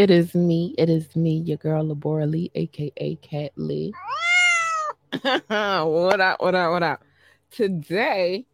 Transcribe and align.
It 0.00 0.10
is 0.10 0.34
me. 0.34 0.74
It 0.78 0.88
is 0.88 1.14
me, 1.14 1.40
your 1.40 1.58
girl 1.58 1.84
Labora 1.84 2.26
Lee, 2.26 2.50
aka 2.54 3.16
Cat 3.16 3.52
Lee. 3.56 3.92
what 5.20 6.20
up? 6.22 6.40
What 6.40 6.54
up? 6.54 6.70
What 6.72 6.82
up? 6.82 7.04
Today 7.50 8.46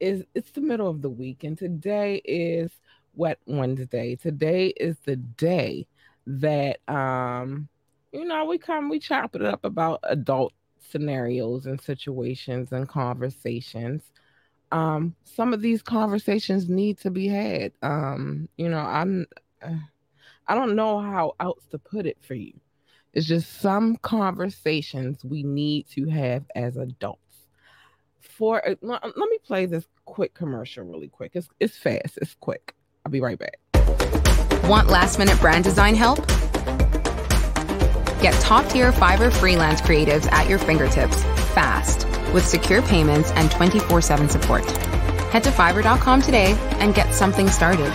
is 0.00 0.24
it's 0.34 0.52
the 0.52 0.62
middle 0.62 0.88
of 0.88 1.02
the 1.02 1.10
week, 1.10 1.44
and 1.44 1.58
today 1.58 2.22
is 2.24 2.70
Wet 3.14 3.38
Wednesday. 3.44 4.16
Today 4.16 4.68
is 4.68 4.96
the 5.04 5.16
day 5.16 5.86
that 6.26 6.78
um 6.88 7.68
you 8.12 8.24
know 8.24 8.46
we 8.46 8.56
come 8.56 8.88
we 8.88 8.98
chop 8.98 9.36
it 9.36 9.42
up 9.42 9.66
about 9.66 10.00
adult 10.04 10.54
scenarios 10.78 11.66
and 11.66 11.78
situations 11.78 12.72
and 12.72 12.88
conversations 12.88 14.02
um 14.72 15.14
some 15.24 15.52
of 15.52 15.60
these 15.60 15.82
conversations 15.82 16.68
need 16.68 16.98
to 16.98 17.10
be 17.10 17.28
had 17.28 17.70
um 17.82 18.48
you 18.56 18.68
know 18.68 18.78
i'm 18.80 19.24
uh, 19.62 19.70
I 20.48 20.54
don't 20.54 20.76
know 20.76 21.00
how 21.00 21.34
else 21.40 21.64
to 21.70 21.78
put 21.78 22.06
it 22.06 22.18
for 22.22 22.34
you. 22.34 22.52
It's 23.12 23.26
just 23.26 23.60
some 23.60 23.96
conversations 23.96 25.24
we 25.24 25.42
need 25.42 25.88
to 25.90 26.06
have 26.06 26.44
as 26.54 26.76
adults. 26.76 27.20
For 28.20 28.66
uh, 28.66 28.74
let 28.82 29.16
me 29.16 29.38
play 29.44 29.66
this 29.66 29.86
quick 30.04 30.34
commercial 30.34 30.84
really 30.84 31.08
quick. 31.08 31.32
It's 31.34 31.48
it's 31.58 31.78
fast. 31.78 32.18
It's 32.20 32.34
quick. 32.34 32.74
I'll 33.04 33.12
be 33.12 33.20
right 33.20 33.38
back. 33.38 33.58
Want 34.68 34.88
last 34.88 35.18
minute 35.18 35.40
brand 35.40 35.64
design 35.64 35.94
help? 35.94 36.26
Get 38.20 38.34
top 38.40 38.68
tier 38.68 38.92
Fiverr 38.92 39.32
freelance 39.32 39.80
creatives 39.80 40.30
at 40.32 40.48
your 40.48 40.58
fingertips 40.58 41.22
fast 41.54 42.06
with 42.34 42.46
secure 42.46 42.82
payments 42.82 43.30
and 43.32 43.50
24 43.50 44.02
7 44.02 44.28
support. 44.28 44.64
Head 45.30 45.44
to 45.44 45.50
fiverr.com 45.50 46.20
today 46.20 46.52
and 46.80 46.94
get 46.94 47.14
something 47.14 47.48
started. 47.48 47.92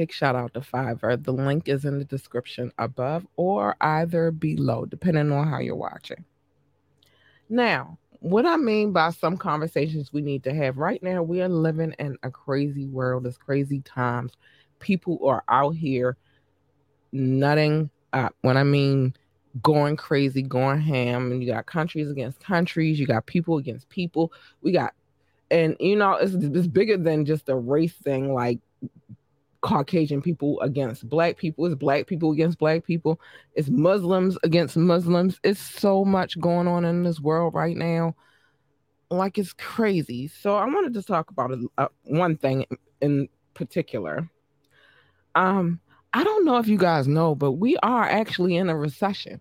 Big 0.00 0.12
shout 0.14 0.34
out 0.34 0.54
to 0.54 0.60
Fiverr. 0.60 1.22
The 1.22 1.30
link 1.30 1.68
is 1.68 1.84
in 1.84 1.98
the 1.98 2.06
description 2.06 2.72
above 2.78 3.26
or 3.36 3.76
either 3.82 4.30
below, 4.30 4.86
depending 4.86 5.30
on 5.30 5.46
how 5.46 5.58
you're 5.58 5.76
watching. 5.76 6.24
Now, 7.50 7.98
what 8.20 8.46
I 8.46 8.56
mean 8.56 8.92
by 8.92 9.10
some 9.10 9.36
conversations 9.36 10.10
we 10.10 10.22
need 10.22 10.42
to 10.44 10.54
have 10.54 10.78
right 10.78 11.02
now, 11.02 11.22
we 11.22 11.42
are 11.42 11.50
living 11.50 11.94
in 11.98 12.16
a 12.22 12.30
crazy 12.30 12.86
world. 12.86 13.26
It's 13.26 13.36
crazy 13.36 13.82
times. 13.82 14.32
People 14.78 15.20
are 15.28 15.44
out 15.50 15.72
here 15.72 16.16
nutting 17.12 17.90
up. 18.14 18.34
When 18.40 18.56
I 18.56 18.64
mean 18.64 19.14
going 19.60 19.96
crazy, 19.96 20.40
going 20.40 20.80
ham, 20.80 21.30
and 21.30 21.44
you 21.44 21.52
got 21.52 21.66
countries 21.66 22.10
against 22.10 22.40
countries, 22.40 22.98
you 22.98 23.06
got 23.06 23.26
people 23.26 23.58
against 23.58 23.90
people. 23.90 24.32
We 24.62 24.72
got, 24.72 24.94
and 25.50 25.76
you 25.78 25.96
know, 25.96 26.14
it's, 26.14 26.32
it's 26.32 26.68
bigger 26.68 26.96
than 26.96 27.26
just 27.26 27.50
a 27.50 27.54
race 27.54 27.92
thing. 28.02 28.32
Like 28.32 28.60
Caucasian 29.62 30.22
people 30.22 30.60
against 30.60 31.08
black 31.08 31.36
people. 31.36 31.66
It's 31.66 31.74
black 31.74 32.06
people 32.06 32.32
against 32.32 32.58
black 32.58 32.84
people. 32.84 33.20
It's 33.54 33.68
Muslims 33.68 34.38
against 34.42 34.76
Muslims. 34.76 35.38
It's 35.44 35.60
so 35.60 36.04
much 36.04 36.40
going 36.40 36.66
on 36.66 36.84
in 36.84 37.02
this 37.02 37.20
world 37.20 37.54
right 37.54 37.76
now. 37.76 38.14
Like 39.10 39.38
it's 39.38 39.52
crazy. 39.52 40.28
So 40.28 40.54
I 40.54 40.64
wanted 40.66 40.94
to 40.94 41.02
talk 41.02 41.30
about 41.30 41.52
a, 41.52 41.66
a, 41.78 41.88
one 42.04 42.36
thing 42.36 42.66
in 43.00 43.28
particular. 43.54 44.28
Um, 45.34 45.80
I 46.12 46.24
don't 46.24 46.44
know 46.44 46.58
if 46.58 46.68
you 46.68 46.78
guys 46.78 47.06
know, 47.06 47.34
but 47.34 47.52
we 47.52 47.76
are 47.78 48.04
actually 48.04 48.56
in 48.56 48.68
a 48.68 48.76
recession. 48.76 49.40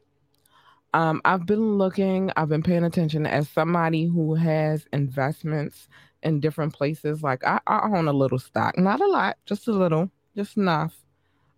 Um, 0.94 1.22
I've 1.24 1.46
been 1.46 1.78
looking, 1.78 2.32
I've 2.36 2.50
been 2.50 2.64
paying 2.64 2.84
attention 2.84 3.26
as 3.26 3.48
somebody 3.50 4.06
who 4.06 4.34
has 4.36 4.88
investments 4.92 5.88
in 6.24 6.40
different 6.40 6.74
places. 6.74 7.24
Like 7.24 7.44
I, 7.46 7.60
I 7.68 7.90
own 7.94 8.08
a 8.08 8.14
little 8.14 8.40
stock, 8.40 8.78
not 8.78 9.02
a 9.02 9.08
lot, 9.08 9.38
just 9.46 9.68
a 9.68 9.72
little, 9.72 10.12
just 10.36 10.58
enough. 10.58 10.96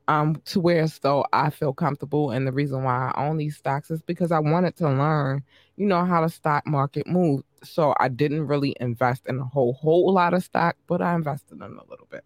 Um, 0.07 0.41
to 0.45 0.59
where 0.59 0.87
so 0.87 1.23
I 1.31 1.51
feel 1.51 1.73
comfortable. 1.73 2.31
And 2.31 2.45
the 2.45 2.51
reason 2.51 2.83
why 2.83 3.11
I 3.15 3.27
own 3.27 3.37
these 3.37 3.55
stocks 3.55 3.91
is 3.91 4.01
because 4.01 4.31
I 4.31 4.39
wanted 4.39 4.75
to 4.77 4.89
learn, 4.89 5.43
you 5.77 5.85
know, 5.85 6.03
how 6.03 6.21
the 6.21 6.29
stock 6.29 6.67
market 6.67 7.07
moves. 7.07 7.43
So 7.63 7.93
I 7.99 8.09
didn't 8.09 8.47
really 8.47 8.75
invest 8.79 9.27
in 9.27 9.39
a 9.39 9.45
whole 9.45 9.73
whole 9.73 10.11
lot 10.11 10.33
of 10.33 10.43
stock, 10.43 10.75
but 10.87 11.01
I 11.01 11.15
invested 11.15 11.55
in 11.55 11.61
a 11.61 11.89
little 11.89 12.07
bit. 12.09 12.25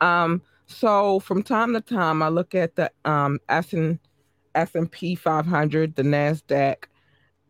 Um, 0.00 0.42
so 0.66 1.18
from 1.20 1.42
time 1.42 1.72
to 1.72 1.80
time 1.80 2.22
I 2.22 2.28
look 2.28 2.54
at 2.54 2.76
the 2.76 2.92
um 3.04 3.40
S 3.48 3.72
and 3.72 3.98
S 4.54 4.74
and 4.74 4.90
P 4.90 5.14
500, 5.14 5.96
the 5.96 6.02
Nasdaq, 6.02 6.84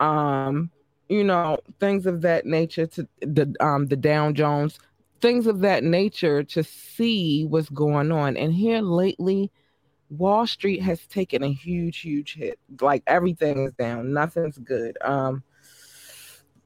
um, 0.00 0.70
you 1.10 1.24
know, 1.24 1.58
things 1.80 2.06
of 2.06 2.22
that 2.22 2.46
nature 2.46 2.86
to 2.86 3.06
the 3.20 3.52
um 3.60 3.88
the 3.88 3.96
Dow 3.96 4.30
Jones, 4.30 4.78
things 5.20 5.46
of 5.48 5.60
that 5.60 5.82
nature 5.82 6.44
to 6.44 6.62
see 6.62 7.44
what's 7.44 7.68
going 7.68 8.12
on. 8.12 8.36
And 8.36 8.54
here 8.54 8.80
lately, 8.80 9.50
Wall 10.08 10.46
Street 10.46 10.80
has 10.82 11.04
taken 11.08 11.42
a 11.42 11.52
huge, 11.52 11.98
huge 11.98 12.34
hit. 12.34 12.60
Like 12.80 13.02
everything 13.08 13.64
is 13.66 13.72
down, 13.72 14.12
nothing's 14.12 14.56
good. 14.58 14.96
Um, 15.02 15.42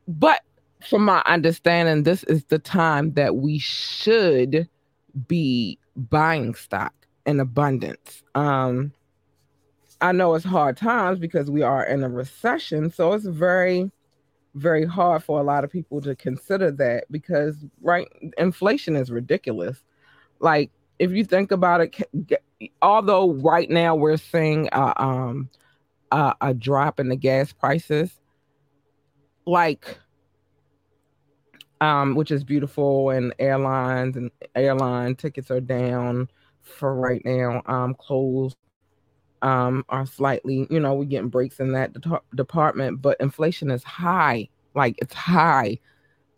but 0.06 0.43
from 0.87 1.06
my 1.06 1.23
understanding, 1.25 2.02
this 2.02 2.23
is 2.25 2.44
the 2.44 2.58
time 2.58 3.14
that 3.14 3.37
we 3.37 3.58
should 3.58 4.69
be 5.26 5.79
buying 5.96 6.55
stock 6.55 6.93
in 7.25 7.41
abundance. 7.41 8.23
Um, 8.35 8.93
I 10.02 10.12
know 10.12 10.35
it's 10.35 10.44
hard 10.44 10.76
times 10.76 11.19
because 11.19 11.50
we 11.50 11.62
are 11.62 11.82
in 11.87 12.05
a 12.05 12.11
recession, 12.11 12.91
so 12.91 13.14
it's 13.14 13.25
very 13.25 13.91
very 14.54 14.84
hard 14.86 15.22
for 15.22 15.40
a 15.40 15.42
lot 15.42 15.64
of 15.64 15.70
people 15.70 16.00
to 16.00 16.14
consider 16.14 16.70
that 16.70 17.04
because 17.10 17.56
right 17.82 18.08
inflation 18.38 18.96
is 18.96 19.10
ridiculous. 19.10 19.82
Like 20.40 20.70
if 20.98 21.10
you 21.10 21.24
think 21.24 21.50
about 21.50 21.80
it 21.80 22.04
although 22.82 23.32
right 23.34 23.68
now 23.70 23.94
we're 23.94 24.16
seeing 24.16 24.68
a, 24.72 25.02
um 25.02 25.48
a, 26.12 26.34
a 26.40 26.54
drop 26.54 27.00
in 27.00 27.08
the 27.08 27.16
gas 27.16 27.52
prices 27.52 28.20
like 29.46 29.98
um 31.80 32.14
which 32.14 32.30
is 32.30 32.44
beautiful 32.44 33.10
and 33.10 33.34
airlines 33.38 34.16
and 34.16 34.30
airline 34.54 35.14
tickets 35.14 35.50
are 35.50 35.60
down 35.60 36.28
for 36.62 36.94
right 36.94 37.22
now 37.24 37.62
um 37.66 37.94
clothes 37.94 38.54
um, 39.44 39.85
are 39.91 40.06
slightly, 40.06 40.67
you 40.70 40.81
know, 40.81 40.94
we're 40.94 41.05
getting 41.05 41.29
breaks 41.29 41.61
in 41.61 41.73
that 41.73 41.93
de- 42.00 42.20
department, 42.35 43.02
but 43.02 43.20
inflation 43.20 43.70
is 43.70 43.85
high. 43.85 44.49
Like 44.75 44.96
it's 44.99 45.14
high. 45.14 45.79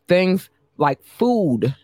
Things 0.09 0.51
like 0.77 1.03
food, 1.05 1.75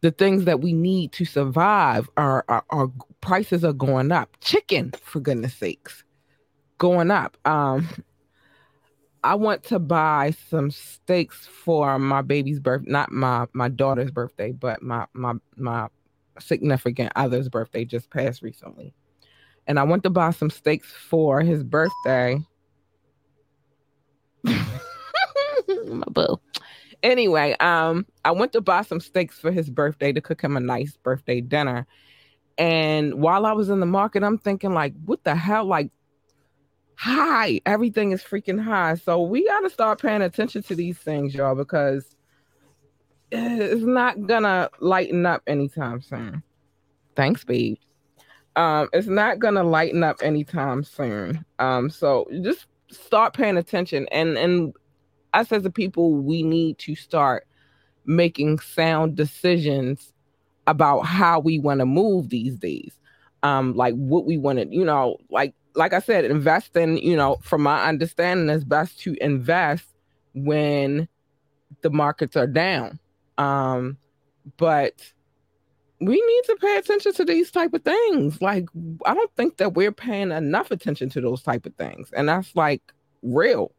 the 0.00 0.10
things 0.10 0.44
that 0.46 0.60
we 0.60 0.72
need 0.72 1.12
to 1.12 1.26
survive 1.26 2.08
are, 2.16 2.44
are, 2.48 2.64
are 2.70 2.90
prices 3.20 3.62
are 3.62 3.74
going 3.74 4.10
up. 4.10 4.36
Chicken, 4.40 4.92
for 5.02 5.20
goodness 5.20 5.54
sakes, 5.54 6.02
going 6.78 7.10
up. 7.10 7.36
Um, 7.44 7.86
I 9.22 9.34
want 9.34 9.64
to 9.64 9.78
buy 9.78 10.34
some 10.48 10.70
steaks 10.70 11.46
for 11.46 11.98
my 11.98 12.22
baby's 12.22 12.60
birth, 12.60 12.86
not 12.86 13.12
my 13.12 13.46
my 13.52 13.68
daughter's 13.68 14.10
birthday, 14.10 14.52
but 14.52 14.82
my 14.82 15.06
my 15.12 15.34
my 15.56 15.88
significant 16.38 17.12
other's 17.16 17.48
birthday 17.48 17.84
just 17.84 18.08
passed 18.08 18.40
recently. 18.40 18.94
And 19.66 19.78
I 19.78 19.82
went 19.82 20.02
to 20.04 20.10
buy 20.10 20.30
some 20.30 20.50
steaks 20.50 20.92
for 20.92 21.40
his 21.40 21.64
birthday. 21.64 22.38
my 24.44 24.54
boo. 26.10 26.40
Anyway, 27.02 27.56
um, 27.60 28.06
I 28.24 28.30
went 28.30 28.52
to 28.52 28.60
buy 28.60 28.82
some 28.82 29.00
steaks 29.00 29.38
for 29.38 29.50
his 29.50 29.68
birthday 29.68 30.12
to 30.12 30.20
cook 30.20 30.40
him 30.40 30.56
a 30.56 30.60
nice 30.60 30.96
birthday 30.96 31.40
dinner. 31.40 31.86
And 32.58 33.14
while 33.14 33.44
I 33.44 33.52
was 33.52 33.68
in 33.68 33.80
the 33.80 33.86
market, 33.86 34.22
I'm 34.22 34.38
thinking, 34.38 34.72
like, 34.72 34.94
what 35.04 35.22
the 35.24 35.34
hell? 35.34 35.66
Like, 35.66 35.90
high. 36.94 37.60
Everything 37.66 38.12
is 38.12 38.22
freaking 38.22 38.62
high. 38.62 38.94
So 38.94 39.20
we 39.22 39.46
got 39.46 39.60
to 39.60 39.70
start 39.70 40.00
paying 40.00 40.22
attention 40.22 40.62
to 40.64 40.74
these 40.74 40.96
things, 40.98 41.34
y'all, 41.34 41.54
because 41.54 42.16
it's 43.30 43.82
not 43.82 44.26
gonna 44.26 44.70
lighten 44.80 45.26
up 45.26 45.42
anytime 45.46 46.00
soon. 46.00 46.42
Thanks, 47.14 47.44
babe. 47.44 47.78
Um, 48.56 48.88
it's 48.92 49.06
not 49.06 49.38
gonna 49.38 49.62
lighten 49.62 50.02
up 50.02 50.18
anytime 50.22 50.82
soon. 50.82 51.44
Um, 51.58 51.90
so 51.90 52.26
just 52.42 52.66
start 52.90 53.34
paying 53.34 53.56
attention 53.56 54.06
and 54.10 54.36
and 54.38 54.74
us 55.34 55.52
as 55.52 55.64
a 55.64 55.70
people, 55.70 56.14
we 56.14 56.42
need 56.42 56.78
to 56.78 56.94
start 56.94 57.46
making 58.06 58.58
sound 58.58 59.16
decisions 59.16 60.12
about 60.66 61.00
how 61.00 61.38
we 61.38 61.58
want 61.58 61.80
to 61.80 61.86
move 61.86 62.30
these 62.30 62.56
days. 62.56 62.98
Um, 63.42 63.76
like 63.76 63.94
what 63.94 64.24
we 64.24 64.38
want 64.38 64.58
to, 64.58 64.66
you 64.68 64.84
know, 64.84 65.18
like 65.30 65.54
like 65.74 65.92
I 65.92 66.00
said, 66.00 66.24
invest 66.24 66.74
in, 66.76 66.96
you 66.96 67.16
know, 67.16 67.36
from 67.42 67.62
my 67.62 67.86
understanding, 67.86 68.48
it's 68.48 68.64
best 68.64 68.98
to 69.00 69.14
invest 69.20 69.84
when 70.34 71.06
the 71.82 71.90
markets 71.90 72.34
are 72.34 72.46
down. 72.46 72.98
Um, 73.36 73.98
but 74.56 74.94
we 76.00 76.14
need 76.14 76.42
to 76.44 76.56
pay 76.60 76.76
attention 76.76 77.12
to 77.14 77.24
these 77.24 77.50
type 77.50 77.72
of 77.72 77.82
things. 77.82 78.40
Like, 78.42 78.66
I 79.06 79.14
don't 79.14 79.34
think 79.34 79.56
that 79.56 79.74
we're 79.74 79.92
paying 79.92 80.30
enough 80.30 80.70
attention 80.70 81.08
to 81.10 81.20
those 81.20 81.42
type 81.42 81.64
of 81.64 81.74
things. 81.76 82.10
And 82.12 82.28
that's 82.28 82.54
like 82.54 82.82
real. 83.22 83.72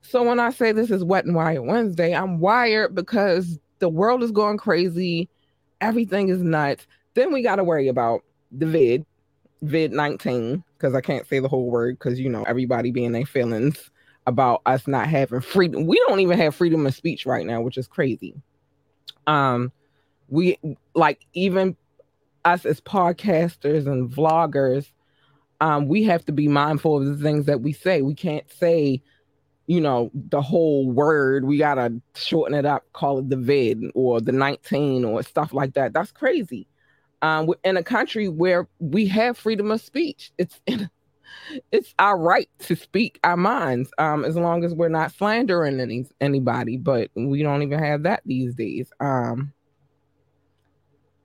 So 0.00 0.22
when 0.22 0.40
I 0.40 0.50
say 0.50 0.72
this 0.72 0.90
is 0.90 1.04
wet 1.04 1.24
and 1.24 1.34
wired 1.34 1.64
Wednesday, 1.64 2.14
I'm 2.14 2.40
wired 2.40 2.94
because 2.94 3.58
the 3.78 3.88
world 3.88 4.22
is 4.22 4.32
going 4.32 4.56
crazy. 4.56 5.28
Everything 5.80 6.28
is 6.28 6.42
nuts. 6.42 6.86
Then 7.14 7.32
we 7.32 7.42
got 7.42 7.56
to 7.56 7.64
worry 7.64 7.88
about 7.88 8.22
the 8.50 8.66
vid, 8.66 9.06
vid 9.62 9.92
19, 9.92 10.64
because 10.76 10.94
I 10.94 11.00
can't 11.00 11.26
say 11.28 11.38
the 11.38 11.48
whole 11.48 11.70
word 11.70 11.98
because, 11.98 12.18
you 12.18 12.28
know, 12.28 12.44
everybody 12.44 12.90
being 12.90 13.12
their 13.12 13.26
feelings 13.26 13.90
about 14.26 14.62
us 14.66 14.86
not 14.88 15.08
having 15.08 15.40
freedom. 15.40 15.86
We 15.86 16.02
don't 16.08 16.20
even 16.20 16.38
have 16.38 16.54
freedom 16.54 16.86
of 16.86 16.94
speech 16.94 17.24
right 17.24 17.46
now, 17.46 17.60
which 17.60 17.78
is 17.78 17.86
crazy. 17.86 18.34
Um, 19.26 19.72
we 20.28 20.58
like 20.94 21.26
even 21.34 21.76
us 22.44 22.64
as 22.64 22.80
podcasters 22.80 23.86
and 23.86 24.10
vloggers, 24.10 24.86
um, 25.60 25.88
we 25.88 26.04
have 26.04 26.24
to 26.26 26.32
be 26.32 26.48
mindful 26.48 26.98
of 26.98 27.06
the 27.06 27.22
things 27.22 27.46
that 27.46 27.60
we 27.60 27.72
say. 27.72 28.02
We 28.02 28.14
can't 28.14 28.50
say, 28.52 29.02
you 29.66 29.80
know, 29.80 30.10
the 30.14 30.42
whole 30.42 30.90
word. 30.90 31.44
We 31.44 31.58
gotta 31.58 32.00
shorten 32.14 32.56
it 32.56 32.64
up, 32.64 32.84
call 32.92 33.18
it 33.18 33.30
the 33.30 33.36
vid 33.36 33.82
or 33.94 34.20
the 34.20 34.32
19 34.32 35.04
or 35.04 35.22
stuff 35.22 35.52
like 35.52 35.74
that. 35.74 35.92
That's 35.92 36.12
crazy. 36.12 36.68
Um, 37.22 37.52
in 37.64 37.76
a 37.76 37.82
country 37.82 38.28
where 38.28 38.68
we 38.78 39.06
have 39.06 39.38
freedom 39.38 39.70
of 39.70 39.80
speech, 39.80 40.32
it's 40.38 40.60
it's 41.72 41.94
our 41.98 42.18
right 42.18 42.48
to 42.60 42.76
speak 42.76 43.18
our 43.24 43.36
minds, 43.36 43.90
um, 43.98 44.24
as 44.24 44.36
long 44.36 44.64
as 44.64 44.74
we're 44.74 44.88
not 44.88 45.12
slandering 45.12 45.80
any 45.80 46.06
anybody. 46.20 46.76
But 46.76 47.10
we 47.14 47.42
don't 47.42 47.62
even 47.62 47.78
have 47.78 48.02
that 48.04 48.22
these 48.26 48.54
days. 48.54 48.90
Um, 49.00 49.52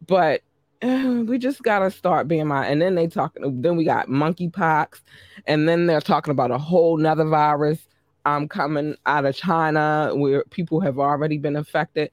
but 0.07 0.41
we 0.81 1.37
just 1.37 1.61
gotta 1.63 1.91
start 1.91 2.27
being 2.27 2.47
my. 2.47 2.65
And 2.65 2.81
then 2.81 2.95
they 2.95 3.07
talking. 3.07 3.61
Then 3.61 3.77
we 3.77 3.83
got 3.83 4.07
monkeypox, 4.07 5.01
and 5.45 5.67
then 5.67 5.87
they're 5.87 6.01
talking 6.01 6.31
about 6.31 6.51
a 6.51 6.57
whole 6.57 6.97
nother 6.97 7.25
virus 7.25 7.87
um 8.25 8.47
coming 8.47 8.95
out 9.05 9.25
of 9.25 9.35
China 9.35 10.11
where 10.13 10.43
people 10.45 10.79
have 10.81 10.99
already 10.99 11.37
been 11.37 11.55
affected. 11.55 12.11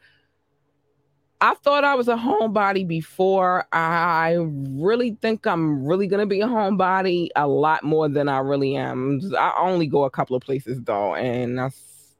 I 1.40 1.54
thought 1.54 1.84
I 1.84 1.94
was 1.94 2.08
a 2.08 2.16
homebody 2.16 2.86
before. 2.86 3.64
I 3.72 4.38
really 4.40 5.16
think 5.22 5.46
I'm 5.46 5.86
really 5.86 6.08
gonna 6.08 6.26
be 6.26 6.40
a 6.40 6.46
homebody 6.46 7.28
a 7.36 7.46
lot 7.46 7.84
more 7.84 8.08
than 8.08 8.28
I 8.28 8.38
really 8.38 8.74
am. 8.76 9.20
I 9.38 9.54
only 9.58 9.86
go 9.86 10.04
a 10.04 10.10
couple 10.10 10.34
of 10.34 10.42
places 10.42 10.80
though, 10.82 11.14
and 11.14 11.58
that's 11.58 12.16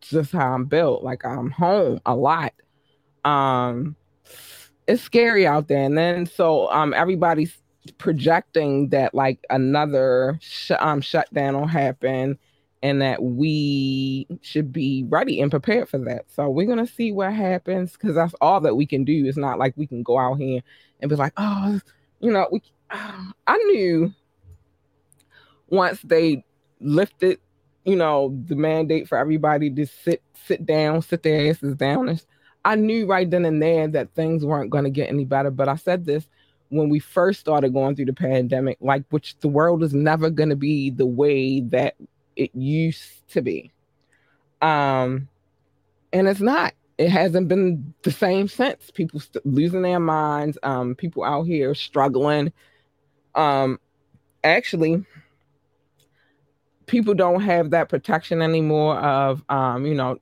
just 0.00 0.32
how 0.32 0.52
I'm 0.52 0.66
built. 0.66 1.02
Like 1.02 1.24
I'm 1.24 1.50
home 1.50 2.00
a 2.04 2.14
lot. 2.14 2.52
Um, 3.24 3.96
it's 4.88 5.02
scary 5.02 5.46
out 5.46 5.68
there, 5.68 5.84
and 5.84 5.96
then 5.96 6.26
so 6.26 6.70
um 6.72 6.94
everybody's 6.94 7.56
projecting 7.98 8.88
that 8.88 9.14
like 9.14 9.44
another 9.50 10.38
sh- 10.42 10.72
um 10.80 11.00
shutdown 11.00 11.54
will 11.54 11.66
happen 11.66 12.38
and 12.82 13.02
that 13.02 13.22
we 13.22 14.26
should 14.42 14.72
be 14.72 15.04
ready 15.08 15.40
and 15.40 15.50
prepared 15.50 15.88
for 15.88 15.98
that. 15.98 16.24
So 16.30 16.48
we're 16.48 16.66
gonna 16.66 16.86
see 16.86 17.12
what 17.12 17.32
happens 17.32 17.92
because 17.92 18.14
that's 18.14 18.34
all 18.40 18.60
that 18.62 18.76
we 18.76 18.86
can 18.86 19.04
do. 19.04 19.26
It's 19.26 19.36
not 19.36 19.58
like 19.58 19.74
we 19.76 19.86
can 19.86 20.02
go 20.02 20.18
out 20.18 20.34
here 20.36 20.62
and 21.00 21.08
be 21.08 21.16
like, 21.16 21.34
oh, 21.36 21.80
you 22.20 22.32
know, 22.32 22.48
we. 22.50 22.62
I 22.90 23.56
knew 23.56 24.12
once 25.68 26.00
they 26.02 26.44
lifted, 26.80 27.38
you 27.84 27.96
know, 27.96 28.34
the 28.46 28.56
mandate 28.56 29.08
for 29.08 29.18
everybody 29.18 29.70
to 29.70 29.86
sit 29.86 30.22
sit 30.46 30.64
down, 30.64 31.02
sit 31.02 31.22
their 31.22 31.50
asses 31.50 31.74
down. 31.76 32.18
I 32.68 32.74
knew 32.74 33.06
right 33.06 33.28
then 33.28 33.46
and 33.46 33.62
there 33.62 33.88
that 33.88 34.12
things 34.14 34.44
weren't 34.44 34.68
going 34.68 34.84
to 34.84 34.90
get 34.90 35.08
any 35.08 35.24
better. 35.24 35.50
But 35.50 35.70
I 35.70 35.76
said 35.76 36.04
this 36.04 36.28
when 36.68 36.90
we 36.90 36.98
first 36.98 37.40
started 37.40 37.72
going 37.72 37.96
through 37.96 38.04
the 38.04 38.12
pandemic, 38.12 38.76
like 38.82 39.04
which 39.08 39.38
the 39.40 39.48
world 39.48 39.82
is 39.82 39.94
never 39.94 40.28
going 40.28 40.50
to 40.50 40.56
be 40.56 40.90
the 40.90 41.06
way 41.06 41.60
that 41.60 41.94
it 42.36 42.54
used 42.54 43.26
to 43.30 43.40
be. 43.40 43.72
Um, 44.60 45.28
and 46.12 46.28
it's 46.28 46.42
not. 46.42 46.74
It 46.98 47.08
hasn't 47.08 47.48
been 47.48 47.94
the 48.02 48.10
same 48.10 48.48
since. 48.48 48.90
People 48.90 49.20
st- 49.20 49.46
losing 49.46 49.80
their 49.80 50.00
minds. 50.00 50.58
Um, 50.62 50.94
people 50.94 51.24
out 51.24 51.44
here 51.44 51.74
struggling. 51.74 52.52
Um, 53.34 53.80
actually, 54.44 55.06
people 56.84 57.14
don't 57.14 57.40
have 57.40 57.70
that 57.70 57.88
protection 57.88 58.42
anymore 58.42 58.96
of 58.98 59.42
um, 59.48 59.86
you 59.86 59.94
know, 59.94 60.18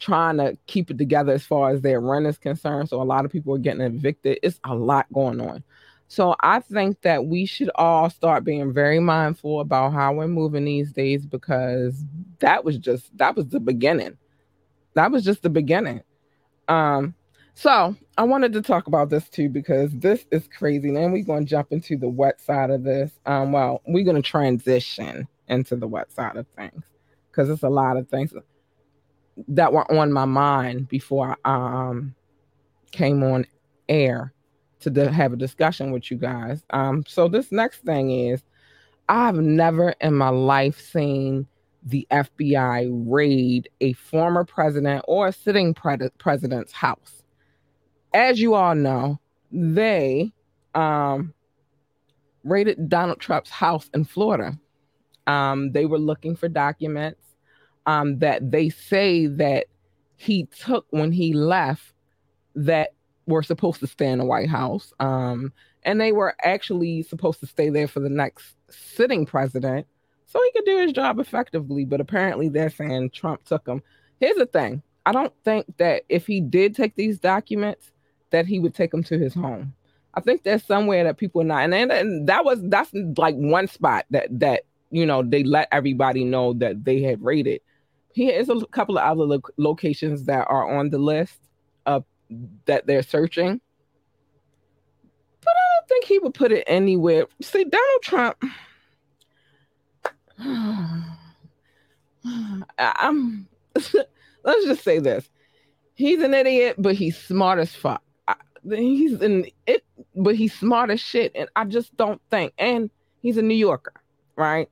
trying 0.00 0.38
to 0.38 0.56
keep 0.66 0.90
it 0.90 0.98
together 0.98 1.32
as 1.32 1.44
far 1.44 1.70
as 1.70 1.82
their 1.82 2.00
rent 2.00 2.26
is 2.26 2.38
concerned. 2.38 2.88
So 2.88 3.00
a 3.00 3.04
lot 3.04 3.24
of 3.24 3.30
people 3.30 3.54
are 3.54 3.58
getting 3.58 3.82
evicted. 3.82 4.38
It's 4.42 4.58
a 4.64 4.74
lot 4.74 5.06
going 5.12 5.40
on. 5.40 5.62
So 6.08 6.34
I 6.40 6.58
think 6.58 7.02
that 7.02 7.26
we 7.26 7.46
should 7.46 7.70
all 7.76 8.10
start 8.10 8.42
being 8.42 8.72
very 8.72 8.98
mindful 8.98 9.60
about 9.60 9.92
how 9.92 10.12
we're 10.12 10.26
moving 10.26 10.64
these 10.64 10.90
days 10.90 11.24
because 11.24 12.04
that 12.40 12.64
was 12.64 12.78
just 12.78 13.16
that 13.18 13.36
was 13.36 13.46
the 13.46 13.60
beginning. 13.60 14.16
That 14.94 15.12
was 15.12 15.22
just 15.22 15.42
the 15.42 15.50
beginning. 15.50 16.02
Um 16.66 17.14
so 17.54 17.94
I 18.16 18.22
wanted 18.24 18.52
to 18.54 18.62
talk 18.62 18.86
about 18.86 19.10
this 19.10 19.28
too 19.28 19.48
because 19.48 19.92
this 19.92 20.24
is 20.30 20.48
crazy. 20.48 20.90
Then 20.90 21.12
we're 21.12 21.24
going 21.24 21.44
to 21.44 21.50
jump 21.50 21.72
into 21.72 21.96
the 21.96 22.08
wet 22.08 22.40
side 22.40 22.70
of 22.70 22.84
this. 22.84 23.12
Um, 23.26 23.52
well, 23.52 23.82
we're 23.86 24.04
going 24.04 24.16
to 24.16 24.22
transition 24.22 25.28
into 25.48 25.76
the 25.76 25.86
wet 25.86 26.10
side 26.10 26.36
of 26.36 26.46
things 26.56 26.84
because 27.30 27.50
it's 27.50 27.62
a 27.62 27.68
lot 27.68 27.98
of 27.98 28.08
things 28.08 28.32
that 29.48 29.72
were 29.72 29.90
on 29.92 30.12
my 30.12 30.24
mind 30.24 30.88
before 30.88 31.36
I 31.44 31.88
um, 31.88 32.14
came 32.92 33.22
on 33.22 33.46
air 33.88 34.32
to 34.80 35.12
have 35.12 35.32
a 35.32 35.36
discussion 35.36 35.90
with 35.90 36.10
you 36.10 36.16
guys. 36.16 36.64
Um, 36.70 37.04
so 37.06 37.28
this 37.28 37.52
next 37.52 37.84
thing 37.84 38.10
is, 38.10 38.42
I've 39.08 39.36
never 39.36 39.94
in 40.00 40.14
my 40.14 40.28
life 40.28 40.80
seen 40.80 41.46
the 41.82 42.06
FBI 42.10 42.90
raid 43.06 43.68
a 43.80 43.92
former 43.94 44.44
president 44.44 45.04
or 45.08 45.28
a 45.28 45.32
sitting 45.32 45.74
pre- 45.74 46.10
president's 46.18 46.72
house. 46.72 47.22
As 48.14 48.40
you 48.40 48.54
all 48.54 48.74
know, 48.74 49.18
they 49.50 50.32
um, 50.74 51.34
raided 52.44 52.88
Donald 52.88 53.20
Trump's 53.20 53.50
house 53.50 53.88
in 53.94 54.04
Florida. 54.04 54.58
Um, 55.26 55.72
they 55.72 55.86
were 55.86 55.98
looking 55.98 56.36
for 56.36 56.48
documents 56.48 57.29
um, 57.86 58.18
that 58.18 58.50
they 58.50 58.68
say 58.68 59.26
that 59.26 59.66
he 60.16 60.46
took 60.46 60.86
when 60.90 61.12
he 61.12 61.32
left 61.32 61.92
that 62.54 62.94
were 63.26 63.42
supposed 63.42 63.80
to 63.80 63.86
stay 63.86 64.08
in 64.08 64.18
the 64.18 64.24
White 64.24 64.48
House. 64.48 64.92
Um, 65.00 65.52
and 65.82 66.00
they 66.00 66.12
were 66.12 66.34
actually 66.42 67.02
supposed 67.02 67.40
to 67.40 67.46
stay 67.46 67.70
there 67.70 67.88
for 67.88 68.00
the 68.00 68.10
next 68.10 68.54
sitting 68.68 69.24
president 69.24 69.86
so 70.26 70.40
he 70.42 70.52
could 70.52 70.64
do 70.64 70.78
his 70.78 70.92
job 70.92 71.18
effectively. 71.18 71.84
But 71.84 72.00
apparently 72.00 72.48
they're 72.48 72.70
saying 72.70 73.10
Trump 73.10 73.44
took 73.44 73.64
them. 73.64 73.82
Here's 74.20 74.36
the 74.36 74.46
thing 74.46 74.82
I 75.06 75.12
don't 75.12 75.32
think 75.44 75.66
that 75.78 76.02
if 76.08 76.26
he 76.26 76.40
did 76.40 76.74
take 76.74 76.94
these 76.94 77.18
documents, 77.18 77.90
that 78.30 78.46
he 78.46 78.60
would 78.60 78.74
take 78.74 78.90
them 78.90 79.02
to 79.04 79.18
his 79.18 79.34
home. 79.34 79.74
I 80.14 80.20
think 80.20 80.42
there's 80.42 80.64
somewhere 80.64 81.04
that 81.04 81.18
people 81.18 81.40
are 81.40 81.44
not, 81.44 81.62
and, 81.64 81.74
and, 81.74 81.90
and 81.90 82.28
that 82.28 82.44
was 82.44 82.60
that's 82.64 82.90
like 83.16 83.34
one 83.36 83.68
spot 83.68 84.06
that 84.10 84.26
that 84.40 84.64
you 84.90 85.06
know 85.06 85.22
they 85.22 85.44
let 85.44 85.68
everybody 85.72 86.24
know 86.24 86.52
that 86.54 86.84
they 86.84 87.00
had 87.02 87.22
raided. 87.22 87.60
Here 88.12 88.38
is 88.38 88.48
a 88.48 88.66
couple 88.66 88.98
of 88.98 89.04
other 89.04 89.24
lo- 89.24 89.40
locations 89.56 90.24
that 90.24 90.46
are 90.48 90.78
on 90.78 90.90
the 90.90 90.98
list 90.98 91.38
of 91.86 92.04
that 92.66 92.86
they're 92.86 93.02
searching, 93.02 93.60
but 95.40 95.50
I 95.50 95.62
don't 95.74 95.88
think 95.88 96.04
he 96.04 96.18
would 96.18 96.34
put 96.34 96.52
it 96.52 96.64
anywhere. 96.66 97.26
See, 97.40 97.64
Donald 97.64 98.02
Trump. 98.02 98.42
I'm. 102.78 103.48
let's 104.44 104.64
just 104.64 104.82
say 104.82 104.98
this: 104.98 105.30
he's 105.94 106.22
an 106.22 106.34
idiot, 106.34 106.76
but 106.78 106.94
he's 106.94 107.16
smart 107.16 107.58
as 107.58 107.74
fuck 107.74 108.02
I, 108.28 108.36
he's 108.76 109.20
in 109.20 109.46
it, 109.66 109.84
but 110.14 110.34
he's 110.36 110.54
smart 110.54 110.90
as 110.90 111.00
shit. 111.00 111.32
And 111.34 111.48
I 111.56 111.64
just 111.64 111.96
don't 111.96 112.20
think, 112.30 112.52
and 112.58 112.90
he's 113.22 113.36
a 113.36 113.42
New 113.42 113.54
Yorker, 113.54 113.94
right? 114.36 114.68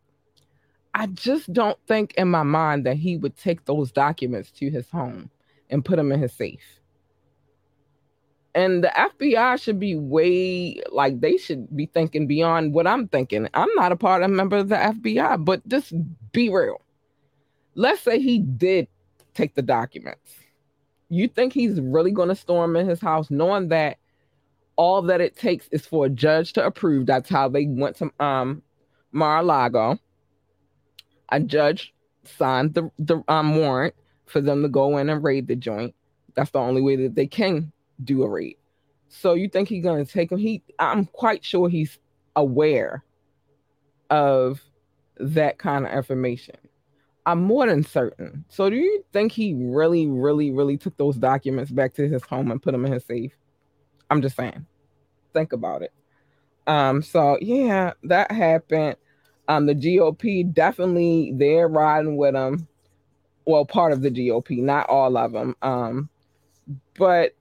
I 0.98 1.06
just 1.06 1.52
don't 1.52 1.78
think 1.86 2.14
in 2.14 2.28
my 2.28 2.42
mind 2.42 2.86
that 2.86 2.96
he 2.96 3.16
would 3.16 3.36
take 3.36 3.64
those 3.64 3.92
documents 3.92 4.50
to 4.52 4.70
his 4.70 4.88
home 4.90 5.30
and 5.70 5.84
put 5.84 5.96
them 5.96 6.10
in 6.10 6.20
his 6.20 6.32
safe. 6.32 6.80
And 8.54 8.82
the 8.82 8.88
FBI 8.88 9.62
should 9.62 9.78
be 9.78 9.94
way 9.94 10.82
like 10.90 11.20
they 11.20 11.36
should 11.36 11.74
be 11.76 11.86
thinking 11.86 12.26
beyond 12.26 12.74
what 12.74 12.86
I'm 12.86 13.06
thinking. 13.06 13.48
I'm 13.54 13.68
not 13.76 13.92
a 13.92 13.96
part 13.96 14.22
of 14.22 14.30
a 14.30 14.34
member 14.34 14.56
of 14.56 14.68
the 14.68 14.76
FBI, 14.76 15.44
but 15.44 15.66
just 15.68 15.92
be 16.32 16.48
real. 16.48 16.80
Let's 17.74 18.00
say 18.00 18.18
he 18.18 18.38
did 18.40 18.88
take 19.34 19.54
the 19.54 19.62
documents 19.62 20.34
you 21.08 21.28
think 21.28 21.52
he's 21.52 21.80
really 21.80 22.10
going 22.10 22.28
to 22.28 22.34
storm 22.34 22.76
in 22.76 22.88
his 22.88 23.00
house 23.00 23.30
knowing 23.30 23.68
that 23.68 23.96
all 24.76 25.02
that 25.02 25.20
it 25.20 25.36
takes 25.36 25.68
is 25.68 25.86
for 25.86 26.06
a 26.06 26.10
judge 26.10 26.52
to 26.52 26.64
approve 26.64 27.06
that's 27.06 27.28
how 27.28 27.48
they 27.48 27.66
went 27.66 27.96
to 27.96 28.10
um 28.20 28.62
mar-a-lago 29.12 29.98
a 31.30 31.40
judge 31.40 31.94
signed 32.24 32.74
the, 32.74 32.90
the 32.98 33.22
um, 33.28 33.56
warrant 33.56 33.94
for 34.26 34.40
them 34.40 34.62
to 34.62 34.68
go 34.68 34.98
in 34.98 35.08
and 35.08 35.24
raid 35.24 35.46
the 35.46 35.56
joint 35.56 35.94
that's 36.34 36.50
the 36.50 36.58
only 36.58 36.82
way 36.82 36.96
that 36.96 37.14
they 37.14 37.26
can 37.26 37.72
do 38.04 38.22
a 38.22 38.28
raid 38.28 38.56
so 39.08 39.34
you 39.34 39.48
think 39.48 39.68
he's 39.68 39.82
to 39.82 40.04
take 40.04 40.30
him 40.30 40.38
he 40.38 40.62
i'm 40.78 41.06
quite 41.06 41.44
sure 41.44 41.68
he's 41.68 41.98
aware 42.36 43.02
of 44.10 44.60
that 45.18 45.58
kind 45.58 45.86
of 45.86 45.92
information 45.92 46.56
I'm 47.28 47.42
more 47.42 47.66
than 47.66 47.84
certain. 47.84 48.46
So 48.48 48.70
do 48.70 48.76
you 48.76 49.04
think 49.12 49.32
he 49.32 49.52
really, 49.52 50.06
really, 50.06 50.50
really 50.50 50.78
took 50.78 50.96
those 50.96 51.16
documents 51.16 51.70
back 51.70 51.92
to 51.96 52.08
his 52.08 52.22
home 52.22 52.50
and 52.50 52.62
put 52.62 52.72
them 52.72 52.86
in 52.86 52.92
his 52.92 53.04
safe? 53.04 53.36
I'm 54.08 54.22
just 54.22 54.34
saying. 54.34 54.64
Think 55.34 55.52
about 55.52 55.82
it. 55.82 55.92
Um, 56.66 57.02
so 57.02 57.36
yeah, 57.42 57.92
that 58.04 58.32
happened. 58.32 58.96
Um, 59.48 59.66
the 59.66 59.74
GOP 59.74 60.52
definitely 60.52 61.32
they're 61.34 61.68
riding 61.68 62.16
with 62.16 62.34
him. 62.34 62.68
Well, 63.46 63.64
part 63.64 63.92
of 63.92 64.02
the 64.02 64.10
GOP, 64.10 64.58
not 64.58 64.88
all 64.90 65.16
of 65.16 65.32
them. 65.32 65.56
Um, 65.62 66.10
but 66.98 67.34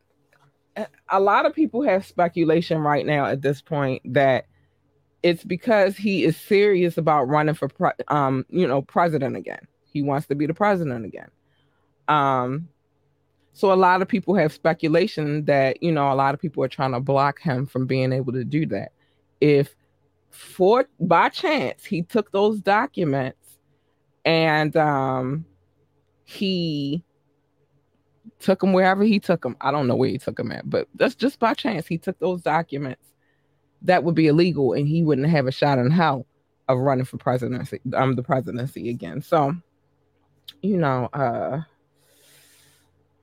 a 1.10 1.20
lot 1.20 1.46
of 1.46 1.54
people 1.54 1.82
have 1.82 2.06
speculation 2.06 2.80
right 2.80 3.06
now 3.06 3.26
at 3.26 3.42
this 3.42 3.62
point 3.62 4.02
that 4.14 4.46
it's 5.24 5.44
because 5.44 5.98
he 5.98 6.24
is 6.24 6.38
serious 6.38 6.98
about 6.98 7.28
running 7.28 7.56
for 7.56 7.68
pre- 7.68 7.92
um, 8.08 8.46
you 8.50 8.68
know, 8.68 8.82
president 8.82 9.36
again 9.36 9.68
he 9.98 10.04
wants 10.04 10.28
to 10.28 10.36
be 10.36 10.46
the 10.46 10.54
president 10.54 11.06
again. 11.06 11.30
Um, 12.08 12.70
so 13.54 13.74
a 13.74 13.76
lot 13.76 14.02
of 14.02 14.08
people 14.08 14.36
have 14.36 14.54
speculation 14.54 15.46
that 15.46 15.82
you 15.82 15.92
know 15.92 16.12
a 16.12 16.14
lot 16.14 16.34
of 16.34 16.40
people 16.40 16.64
are 16.64 16.70
trying 16.70 16.92
to 16.92 17.00
block 17.00 17.42
him 17.42 17.66
from 17.66 17.88
being 17.88 18.14
able 18.14 18.34
to 18.34 18.44
do 18.44 18.66
that. 18.68 18.92
If 19.42 19.76
for 20.30 20.88
by 21.00 21.30
chance 21.30 21.84
he 21.84 22.04
took 22.04 22.32
those 22.32 22.60
documents 22.60 23.58
and 24.26 24.76
um, 24.76 25.46
he 26.26 27.04
took 28.40 28.60
them 28.60 28.74
wherever 28.74 29.04
he 29.04 29.20
took 29.20 29.42
them. 29.42 29.56
I 29.62 29.72
don't 29.72 29.88
know 29.88 29.96
where 29.96 30.10
he 30.10 30.18
took 30.18 30.38
them 30.38 30.52
at, 30.52 30.70
but 30.70 30.88
that's 30.96 31.16
just 31.16 31.40
by 31.40 31.54
chance 31.54 31.88
he 31.88 31.98
took 31.98 32.20
those 32.20 32.42
documents. 32.42 33.04
That 33.84 34.04
would 34.04 34.16
be 34.16 34.28
illegal, 34.28 34.74
and 34.74 34.88
he 34.88 35.04
wouldn't 35.04 35.30
have 35.30 35.48
a 35.48 35.52
shot 35.52 35.78
in 35.78 35.92
hell 35.92 36.26
of 36.68 36.80
running 36.80 37.06
for 37.06 37.18
presidency. 37.18 37.80
Um, 37.94 38.16
the 38.16 38.24
presidency 38.24 38.90
again. 38.90 39.22
So 39.22 39.56
you 40.62 40.78
know, 40.78 41.10
uh 41.14 41.62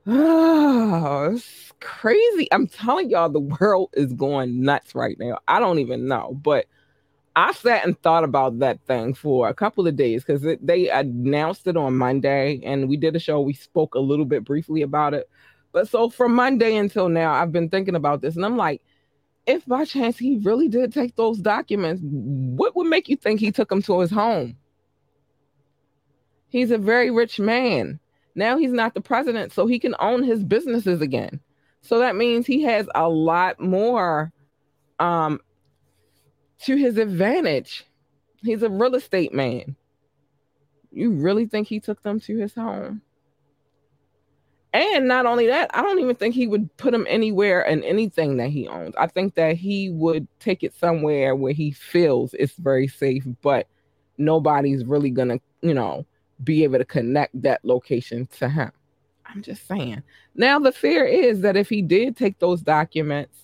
oh, 0.07 1.31
it's 1.35 1.73
crazy. 1.81 2.49
I'm 2.53 2.67
telling 2.67 3.11
y'all, 3.11 3.29
the 3.29 3.41
world 3.61 3.91
is 3.95 4.13
going 4.13 4.63
nuts 4.63 4.95
right 4.95 5.19
now. 5.19 5.39
I 5.49 5.61
don't 5.61 5.81
even 5.81 6.07
know, 6.09 6.39
but 6.43 6.67
I 7.37 7.53
sat 7.53 7.85
and 7.85 8.01
thought 8.01 8.23
about 8.23 8.61
that 8.61 8.81
thing 8.87 9.15
for 9.15 9.49
a 9.49 9.55
couple 9.55 9.87
of 9.87 9.97
days 9.97 10.25
because 10.25 10.47
they 10.63 10.89
announced 10.89 11.67
it 11.67 11.77
on 11.77 11.97
Monday 11.97 12.61
and 12.63 12.89
we 12.89 12.97
did 12.97 13.17
a 13.17 13.19
show. 13.19 13.41
We 13.41 13.55
spoke 13.55 13.95
a 13.95 14.01
little 14.01 14.25
bit 14.25 14.45
briefly 14.45 14.83
about 14.83 15.15
it. 15.15 15.29
But 15.73 15.89
so 15.89 16.09
from 16.09 16.35
Monday 16.35 16.77
until 16.77 17.09
now, 17.09 17.33
I've 17.33 17.51
been 17.51 17.69
thinking 17.69 17.97
about 17.97 18.21
this 18.21 18.37
and 18.37 18.45
I'm 18.45 18.57
like, 18.57 18.83
if 19.47 19.67
by 19.67 19.85
chance 19.85 20.17
he 20.17 20.39
really 20.39 20.69
did 20.69 20.93
take 20.93 21.17
those 21.17 21.39
documents, 21.39 22.01
what 22.05 22.77
would 22.77 22.87
make 22.87 23.09
you 23.09 23.17
think 23.17 23.41
he 23.41 23.51
took 23.51 23.69
them 23.69 23.83
to 23.83 24.01
his 24.01 24.11
home? 24.11 24.57
He's 26.49 26.71
a 26.71 26.79
very 26.79 27.11
rich 27.11 27.41
man. 27.41 27.99
Now 28.37 28.57
he's 28.57 28.73
not 28.73 28.95
the 28.95 29.01
president, 29.01 29.53
so 29.53 29.67
he 29.67 29.79
can 29.79 29.95
own 29.99 30.23
his 30.23 30.43
businesses 30.43 31.01
again. 31.01 31.41
So 31.83 31.99
that 31.99 32.17
means 32.17 32.47
he 32.47 32.63
has 32.63 32.89
a 32.95 33.09
lot 33.09 33.61
more 33.61 34.33
um, 34.99 35.41
to 36.65 36.77
his 36.77 36.99
advantage. 36.99 37.85
He's 38.43 38.63
a 38.63 38.71
real 38.71 38.95
estate 38.95 39.33
man. 39.33 39.77
You 40.91 41.11
really 41.11 41.47
think 41.47 41.67
he 41.67 41.81
took 41.81 42.03
them 42.03 42.21
to 42.21 42.37
his 42.37 42.55
home? 42.55 43.03
And 44.73 45.07
not 45.07 45.25
only 45.25 45.47
that, 45.47 45.71
I 45.73 45.83
don't 45.83 46.01
even 46.01 46.17
think 46.17 46.35
he 46.35 46.49
would 46.49 46.77
put 46.77 46.91
them 46.91 47.07
anywhere 47.09 47.63
in 47.63 47.85
anything 47.85 48.39
that 48.39 48.51
he 48.51 48.67
owns. 48.67 48.95
I 48.97 49.07
think 49.07 49.37
that 49.37 49.57
he 49.57 49.91
would 49.91 50.27
take 50.41 50.65
it 50.65 50.75
somewhere 50.75 51.37
where 51.37 51.53
he 51.53 51.71
feels 51.71 52.35
it's 52.35 52.57
very 52.57 52.89
safe, 52.89 53.25
but 53.41 53.69
nobody's 54.19 54.85
really 54.85 55.11
gonna, 55.11 55.39
you 55.63 55.75
know, 55.75 56.05
be 56.43 56.65
able 56.65 56.79
to 56.79 56.85
connect 56.85 57.41
that 57.43 57.65
location 57.65 58.27
to 58.39 58.49
him. 58.49 58.73
I'm 59.27 59.43
just 59.43 59.67
saying. 59.69 60.03
Now 60.35 60.59
the 60.59 60.73
fear 60.73 61.05
is 61.05 61.41
that 61.43 61.57
if 61.57 61.69
he 61.69 61.81
did 61.81 62.17
take 62.17 62.41
those 62.41 62.61
documents 62.61 63.44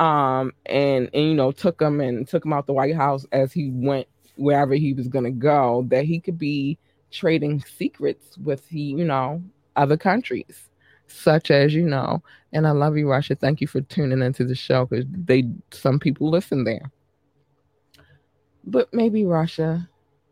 um 0.00 0.50
and 0.66 1.10
and 1.12 1.24
you 1.28 1.34
know 1.34 1.52
took 1.52 1.80
him 1.80 2.00
and 2.00 2.26
took 2.26 2.44
him 2.44 2.52
out 2.52 2.66
the 2.66 2.72
White 2.72 2.96
House 2.96 3.26
as 3.32 3.52
he 3.52 3.70
went 3.70 4.08
wherever 4.36 4.74
he 4.74 4.94
was 4.94 5.06
going 5.06 5.26
to 5.26 5.30
go 5.30 5.84
that 5.88 6.06
he 6.06 6.18
could 6.18 6.38
be 6.38 6.78
trading 7.10 7.62
secrets 7.62 8.38
with 8.38 8.66
he 8.66 8.80
you 8.80 9.04
know 9.04 9.42
other 9.76 9.98
countries 9.98 10.70
such 11.06 11.50
as 11.50 11.74
you 11.74 11.86
know 11.86 12.22
and 12.52 12.66
I 12.66 12.70
love 12.70 12.96
you 12.96 13.08
Russia 13.08 13.34
thank 13.34 13.60
you 13.60 13.66
for 13.66 13.82
tuning 13.82 14.22
into 14.22 14.44
the 14.44 14.54
show 14.54 14.86
cuz 14.86 15.04
they 15.06 15.44
some 15.70 16.00
people 16.00 16.30
listen 16.30 16.64
there. 16.64 16.90
But 18.64 18.92
maybe 18.92 19.24
Russia 19.24 19.88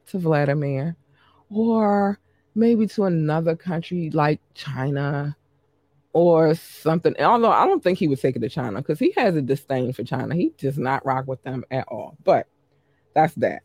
to 0.06 0.18
Vladimir 0.18 0.96
or 1.50 2.18
maybe 2.54 2.86
to 2.86 3.04
another 3.04 3.54
country 3.56 4.10
like 4.10 4.40
China 4.54 5.36
or 6.12 6.54
something. 6.54 7.14
Although 7.20 7.50
I 7.50 7.66
don't 7.66 7.82
think 7.82 7.98
he 7.98 8.08
would 8.08 8.20
take 8.20 8.36
it 8.36 8.40
to 8.40 8.48
China 8.48 8.78
because 8.78 8.98
he 8.98 9.12
has 9.16 9.36
a 9.36 9.42
disdain 9.42 9.92
for 9.92 10.04
China. 10.04 10.34
He 10.34 10.52
does 10.58 10.78
not 10.78 11.04
rock 11.04 11.26
with 11.26 11.42
them 11.42 11.64
at 11.70 11.86
all. 11.88 12.16
But 12.24 12.46
that's 13.14 13.34
that. 13.34 13.62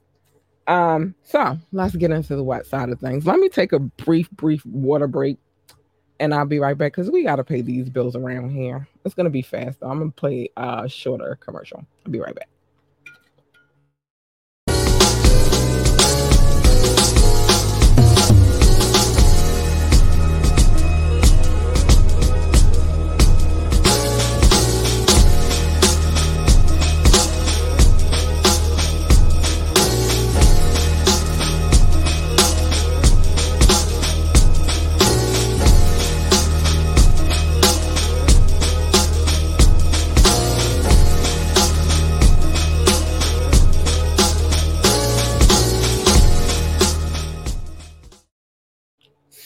Um, 0.65 1.15
so 1.23 1.57
let's 1.71 1.95
get 1.95 2.11
into 2.11 2.35
the 2.35 2.43
wet 2.43 2.65
side 2.65 2.89
of 2.89 2.99
things. 2.99 3.25
Let 3.25 3.39
me 3.39 3.49
take 3.49 3.73
a 3.73 3.79
brief, 3.79 4.31
brief 4.31 4.65
water 4.65 5.07
break 5.07 5.37
and 6.19 6.33
I'll 6.33 6.45
be 6.45 6.59
right 6.59 6.77
back 6.77 6.93
because 6.93 7.11
we 7.11 7.23
got 7.23 7.35
to 7.37 7.43
pay 7.43 7.61
these 7.61 7.89
bills 7.89 8.15
around 8.15 8.51
here. 8.51 8.87
It's 9.03 9.13
to 9.25 9.29
be 9.29 9.41
fast. 9.41 9.79
Though. 9.79 9.89
I'm 9.89 9.99
to 10.11 10.15
play 10.15 10.49
a 10.55 10.87
shorter 10.87 11.37
commercial. 11.41 11.85
I'll 12.05 12.11
be 12.11 12.19
right 12.19 12.35
back. 12.35 12.47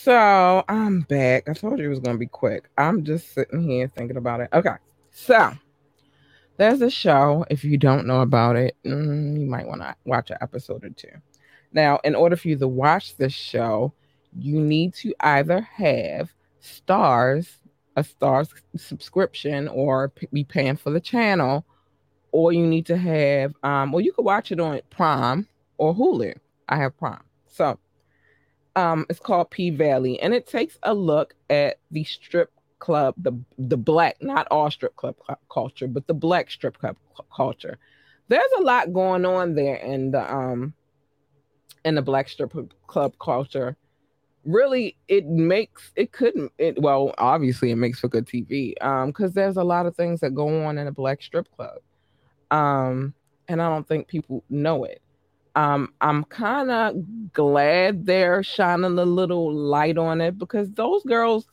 So 0.07 0.63
I'm 0.69 1.01
back. 1.01 1.49
I 1.49 1.53
told 1.53 1.79
you 1.79 1.85
it 1.87 1.89
was 1.89 1.99
gonna 1.99 2.17
be 2.17 2.27
quick. 2.27 2.69
I'm 2.77 3.03
just 3.03 3.33
sitting 3.33 3.61
here 3.61 3.89
thinking 3.89 4.15
about 4.15 4.39
it. 4.39 4.47
Okay. 4.53 4.75
So 5.11 5.51
there's 6.55 6.79
a 6.79 6.89
show. 6.89 7.45
If 7.49 7.65
you 7.65 7.77
don't 7.77 8.07
know 8.07 8.21
about 8.21 8.55
it, 8.55 8.77
mm, 8.85 9.37
you 9.37 9.45
might 9.45 9.67
want 9.67 9.81
to 9.81 9.93
watch 10.05 10.31
an 10.31 10.37
episode 10.39 10.85
or 10.85 10.91
two. 10.91 11.11
Now, 11.73 11.99
in 12.05 12.15
order 12.15 12.37
for 12.37 12.47
you 12.47 12.57
to 12.57 12.69
watch 12.69 13.17
this 13.17 13.33
show, 13.33 13.91
you 14.31 14.61
need 14.61 14.93
to 14.93 15.13
either 15.19 15.59
have 15.59 16.31
stars, 16.61 17.59
a 17.97 18.03
Starz 18.03 18.53
subscription, 18.77 19.67
or 19.67 20.13
be 20.31 20.45
paying 20.45 20.77
for 20.77 20.89
the 20.89 21.01
channel, 21.01 21.65
or 22.31 22.53
you 22.53 22.65
need 22.65 22.85
to 22.85 22.95
have, 22.95 23.53
um, 23.61 23.93
or 23.93 23.99
you 23.99 24.13
could 24.13 24.23
watch 24.23 24.53
it 24.53 24.61
on 24.61 24.79
Prime 24.89 25.49
or 25.77 25.93
Hulu. 25.93 26.33
I 26.69 26.77
have 26.77 26.97
Prime. 26.97 27.23
So 27.49 27.77
um, 28.77 29.07
it's 29.09 29.19
called 29.19 29.49
P 29.49 29.71
Valley, 29.71 30.21
and 30.21 30.35
it 30.35 30.45
takes 30.45 30.77
a 30.83 30.93
look 30.93 31.33
at 31.49 31.79
the 31.89 32.03
strip 32.03 32.51
club, 32.77 33.15
the 33.17 33.33
the 33.57 33.75
black, 33.75 34.17
not 34.21 34.47
all 34.51 34.69
strip 34.69 34.95
club 34.95 35.15
culture, 35.51 35.87
but 35.87 36.05
the 36.05 36.13
black 36.13 36.51
strip 36.51 36.77
club 36.77 36.95
culture. 37.35 37.79
There's 38.27 38.51
a 38.59 38.61
lot 38.61 38.93
going 38.93 39.25
on 39.25 39.55
there 39.55 39.77
in 39.77 40.11
the 40.11 40.31
um 40.31 40.75
in 41.85 41.95
the 41.95 42.03
black 42.03 42.29
strip 42.29 42.53
club 42.85 43.13
culture. 43.19 43.75
Really, 44.45 44.95
it 45.07 45.25
makes 45.25 45.91
it 45.95 46.11
couldn't 46.11 46.51
it 46.59 46.79
well, 46.79 47.15
obviously 47.17 47.71
it 47.71 47.77
makes 47.77 47.99
for 47.99 48.09
good 48.09 48.27
TV. 48.27 48.73
Um, 48.79 49.07
because 49.07 49.33
there's 49.33 49.57
a 49.57 49.63
lot 49.63 49.87
of 49.87 49.95
things 49.95 50.19
that 50.19 50.35
go 50.35 50.65
on 50.65 50.77
in 50.77 50.85
a 50.85 50.91
black 50.91 51.23
strip 51.23 51.47
club. 51.55 51.79
Um, 52.51 53.15
and 53.47 53.59
I 53.59 53.69
don't 53.69 53.87
think 53.87 54.07
people 54.07 54.43
know 54.51 54.83
it. 54.83 55.01
Um, 55.57 55.93
I'm 56.01 56.23
kind 56.25 56.71
of 56.71 57.33
glad 57.33 58.05
they're 58.05 58.43
shining 58.43 58.99
a 58.99 59.05
little 59.05 59.53
light 59.53 59.97
on 59.97 60.21
it 60.21 60.37
because 60.37 60.71
those 60.71 61.03
girls 61.03 61.47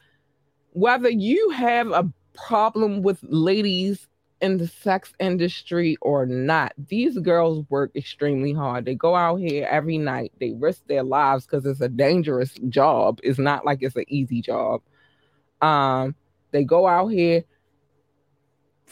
whether 0.75 1.11
you 1.11 1.51
have 1.51 1.91
a 1.93 2.13
problem 2.35 3.03
with 3.03 3.19
ladies 3.23 4.09
in 4.41 4.59
the 4.59 4.67
sex 4.69 5.13
industry 5.21 5.97
or 6.03 6.27
not, 6.27 6.73
these 6.89 7.19
girls 7.19 7.65
work 7.71 7.93
extremely 7.97 8.53
hard. 8.53 8.85
They 8.85 8.95
go 8.95 9.15
out 9.15 9.37
here 9.37 9.67
every 9.71 9.99
night, 9.99 10.33
they 10.41 10.53
risk 10.53 10.87
their 10.87 11.05
lives 11.05 11.47
because 11.47 11.65
it's 11.65 11.81
a 11.81 11.89
dangerous 11.89 12.55
job. 12.69 13.21
It's 13.23 13.39
not 13.39 13.65
like 13.65 13.79
it's 13.83 13.97
an 13.97 14.05
easy 14.09 14.43
job. 14.43 14.83
Um, 15.63 16.15
they 16.51 16.65
go 16.65 16.87
out 16.87 17.09
here. 17.09 17.45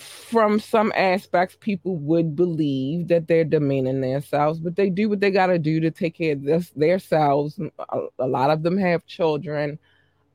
From 0.03 0.59
some 0.59 0.93
aspects, 0.97 1.57
people 1.61 1.97
would 1.97 2.35
believe 2.35 3.09
that 3.09 3.29
they're 3.29 3.45
demeaning 3.45 4.01
themselves, 4.01 4.61
but 4.61 4.77
they 4.77 4.89
do 4.89 5.09
what 5.09 5.21
they 5.21 5.31
got 5.31 5.49
to 5.49 5.59
do 5.59 5.81
to 5.81 5.91
take 5.91 6.17
care 6.17 6.33
of 6.33 6.43
this, 6.43 6.71
themselves. 6.71 7.59
A, 7.91 8.01
a 8.19 8.27
lot 8.27 8.51
of 8.51 8.63
them 8.63 8.79
have 8.79 9.07
children 9.07 9.79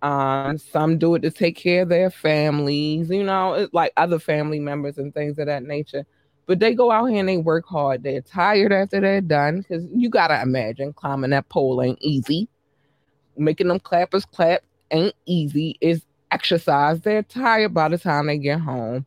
um, 0.02 0.58
some 0.60 0.98
do 0.98 1.16
it 1.16 1.22
to 1.22 1.32
take 1.32 1.58
care 1.58 1.82
of 1.82 1.90
their 1.90 2.12
families, 2.12 3.10
you 3.10 3.24
know, 3.24 3.68
like 3.74 3.94
other 3.98 4.20
family 4.20 4.60
members 4.60 4.98
and 4.98 5.14
things 5.14 5.40
of 5.40 5.48
that 5.48 5.64
nature. 5.64 6.06
But 6.46 6.60
they 6.60 6.76
go 6.76 6.92
out 6.92 7.08
here 7.08 7.20
and 7.20 7.28
they 7.28 7.38
work 7.38 7.66
hard. 7.66 8.04
They're 8.04 8.22
tired 8.22 8.72
after 8.72 9.02
they're 9.02 9.22
done 9.22 9.62
because 9.62 9.86
you 9.92 10.10
gotta 10.10 10.40
imagine 10.42 10.94
climbing 10.94 11.32
that 11.32 11.50
pole 11.50 11.82
ain't 11.82 12.02
easy. 12.02 12.48
Making 13.36 13.70
them 13.70 13.80
clappers 13.80 14.26
clap 14.26 14.62
ain't 14.92 15.16
easy. 15.26 15.78
It's 15.82 16.06
exercise. 16.32 17.02
They're 17.02 17.24
tired 17.24 17.74
by 17.74 17.90
the 17.90 17.98
time 17.98 18.28
they 18.28 18.38
get 18.38 18.60
home. 18.60 19.06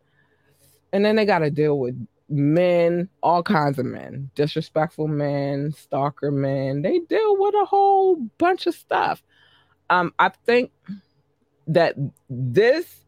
And 0.92 1.05
then 1.05 1.16
they 1.16 1.24
gotta 1.24 1.50
deal 1.50 1.79
with 1.79 1.96
men, 2.29 3.09
all 3.22 3.42
kinds 3.42 3.79
of 3.79 3.87
men, 3.87 4.31
disrespectful 4.35 5.09
men, 5.09 5.72
stalker 5.72 6.31
men. 6.31 6.83
They 6.83 7.00
deal 7.00 7.37
with 7.38 7.55
a 7.55 7.64
whole 7.64 8.16
bunch 8.38 8.66
of 8.66 8.74
stuff 8.74 9.22
um, 9.90 10.14
I 10.18 10.31
think 10.46 10.70
that 11.66 11.94
this 12.31 13.05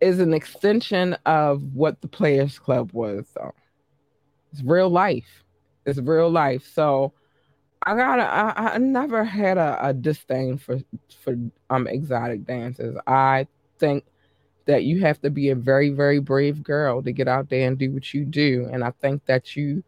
is 0.00 0.18
an 0.18 0.34
extension 0.34 1.14
of 1.26 1.62
what 1.74 2.00
the 2.00 2.08
Players 2.08 2.58
Club 2.58 2.90
was. 2.92 3.26
So 3.32 3.54
it's 4.50 4.62
real 4.62 4.88
life. 4.88 5.44
It's 5.86 5.98
real 5.98 6.30
life. 6.30 6.66
So 6.74 7.12
I 7.84 7.94
gotta. 7.94 8.22
I, 8.22 8.74
I 8.74 8.78
never 8.78 9.24
had 9.24 9.58
a, 9.58 9.78
a 9.88 9.92
disdain 9.92 10.56
for 10.58 10.78
for 11.22 11.36
um 11.70 11.86
exotic 11.86 12.46
dances. 12.46 12.96
I 13.06 13.46
think 13.78 14.04
that 14.66 14.84
you 14.84 15.00
have 15.00 15.20
to 15.22 15.30
be 15.30 15.50
a 15.50 15.54
very 15.54 15.90
very 15.90 16.18
brave 16.18 16.62
girl 16.62 17.02
to 17.02 17.12
get 17.12 17.28
out 17.28 17.48
there 17.48 17.68
and 17.68 17.78
do 17.78 17.90
what 17.90 18.12
you 18.14 18.24
do, 18.24 18.68
and 18.72 18.84
I 18.84 18.92
think 19.00 19.24
that 19.26 19.56
you 19.56 19.82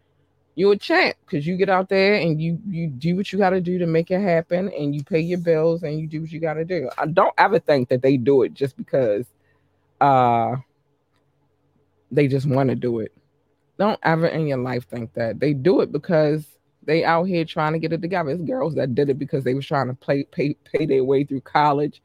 you're 0.56 0.74
a 0.74 0.78
champ 0.78 1.16
because 1.24 1.46
you 1.46 1.56
get 1.56 1.68
out 1.68 1.88
there 1.88 2.14
and 2.14 2.40
you 2.40 2.58
you 2.68 2.88
do 2.88 3.16
what 3.16 3.32
you 3.32 3.38
got 3.38 3.50
to 3.50 3.60
do 3.60 3.78
to 3.78 3.86
make 3.86 4.10
it 4.10 4.20
happen 4.20 4.70
and 4.70 4.94
you 4.94 5.02
pay 5.02 5.20
your 5.20 5.38
bills 5.38 5.82
and 5.82 5.98
you 5.98 6.06
do 6.06 6.20
what 6.20 6.30
you 6.30 6.40
got 6.40 6.54
to 6.54 6.64
do. 6.64 6.88
I 6.96 7.06
don't 7.06 7.34
ever 7.38 7.58
think 7.58 7.88
that 7.88 8.02
they 8.02 8.16
do 8.16 8.42
it 8.42 8.54
just 8.54 8.76
because 8.76 9.26
uh 10.00 10.56
they 12.10 12.28
just 12.28 12.46
want 12.46 12.70
to 12.70 12.76
do 12.76 13.00
it. 13.00 13.12
Don't 13.78 13.98
ever 14.04 14.26
in 14.26 14.46
your 14.46 14.58
life 14.58 14.86
think 14.86 15.12
that. 15.14 15.40
They 15.40 15.52
do 15.52 15.80
it 15.80 15.90
because 15.90 16.46
they 16.84 17.04
out 17.04 17.24
here 17.24 17.44
trying 17.44 17.72
to 17.72 17.80
get 17.80 17.92
it 17.92 18.02
together. 18.02 18.30
It's 18.30 18.42
girls 18.42 18.74
that 18.76 18.94
did 18.94 19.10
it 19.10 19.18
because 19.18 19.42
they 19.42 19.54
was 19.54 19.66
trying 19.66 19.88
to 19.88 19.94
play 19.94 20.24
pay 20.24 20.54
pay 20.72 20.86
their 20.86 21.02
way 21.02 21.24
through 21.24 21.40
college 21.40 22.00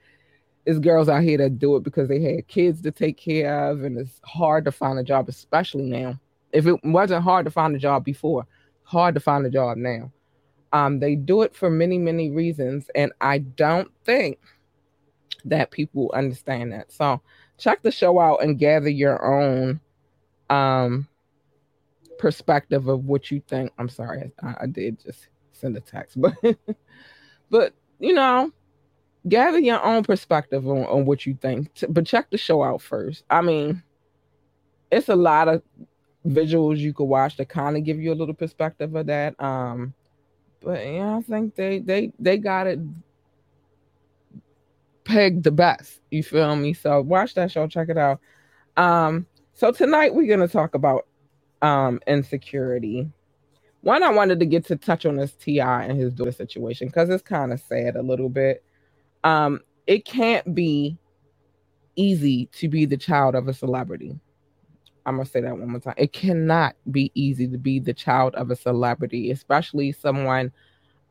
it's 0.69 0.79
girls 0.79 1.09
out 1.09 1.23
here 1.23 1.37
that 1.37 1.57
do 1.59 1.75
it 1.75 1.83
because 1.83 2.07
they 2.07 2.21
had 2.21 2.47
kids 2.47 2.81
to 2.81 2.91
take 2.91 3.17
care 3.17 3.69
of 3.69 3.83
and 3.83 3.97
it's 3.97 4.21
hard 4.23 4.65
to 4.65 4.71
find 4.71 4.99
a 4.99 5.03
job 5.03 5.27
especially 5.27 5.85
now 5.85 6.19
if 6.51 6.65
it 6.65 6.83
wasn't 6.83 7.23
hard 7.23 7.45
to 7.45 7.51
find 7.51 7.75
a 7.75 7.79
job 7.79 8.03
before, 8.03 8.45
hard 8.83 9.13
to 9.15 9.21
find 9.21 9.45
a 9.45 9.49
job 9.49 9.77
now. 9.77 10.11
Um, 10.71 10.99
they 10.99 11.15
do 11.15 11.41
it 11.41 11.55
for 11.55 11.69
many, 11.69 11.97
many 11.97 12.29
reasons, 12.29 12.89
and 12.95 13.11
I 13.21 13.39
don't 13.39 13.91
think 14.03 14.39
that 15.45 15.71
people 15.71 16.11
understand 16.13 16.71
that. 16.73 16.91
So 16.91 17.21
check 17.57 17.81
the 17.81 17.91
show 17.91 18.19
out 18.19 18.43
and 18.43 18.59
gather 18.59 18.89
your 18.89 19.23
own 19.25 19.79
um 20.49 21.07
perspective 22.17 22.87
of 22.87 23.05
what 23.05 23.31
you 23.31 23.41
think. 23.47 23.71
I'm 23.77 23.89
sorry, 23.89 24.31
I, 24.43 24.55
I 24.61 24.65
did 24.67 24.99
just 24.99 25.27
send 25.53 25.77
a 25.77 25.81
text, 25.81 26.19
but 26.19 26.33
but 27.49 27.73
you 27.99 28.13
know, 28.13 28.51
gather 29.27 29.59
your 29.59 29.83
own 29.83 30.03
perspective 30.03 30.67
on, 30.67 30.85
on 30.85 31.05
what 31.05 31.25
you 31.25 31.37
think. 31.41 31.69
But 31.89 32.05
check 32.05 32.29
the 32.29 32.37
show 32.37 32.63
out 32.63 32.81
first. 32.81 33.23
I 33.29 33.41
mean, 33.41 33.83
it's 34.91 35.09
a 35.09 35.15
lot 35.15 35.47
of 35.47 35.61
visuals 36.25 36.77
you 36.77 36.93
could 36.93 37.05
watch 37.05 37.37
to 37.37 37.45
kind 37.45 37.77
of 37.77 37.83
give 37.83 37.99
you 37.99 38.13
a 38.13 38.15
little 38.15 38.33
perspective 38.33 38.95
of 38.95 39.07
that. 39.07 39.41
Um, 39.41 39.93
but 40.61 40.85
yeah, 40.85 41.17
I 41.17 41.21
think 41.21 41.55
they 41.55 41.79
they 41.79 42.11
they 42.19 42.37
got 42.37 42.67
it 42.67 42.79
pegged 45.03 45.43
the 45.43 45.51
best. 45.51 45.99
You 46.11 46.23
feel 46.23 46.55
me? 46.55 46.73
So 46.73 47.01
watch 47.01 47.33
that 47.35 47.51
show, 47.51 47.67
check 47.67 47.89
it 47.89 47.97
out. 47.97 48.19
Um, 48.77 49.25
so 49.53 49.71
tonight 49.71 50.13
we're 50.13 50.29
gonna 50.29 50.47
talk 50.47 50.75
about 50.75 51.07
um 51.61 51.99
insecurity. 52.07 53.09
One, 53.81 54.03
I 54.03 54.11
wanted 54.11 54.39
to 54.41 54.45
get 54.45 54.65
to 54.65 54.75
touch 54.75 55.05
on 55.05 55.15
this 55.15 55.31
T.I. 55.33 55.83
and 55.85 55.97
his 55.97 56.13
daughter 56.13 56.33
situation 56.33 56.87
because 56.87 57.09
it's 57.09 57.23
kind 57.23 57.53
of 57.53 57.61
sad 57.61 57.95
a 57.95 58.01
little 58.01 58.27
bit. 58.27 58.61
Um, 59.23 59.61
it 59.87 60.05
can't 60.05 60.53
be 60.55 60.97
easy 61.95 62.47
to 62.53 62.67
be 62.67 62.85
the 62.85 62.97
child 62.97 63.35
of 63.35 63.47
a 63.47 63.53
celebrity 63.53 64.19
I'm 65.05 65.15
gonna 65.15 65.25
say 65.25 65.41
that 65.41 65.57
one 65.57 65.71
more 65.71 65.79
time. 65.79 65.95
It 65.97 66.13
cannot 66.13 66.75
be 66.91 67.11
easy 67.15 67.47
to 67.47 67.57
be 67.57 67.79
the 67.79 67.93
child 67.93 68.35
of 68.35 68.51
a 68.51 68.55
celebrity, 68.55 69.31
especially 69.31 69.91
someone 69.91 70.51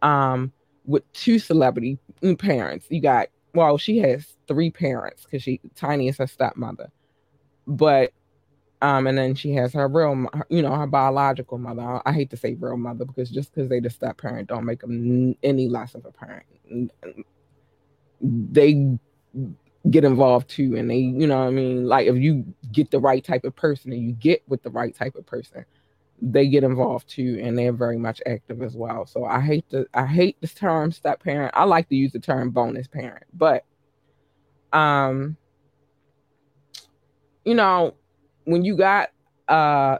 um 0.03 0.53
with 0.87 1.11
two 1.13 1.39
celebrity 1.39 1.99
parents. 2.39 2.87
You 2.91 3.01
got 3.01 3.29
well, 3.55 3.77
she 3.77 3.99
has 3.99 4.37
three 4.47 4.71
parents 4.71 5.25
because 5.25 5.43
she 5.43 5.61
Tiny 5.75 6.09
is 6.09 6.19
her 6.19 6.27
stepmother, 6.27 6.91
but 7.67 8.13
um, 8.81 9.09
and 9.09 9.19
then 9.19 9.35
she 9.35 9.53
has 9.55 9.73
her 9.73 9.89
real, 9.89 10.29
you 10.51 10.63
know, 10.63 10.73
her 10.77 10.87
biological 10.87 11.59
mother. 11.59 12.01
I 12.07 12.13
hate 12.13 12.31
to 12.31 12.37
say 12.37 12.55
real 12.55 12.77
mother 12.77 13.05
because 13.05 13.29
just 13.29 13.53
because 13.53 13.69
they 13.69 13.81
the 13.81 13.91
step 13.91 14.19
parent 14.19 14.49
don't 14.49 14.65
make 14.65 14.81
them 14.81 15.35
any 15.43 15.69
less 15.69 15.97
of 15.97 16.05
a 16.05 16.13
parent. 16.13 16.93
They 18.21 18.99
get 19.91 20.05
involved 20.05 20.51
too 20.51 20.77
and 20.77 20.91
they 20.91 20.97
you 20.99 21.27
know 21.27 21.47
i 21.47 21.51
mean? 21.51 21.87
Like 21.87 22.09
if 22.09 22.17
you 22.17 22.45
get 22.73 22.91
the 22.91 22.99
right 22.99 23.25
type 23.25 23.45
of 23.45 23.55
person 23.57 23.93
and 23.93 24.03
you 24.03 24.13
get 24.13 24.43
with 24.49 24.63
the 24.63 24.71
right 24.71 24.95
type 24.95 25.15
of 25.15 25.25
person 25.25 25.65
they 26.21 26.49
get 26.49 26.65
involved 26.65 27.09
too 27.09 27.39
and 27.43 27.57
they're 27.57 27.73
very 27.73 27.97
much 27.97 28.21
active 28.27 28.61
as 28.61 28.75
well. 28.77 29.07
So 29.07 29.25
i 29.25 29.41
hate 29.41 29.65
the 29.71 29.87
i 29.95 30.05
hate 30.05 30.37
this 30.41 30.55
term 30.55 30.93
step 30.93 31.23
parent. 31.23 31.53
I 31.55 31.65
like 31.65 31.89
to 31.89 31.95
use 31.97 32.13
the 32.13 32.19
term 32.19 32.51
bonus 32.51 32.87
parent 32.89 33.25
but 33.33 33.65
um 34.73 35.37
you 37.45 37.55
know 37.55 37.95
when 38.45 38.65
you 38.65 38.77
got 38.77 39.11
uh 39.49 39.99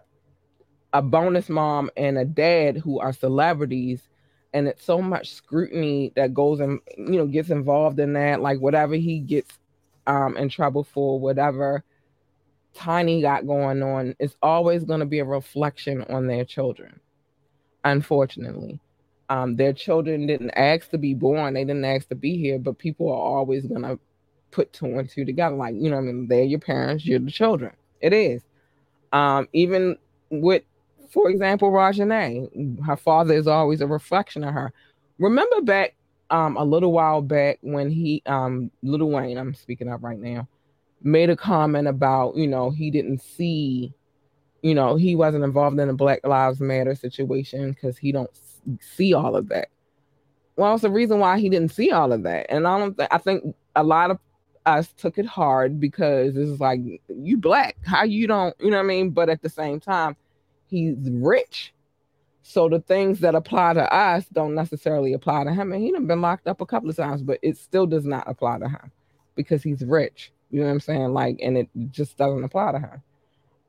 a 0.93 1.03
bonus 1.03 1.49
mom 1.49 1.91
and 1.97 2.19
a 2.19 2.25
dad 2.25 2.77
who 2.79 2.99
are 2.99 3.13
celebrities 3.13 4.09
and 4.55 4.69
it's 4.69 4.85
so 4.85 5.01
much 5.01 5.33
scrutiny 5.33 6.13
that 6.17 6.35
goes 6.35 6.61
and 6.61 6.81
you 6.97 7.19
know 7.19 7.27
gets 7.27 7.51
involved 7.51 8.01
in 8.01 8.15
that 8.15 8.41
like 8.41 8.61
whatever 8.61 8.95
he 8.95 9.19
gets 9.19 9.59
um, 10.07 10.37
in 10.37 10.49
trouble 10.49 10.85
for 10.85 11.21
whatever 11.21 11.85
Tiny 12.79 13.21
got 13.23 13.45
going 13.45 13.83
on, 13.83 14.15
it's 14.21 14.37
always 14.41 14.85
going 14.85 15.01
to 15.01 15.07
be 15.07 15.19
a 15.19 15.25
reflection 15.25 16.03
on 16.05 16.29
their 16.29 16.45
children. 16.45 17.01
Unfortunately, 17.85 18.79
um, 19.31 19.57
their 19.57 19.73
children 19.73 20.27
didn't 20.27 20.53
ask 20.53 20.91
to 20.91 20.99
be 20.99 21.13
born; 21.13 21.55
they 21.55 21.65
didn't 21.65 21.85
ask 21.85 22.09
to 22.11 22.15
be 22.15 22.37
here. 22.37 22.59
But 22.59 22.79
people 22.79 23.09
are 23.09 23.19
always 23.19 23.67
going 23.67 23.83
to 23.83 23.99
put 24.53 24.73
two 24.73 24.97
and 24.97 25.11
two 25.11 25.25
together. 25.25 25.57
Like 25.57 25.75
you 25.77 25.91
know, 25.91 25.99
I 25.99 26.03
mean, 26.03 26.29
they're 26.29 26.45
your 26.45 26.61
parents, 26.61 27.05
you're 27.05 27.19
the 27.19 27.33
children. 27.33 27.73
It 28.01 28.13
is. 28.13 28.43
Um, 29.13 29.49
even 29.53 29.97
with, 30.31 30.63
for 31.11 31.31
example, 31.31 31.71
Reginae, 31.71 32.85
her 32.85 32.97
father 32.97 33.35
is 33.35 33.47
always 33.47 33.81
a 33.81 33.87
reflection 33.87 34.45
of 34.45 34.55
her. 34.55 34.73
Remember 35.19 35.61
back 35.63 35.95
um, 36.31 36.57
a 36.57 36.65
little 36.65 36.93
while 36.93 37.23
back 37.23 37.59
when 37.63 37.91
he, 37.91 38.23
um, 38.27 38.71
Lil 38.83 39.09
Wayne, 39.09 39.39
I'm 39.39 39.55
speaking 39.55 39.89
of 39.89 40.03
right 40.03 40.19
now, 40.19 40.47
made 41.03 41.31
a 41.31 41.37
comment 41.37 41.89
about, 41.89 42.37
you 42.37 42.47
know, 42.47 42.71
he 42.71 42.91
didn't 42.91 43.23
see, 43.23 43.93
you 44.63 44.75
know, 44.75 44.97
he 44.97 45.15
wasn't 45.15 45.45
involved 45.45 45.79
in 45.79 45.89
the 45.89 45.95
Black 45.95 46.27
Lives 46.27 46.61
Matter 46.61 46.95
situation 46.95 47.73
because 47.73 47.97
he 47.97 48.13
don't 48.13 48.31
see 48.81 49.15
all 49.15 49.37
of 49.37 49.49
that. 49.49 49.69
Well, 50.57 50.75
it's 50.75 50.83
the 50.83 50.91
reason 50.91 51.21
why 51.21 51.39
he 51.39 51.49
didn't 51.49 51.71
see 51.71 51.93
all 51.93 52.13
of 52.13 52.25
that, 52.25 52.47
and 52.49 52.67
I 52.67 52.79
don't. 52.81 52.97
Th- 52.97 53.09
I 53.13 53.19
think 53.19 53.55
a 53.77 53.85
lot 53.85 54.11
of 54.11 54.19
us 54.67 54.93
took 54.95 55.17
it 55.17 55.25
hard 55.25 55.79
because 55.79 56.37
it's 56.37 56.61
like 56.61 56.81
you 57.09 57.37
black, 57.37 57.77
how 57.85 58.03
you 58.03 58.27
don't, 58.27 58.55
you 58.59 58.71
know 58.71 58.79
what 58.79 58.83
I 58.83 58.87
mean? 58.87 59.11
But 59.11 59.29
at 59.29 59.41
the 59.41 59.49
same 59.49 59.79
time, 59.79 60.17
he's 60.69 60.97
rich. 61.11 61.73
So 62.43 62.69
the 62.69 62.81
things 62.81 63.21
that 63.21 63.35
apply 63.35 63.75
to 63.75 63.93
us 63.93 64.27
don't 64.33 64.55
necessarily 64.55 65.13
apply 65.13 65.45
to 65.45 65.53
him. 65.53 65.73
And 65.73 65.83
he's 65.83 65.93
been 65.93 66.23
locked 66.23 66.47
up 66.47 66.61
a 66.61 66.67
couple 66.67 66.89
of 66.89 66.97
times, 66.97 67.23
but 67.23 67.39
it 67.43 67.59
still 67.59 67.87
does 67.87 68.07
not 68.07 68.25
apply 68.27 68.59
to 68.61 68.69
him 68.69 68.91
because 69.35 69.63
he's 69.63 69.85
rich. 69.85 70.33
You 70.51 70.61
know 70.61 70.67
what 70.67 70.73
I'm 70.73 70.81
saying? 70.81 71.13
Like, 71.13 71.39
and 71.43 71.59
it 71.59 71.69
just 71.91 72.17
doesn't 72.17 72.45
apply 72.45 72.73
to 72.73 72.79
him. 72.79 73.03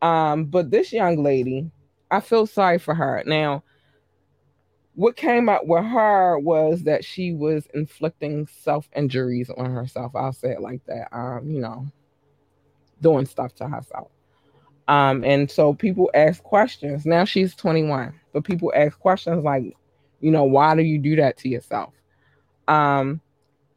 Um, 0.01 0.45
but 0.45 0.71
this 0.71 0.93
young 0.93 1.21
lady, 1.21 1.69
I 2.09 2.21
feel 2.21 2.45
sorry 2.47 2.79
for 2.79 2.95
her. 2.95 3.21
Now, 3.25 3.63
what 4.95 5.15
came 5.15 5.49
up 5.49 5.65
with 5.65 5.83
her 5.83 6.39
was 6.39 6.83
that 6.83 7.03
she 7.03 7.33
was 7.33 7.67
inflicting 7.73 8.47
self 8.47 8.89
injuries 8.95 9.49
on 9.49 9.71
herself. 9.71 10.15
I'll 10.15 10.33
say 10.33 10.51
it 10.51 10.61
like 10.61 10.85
that. 10.85 11.07
Um, 11.11 11.49
you 11.49 11.61
know, 11.61 11.87
doing 13.01 13.25
stuff 13.25 13.53
to 13.55 13.67
herself. 13.67 14.09
Um, 14.89 15.23
and 15.23 15.49
so 15.51 15.75
people 15.75 16.09
ask 16.15 16.41
questions. 16.41 17.05
Now 17.05 17.23
she's 17.23 17.55
21, 17.55 18.19
but 18.33 18.43
people 18.43 18.73
ask 18.75 18.99
questions 18.99 19.43
like, 19.43 19.77
you 20.19 20.31
know, 20.31 20.45
why 20.45 20.75
do 20.75 20.81
you 20.81 20.97
do 20.97 21.15
that 21.17 21.37
to 21.37 21.49
yourself? 21.49 21.93
Um, 22.67 23.21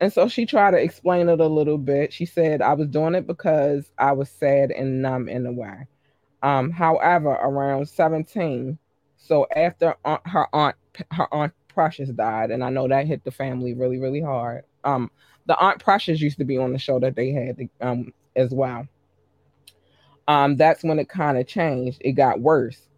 and 0.00 0.10
so 0.10 0.26
she 0.26 0.46
tried 0.46 0.70
to 0.70 0.78
explain 0.78 1.28
it 1.28 1.38
a 1.38 1.46
little 1.46 1.76
bit. 1.76 2.14
She 2.14 2.24
said, 2.24 2.62
I 2.62 2.72
was 2.72 2.88
doing 2.88 3.14
it 3.14 3.26
because 3.26 3.92
I 3.98 4.12
was 4.12 4.30
sad 4.30 4.70
and 4.70 5.02
numb 5.02 5.28
in 5.28 5.44
a 5.44 5.52
way. 5.52 5.86
Um, 6.42 6.70
however, 6.70 7.28
around 7.28 7.90
17, 7.90 8.78
so 9.18 9.46
after 9.54 9.94
aunt, 10.06 10.26
her 10.26 10.48
aunt 10.54 10.76
her 11.12 11.32
aunt 11.32 11.52
Precious 11.68 12.08
died, 12.10 12.50
and 12.50 12.64
I 12.64 12.70
know 12.70 12.88
that 12.88 13.06
hit 13.06 13.24
the 13.24 13.30
family 13.30 13.72
really 13.72 13.98
really 13.98 14.20
hard. 14.20 14.64
Um, 14.84 15.10
the 15.46 15.56
aunt 15.58 15.78
Precious 15.78 16.20
used 16.20 16.38
to 16.38 16.44
be 16.44 16.58
on 16.58 16.72
the 16.72 16.78
show 16.78 16.98
that 16.98 17.14
they 17.14 17.30
had 17.30 17.68
um 17.80 18.12
as 18.34 18.50
well. 18.50 18.88
Um, 20.28 20.56
that's 20.56 20.82
when 20.82 20.98
it 20.98 21.08
kind 21.08 21.38
of 21.38 21.46
changed. 21.46 22.00
It 22.04 22.12
got 22.12 22.40
worse. 22.40 22.88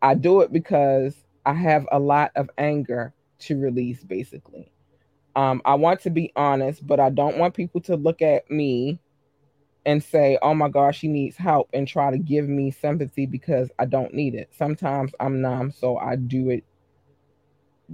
I 0.00 0.14
do 0.14 0.40
it 0.40 0.52
because 0.52 1.14
I 1.44 1.54
have 1.54 1.86
a 1.92 1.98
lot 1.98 2.32
of 2.34 2.50
anger 2.58 3.12
to 3.40 3.60
release, 3.60 4.02
basically. 4.02 4.72
Um, 5.34 5.62
I 5.64 5.74
want 5.74 6.00
to 6.02 6.10
be 6.10 6.32
honest, 6.36 6.86
but 6.86 7.00
I 7.00 7.10
don't 7.10 7.38
want 7.38 7.54
people 7.54 7.80
to 7.82 7.96
look 7.96 8.22
at 8.22 8.50
me 8.50 8.98
and 9.84 10.02
say, 10.02 10.38
oh 10.42 10.54
my 10.54 10.68
gosh, 10.68 10.98
she 10.98 11.08
needs 11.08 11.36
help 11.36 11.68
and 11.72 11.88
try 11.88 12.10
to 12.10 12.18
give 12.18 12.48
me 12.48 12.70
sympathy 12.70 13.26
because 13.26 13.70
I 13.78 13.86
don't 13.86 14.14
need 14.14 14.34
it. 14.34 14.50
Sometimes 14.56 15.12
I'm 15.18 15.40
numb, 15.40 15.72
so 15.72 15.96
I 15.96 16.16
do 16.16 16.50
it 16.50 16.64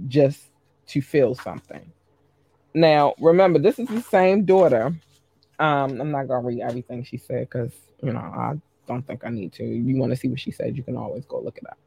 just 0.07 0.49
to 0.87 1.01
feel 1.01 1.35
something. 1.35 1.91
Now, 2.73 3.15
remember, 3.19 3.59
this 3.59 3.79
is 3.79 3.87
the 3.87 4.01
same 4.01 4.45
daughter. 4.45 4.93
Um, 5.57 5.99
I'm 5.99 6.11
not 6.11 6.27
gonna 6.27 6.47
read 6.47 6.61
everything 6.61 7.03
she 7.03 7.17
said 7.17 7.49
because 7.49 7.73
you 8.01 8.13
know 8.13 8.19
I 8.19 8.53
don't 8.89 9.07
think 9.07 9.23
I 9.23 9.29
need 9.29 9.53
to. 9.53 9.63
You 9.63 9.95
want 9.97 10.11
to 10.11 10.17
see 10.17 10.27
what 10.27 10.41
she 10.41 10.51
said, 10.51 10.75
you 10.75 10.83
can 10.83 10.97
always 10.97 11.23
go 11.25 11.39
look 11.39 11.57
it 11.57 11.69
up. 11.69 11.77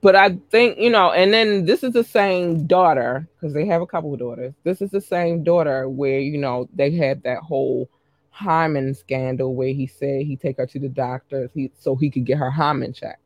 But 0.00 0.16
I 0.16 0.36
think, 0.50 0.78
you 0.78 0.90
know, 0.90 1.12
and 1.12 1.32
then 1.32 1.64
this 1.64 1.84
is 1.84 1.92
the 1.92 2.02
same 2.02 2.66
daughter, 2.66 3.28
because 3.34 3.54
they 3.54 3.66
have 3.66 3.82
a 3.82 3.86
couple 3.86 4.12
of 4.12 4.18
daughters. 4.18 4.52
This 4.64 4.82
is 4.82 4.90
the 4.90 5.00
same 5.00 5.44
daughter 5.44 5.88
where, 5.88 6.18
you 6.18 6.38
know, 6.38 6.68
they 6.74 6.90
had 6.90 7.22
that 7.22 7.38
whole 7.38 7.88
hymen 8.30 8.94
scandal 8.94 9.54
where 9.54 9.72
he 9.72 9.86
said 9.86 10.26
he 10.26 10.36
take 10.36 10.58
her 10.58 10.66
to 10.66 10.78
the 10.78 10.88
doctor 10.88 11.50
he, 11.54 11.70
so 11.78 11.94
he 11.94 12.10
could 12.10 12.24
get 12.24 12.36
her 12.36 12.50
hymen 12.50 12.92
checked. 12.92 13.22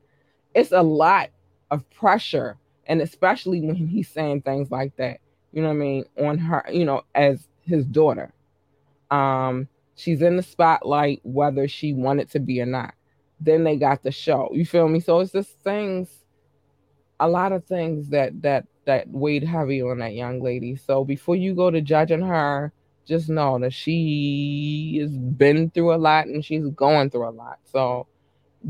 It's 0.55 0.73
a 0.73 0.83
lot 0.83 1.31
of 1.71 1.89
pressure, 1.91 2.57
and 2.87 3.01
especially 3.01 3.61
when 3.61 3.75
he's 3.75 4.09
saying 4.09 4.43
things 4.43 4.71
like 4.71 4.95
that, 4.97 5.21
you 5.53 5.63
know 5.63 5.69
what 5.69 5.75
I 5.75 5.79
mean, 5.79 6.05
on 6.19 6.39
her, 6.39 6.65
you 6.71 6.85
know, 6.85 7.03
as 7.15 7.49
his 7.63 7.87
daughter. 7.87 8.33
Um, 9.11 9.67
she's 10.01 10.23
in 10.23 10.37
the 10.37 10.43
spotlight 10.43 11.21
whether 11.23 11.69
she 11.69 11.93
wanted 11.93 12.31
to 12.31 12.41
be 12.41 12.61
or 12.61 12.67
not. 12.67 12.95
Then 13.41 13.65
they 13.65 13.77
got 13.77 14.03
the 14.03 14.11
show. 14.11 14.51
You 14.53 14.67
feel 14.67 14.89
me? 14.89 15.01
So 15.01 15.21
it's 15.21 15.33
just 15.33 15.59
things, 15.61 16.25
a 17.19 17.29
lot 17.29 17.53
of 17.53 17.65
things 17.65 18.09
that 18.11 18.43
that 18.43 18.67
that 18.87 19.09
weighed 19.09 19.45
heavy 19.45 19.83
on 19.83 19.99
that 19.99 20.15
young 20.15 20.43
lady. 20.43 20.77
So 20.77 21.05
before 21.05 21.37
you 21.37 21.55
go 21.55 21.71
to 21.71 21.81
judging 21.81 22.23
her 22.23 22.73
just 23.07 23.29
know 23.29 23.59
that 23.59 23.73
she 23.73 24.99
has 25.01 25.17
been 25.19 25.71
through 25.71 25.95
a 25.95 25.97
lot 25.97 26.27
and 26.27 26.45
she's 26.45 26.67
going 26.69 27.11
through 27.11 27.29
a 27.29 27.31
lot. 27.31 27.59
So 27.65 28.07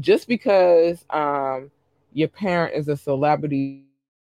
just 0.01 0.29
because 0.29 1.05
um, 1.11 1.71
your 2.13 2.29
parent 2.29 2.75
is 2.75 2.89
a 2.89 2.97
celebrity 2.97 3.85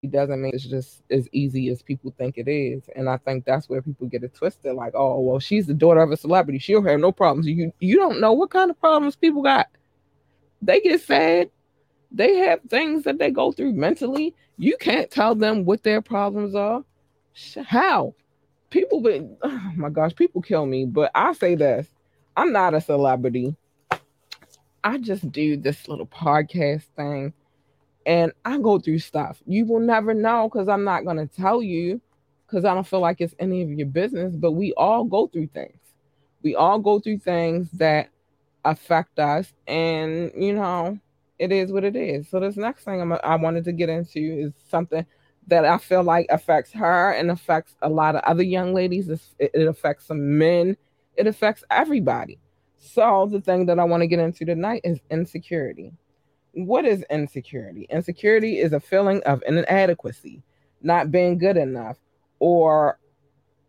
doesn't 0.08 0.42
mean 0.42 0.52
it's 0.54 0.66
just 0.66 1.04
as 1.12 1.28
easy 1.32 1.70
as 1.70 1.82
people 1.82 2.14
think 2.18 2.38
it 2.38 2.48
is. 2.48 2.84
And 2.96 3.08
I 3.10 3.18
think 3.18 3.46
that's 3.46 3.70
where 3.70 3.82
people 3.82 4.08
get 4.08 4.24
it 4.24 4.34
twisted. 4.34 4.74
Like, 4.74 4.94
oh, 4.96 5.20
well, 5.20 5.40
she's 5.40 5.68
the 5.68 5.74
daughter 5.74 6.02
of 6.02 6.12
a 6.12 6.18
celebrity. 6.18 6.60
She'll 6.60 6.84
have 6.84 7.00
no 7.00 7.12
problems. 7.12 7.48
You 7.48 7.72
you 7.80 7.98
don't 7.98 8.20
know 8.20 8.34
what 8.34 8.50
kind 8.50 8.72
of 8.72 8.80
problems 8.80 9.16
people 9.16 9.44
got. 9.44 9.68
They 10.62 10.80
get 10.80 11.02
sad. 11.02 11.50
They 12.12 12.36
have 12.38 12.60
things 12.70 13.04
that 13.04 13.20
they 13.20 13.32
go 13.32 13.52
through 13.52 13.74
mentally. 13.74 14.36
You 14.58 14.76
can't 14.78 15.10
tell 15.10 15.36
them 15.36 15.66
what 15.66 15.84
their 15.84 16.02
problems 16.02 16.56
are. 16.56 16.84
How? 17.66 18.14
people 18.72 19.02
but 19.02 19.22
oh 19.44 19.72
my 19.76 19.90
gosh, 19.90 20.16
people 20.16 20.42
kill 20.42 20.66
me. 20.66 20.86
But 20.86 21.12
I 21.14 21.34
say 21.34 21.54
this: 21.54 21.88
I'm 22.36 22.52
not 22.52 22.74
a 22.74 22.82
celebrity. 22.82 23.56
I 24.84 24.98
just 24.98 25.32
do 25.32 25.58
this 25.58 25.88
little 25.88 26.08
podcast 26.08 26.86
thing 26.96 27.34
and 28.06 28.32
I 28.46 28.58
go 28.58 28.80
through 28.80 29.00
stuff. 29.00 29.42
You 29.46 29.66
will 29.66 29.80
never 29.80 30.14
know 30.14 30.50
because 30.50 30.68
I'm 30.68 30.84
not 30.84 31.06
gonna 31.06 31.28
tell 31.28 31.62
you 31.62 32.02
because 32.46 32.66
I 32.66 32.74
don't 32.74 32.88
feel 32.88 33.00
like 33.00 33.22
it's 33.22 33.36
any 33.40 33.62
of 33.62 33.70
your 33.70 33.88
business, 33.88 34.36
but 34.36 34.52
we 34.52 34.74
all 34.74 35.04
go 35.04 35.28
through 35.28 35.48
things. 35.48 35.78
We 36.44 36.56
all 36.56 36.80
go 36.80 37.00
through 37.00 37.20
things 37.20 37.70
that 37.74 38.10
affect 38.66 39.20
us, 39.20 39.54
and 39.68 40.32
you 40.36 40.54
know, 40.54 41.00
it 41.40 41.52
is 41.52 41.72
what 41.72 41.84
it 41.84 41.96
is. 41.96 42.30
So 42.30 42.40
this 42.40 42.58
next 42.58 42.84
thing 42.84 43.02
I'm, 43.02 43.14
I 43.24 43.36
wanted 43.36 43.64
to 43.66 43.72
get 43.72 43.90
into 43.90 44.20
is 44.20 44.54
something 44.70 45.06
that 45.48 45.66
I 45.66 45.78
feel 45.78 46.04
like 46.04 46.28
affects 46.30 46.72
her 46.74 47.12
and 47.14 47.32
affects 47.32 47.76
a 47.82 47.90
lot 47.90 48.16
of 48.16 48.22
other 48.24 48.44
young 48.44 48.74
ladies. 48.74 49.10
It 49.40 49.68
affects 49.68 50.06
some 50.06 50.38
men. 50.38 50.78
It 51.16 51.28
affects 51.28 51.64
everybody. 51.72 52.40
So 52.78 53.28
the 53.32 53.42
thing 53.42 53.66
that 53.68 53.80
I 53.80 53.84
want 53.84 54.02
to 54.02 54.08
get 54.08 54.20
into 54.20 54.46
tonight 54.46 54.82
is 54.84 55.00
insecurity. 55.10 55.94
What 56.54 56.86
is 56.86 57.04
insecurity? 57.10 57.88
Insecurity 57.90 58.60
is 58.60 58.74
a 58.74 58.80
feeling 58.80 59.22
of 59.24 59.44
inadequacy, 59.48 60.42
not 60.82 61.12
being 61.12 61.38
good 61.38 61.58
enough, 61.58 61.98
or 62.40 63.00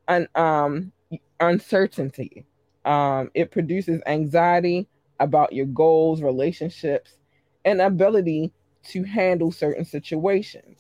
an 0.09 0.29
um 0.35 0.93
uncertainty. 1.41 2.45
Um, 2.85 3.31
it 3.35 3.51
produces 3.53 4.01
anxiety 4.07 4.89
about 5.21 5.53
your 5.53 5.67
goals, 5.67 6.21
relationships, 6.21 7.17
and 7.65 7.81
ability 7.81 8.53
to 8.89 9.05
handle 9.05 9.53
certain 9.53 9.85
situations 9.85 10.79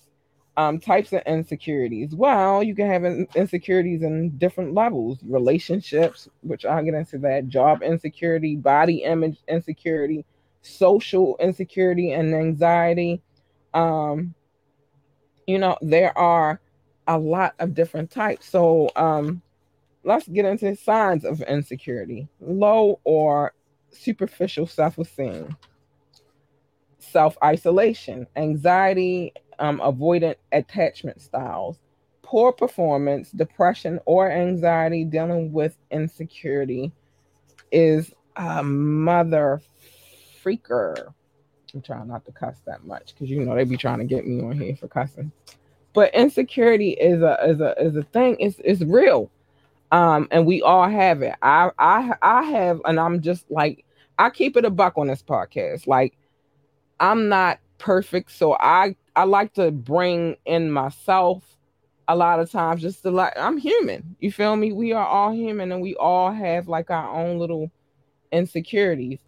um, 0.57 0.79
types 0.79 1.13
of 1.13 1.23
insecurities. 1.27 2.15
Well, 2.15 2.63
you 2.63 2.75
can 2.75 2.89
have 2.89 3.05
insecurities 3.35 4.03
in 4.03 4.37
different 4.39 4.75
levels 4.75 5.19
relationships, 5.25 6.29
which 6.43 6.65
I'll 6.65 6.85
get 6.85 6.95
into 6.95 7.19
that, 7.19 7.49
job 7.49 7.83
insecurity, 7.83 8.57
body 8.57 9.03
image 9.05 9.39
insecurity, 9.49 10.25
social 10.63 11.37
insecurity, 11.41 12.13
and 12.13 12.35
anxiety. 12.35 13.23
Um, 13.75 14.35
you 15.47 15.59
know, 15.59 15.77
there 15.83 16.17
are 16.17 16.61
a 17.07 17.19
lot 17.19 17.55
of 17.59 17.75
different 17.75 18.11
types. 18.11 18.49
So, 18.49 18.91
um, 18.97 19.43
let's 20.05 20.27
get 20.29 20.45
into 20.45 20.75
signs 20.77 21.25
of 21.25 21.41
insecurity 21.43 22.29
low 22.41 23.01
or 23.05 23.55
superficial 23.91 24.67
self 24.67 24.99
esteem, 24.99 25.57
self 26.99 27.37
isolation, 27.43 28.27
anxiety 28.37 29.33
um, 29.59 29.79
avoidant 29.79 30.37
attachment 30.53 31.21
styles, 31.21 31.79
poor 32.23 32.53
performance, 32.53 33.31
depression, 33.31 34.01
or 34.07 34.31
anxiety 34.31 35.05
dealing 35.05 35.53
with 35.53 35.77
insecurity 35.91 36.93
is 37.71 38.13
a 38.37 38.63
mother 38.63 39.61
freaker. 40.43 41.13
I'm 41.75 41.83
trying 41.83 42.09
not 42.09 42.25
to 42.27 42.33
cuss 42.33 42.61
that 42.67 42.85
much 42.85 43.15
because 43.15 43.31
you 43.31 43.41
know 43.41 43.55
they 43.55 43.65
be 43.65 43.77
trying 43.77 43.99
to 43.99 44.05
get 44.05 44.27
me 44.27 44.43
on 44.43 44.59
here 44.59 44.77
for 44.77 44.89
cussing. 44.89 45.33
But 45.95 46.15
insecurity 46.15 46.91
is 46.91 47.23
a 47.23 47.39
is 47.47 47.61
a 47.61 47.75
is 47.81 47.97
a 47.97 48.03
thing. 48.03 48.37
It's 48.39 48.61
it's 48.65 48.83
real. 48.83 49.31
Um, 49.91 50.29
and 50.31 50.47
we 50.47 50.63
all 50.63 50.89
have 50.89 51.23
it. 51.23 51.35
I 51.43 51.71
I 51.79 52.15
I 52.23 52.43
have, 52.45 52.81
and 52.85 52.99
I'm 52.99 53.21
just 53.21 53.51
like 53.51 53.85
I 54.19 54.31
keep 54.31 54.57
it 54.57 54.65
a 54.65 54.71
buck 54.71 54.97
on 54.97 55.07
this 55.07 55.23
podcast. 55.23 55.87
Like 55.87 56.17
I'm 57.01 57.29
not 57.29 57.59
perfect, 57.79 58.33
so 58.33 58.55
I 58.59 58.97
I 59.17 59.25
like 59.25 59.55
to 59.55 59.71
bring 59.71 60.37
in 60.47 60.71
myself 60.71 61.43
a 62.09 62.17
lot 62.17 62.41
of 62.41 62.51
times 62.51 62.83
just 62.83 63.03
to 63.03 63.11
like 63.11 63.33
I'm 63.37 63.59
human. 63.59 64.17
You 64.21 64.33
feel 64.33 64.57
me? 64.57 64.73
We 64.73 64.93
are 64.93 65.07
all 65.07 65.33
human 65.33 65.73
and 65.73 65.83
we 65.83 65.95
all 65.97 66.33
have 66.33 66.69
like 66.69 66.91
our 66.91 67.09
own 67.11 67.39
little 67.39 67.71
insecurities. 68.33 69.21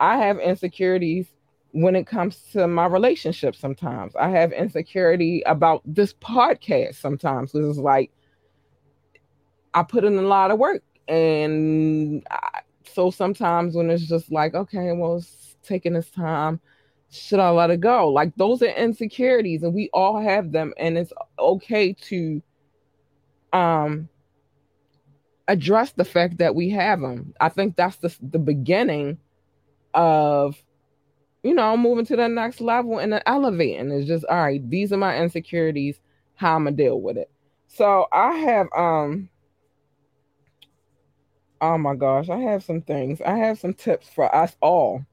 I 0.00 0.16
have 0.18 0.38
insecurities 0.40 1.28
when 1.72 1.94
it 1.94 2.06
comes 2.06 2.40
to 2.52 2.66
my 2.66 2.86
relationship 2.86 3.54
sometimes. 3.54 4.16
I 4.16 4.30
have 4.30 4.52
insecurity 4.52 5.42
about 5.46 5.82
this 5.84 6.14
podcast 6.14 6.96
sometimes. 6.96 7.52
This 7.52 7.64
is 7.66 7.78
like 7.78 8.10
I 9.74 9.82
put 9.84 10.04
in 10.04 10.18
a 10.18 10.22
lot 10.22 10.50
of 10.50 10.58
work 10.58 10.82
and 11.08 12.26
I, 12.30 12.60
so 12.84 13.10
sometimes 13.10 13.74
when 13.76 13.90
it's 13.90 14.06
just 14.08 14.32
like 14.32 14.54
okay, 14.54 14.92
well 14.92 15.16
it's 15.16 15.56
taking 15.62 15.92
this 15.94 16.10
time 16.10 16.60
should 17.12 17.40
I 17.40 17.50
let 17.50 17.70
it 17.70 17.80
go? 17.80 18.08
Like 18.08 18.34
those 18.36 18.62
are 18.62 18.68
insecurities 18.68 19.64
and 19.64 19.74
we 19.74 19.90
all 19.92 20.20
have 20.20 20.52
them 20.52 20.72
and 20.78 20.96
it's 20.96 21.12
okay 21.38 21.92
to 21.92 22.42
um 23.52 24.08
address 25.48 25.92
the 25.92 26.04
fact 26.04 26.38
that 26.38 26.54
we 26.54 26.70
have 26.70 27.00
them. 27.00 27.34
I 27.40 27.48
think 27.48 27.76
that's 27.76 27.96
the 27.96 28.14
the 28.22 28.38
beginning 28.38 29.18
of 29.94 30.56
you 31.42 31.54
know 31.54 31.76
moving 31.76 32.04
to 32.06 32.16
the 32.16 32.28
next 32.28 32.60
level 32.60 32.98
and 32.98 33.20
elevating. 33.26 33.90
It's 33.90 34.06
just 34.06 34.24
all 34.26 34.42
right, 34.42 34.68
these 34.68 34.92
are 34.92 34.96
my 34.98 35.18
insecurities, 35.20 36.00
how 36.34 36.56
I'm 36.56 36.64
gonna 36.64 36.76
deal 36.76 37.00
with 37.00 37.16
it. 37.16 37.30
So 37.68 38.06
I 38.12 38.34
have 38.34 38.68
um 38.76 39.28
oh 41.60 41.78
my 41.78 41.94
gosh, 41.94 42.28
I 42.28 42.38
have 42.38 42.64
some 42.64 42.80
things. 42.82 43.20
I 43.20 43.36
have 43.36 43.58
some 43.58 43.74
tips 43.74 44.08
for 44.08 44.34
us 44.34 44.56
all 44.60 45.04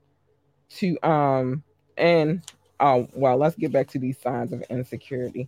to 0.70 0.98
um 1.08 1.64
and 1.98 2.42
oh 2.80 3.08
well, 3.14 3.38
let's 3.38 3.56
get 3.56 3.72
back 3.72 3.88
to 3.90 4.00
these 4.00 4.18
signs 4.20 4.54
of 4.54 4.62
insecurity. 4.70 5.48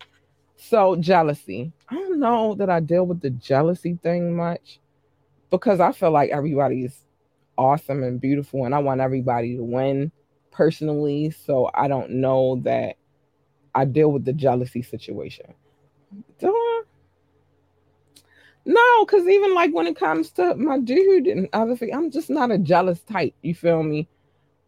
So 0.57 0.95
jealousy. 0.97 1.71
I 1.89 1.95
don't 1.95 2.19
know 2.19 2.55
that 2.55 2.69
I 2.69 2.79
deal 2.79 3.05
with 3.05 3.21
the 3.21 3.29
jealousy 3.29 3.97
thing 4.01 4.35
much 4.35 4.79
because 5.49 5.79
I 5.79 5.91
feel 5.91 6.11
like 6.11 6.31
everybody's 6.31 7.05
awesome 7.59 8.03
and 8.03 8.21
beautiful 8.21 8.65
and 8.65 8.73
I 8.73 8.79
want 8.79 9.01
everybody 9.01 9.57
to 9.57 9.63
win 9.63 10.11
personally. 10.51 11.29
So 11.29 11.69
I 11.73 11.87
don't 11.87 12.09
know 12.09 12.61
that 12.63 12.95
I 13.75 13.85
deal 13.85 14.11
with 14.11 14.25
the 14.25 14.33
jealousy 14.33 14.81
situation. 14.81 15.53
Duh. 16.39 16.51
No, 18.65 19.05
because 19.05 19.27
even 19.27 19.53
like 19.53 19.73
when 19.73 19.87
it 19.87 19.95
comes 19.95 20.31
to 20.31 20.55
my 20.55 20.79
dude 20.79 21.27
and 21.27 21.49
other 21.53 21.75
things, 21.75 21.91
I'm 21.93 22.11
just 22.11 22.29
not 22.29 22.51
a 22.51 22.57
jealous 22.57 23.01
type. 23.01 23.33
You 23.41 23.53
feel 23.53 23.83
me? 23.83 24.07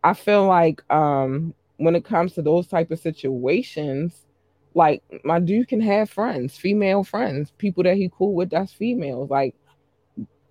I 0.03 0.13
feel 0.13 0.45
like 0.45 0.83
um 0.91 1.53
when 1.77 1.95
it 1.95 2.05
comes 2.05 2.33
to 2.33 2.41
those 2.41 2.67
type 2.67 2.91
of 2.91 2.99
situations, 2.99 4.25
like 4.73 5.01
my 5.23 5.39
dude 5.39 5.67
can 5.67 5.81
have 5.81 6.09
friends, 6.09 6.57
female 6.57 7.03
friends, 7.03 7.51
people 7.57 7.83
that 7.83 7.95
he 7.95 8.11
cool 8.15 8.33
with 8.33 8.49
that's 8.49 8.73
females. 8.73 9.29
Like 9.29 9.55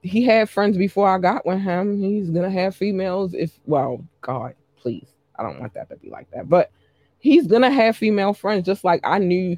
he 0.03 0.25
had 0.25 0.49
friends 0.49 0.77
before 0.77 1.09
I 1.09 1.19
got 1.19 1.45
with 1.47 1.61
him. 1.61 1.99
He's 1.99 2.31
gonna 2.31 2.51
have 2.51 2.75
females 2.75 3.35
if 3.35 3.59
well, 3.67 4.05
God, 4.21 4.55
please. 4.77 5.09
I 5.39 5.43
don't 5.43 5.61
want 5.61 5.75
that 5.75 5.89
to 5.91 5.97
be 5.97 6.11
like 6.11 6.31
that. 6.33 6.49
But 6.49 6.71
he's 7.19 7.47
gonna 7.47 7.71
have 7.71 7.97
female 7.97 8.33
friends 8.33 8.67
just 8.67 8.85
like 8.85 9.01
I 9.05 9.19
knew 9.19 9.57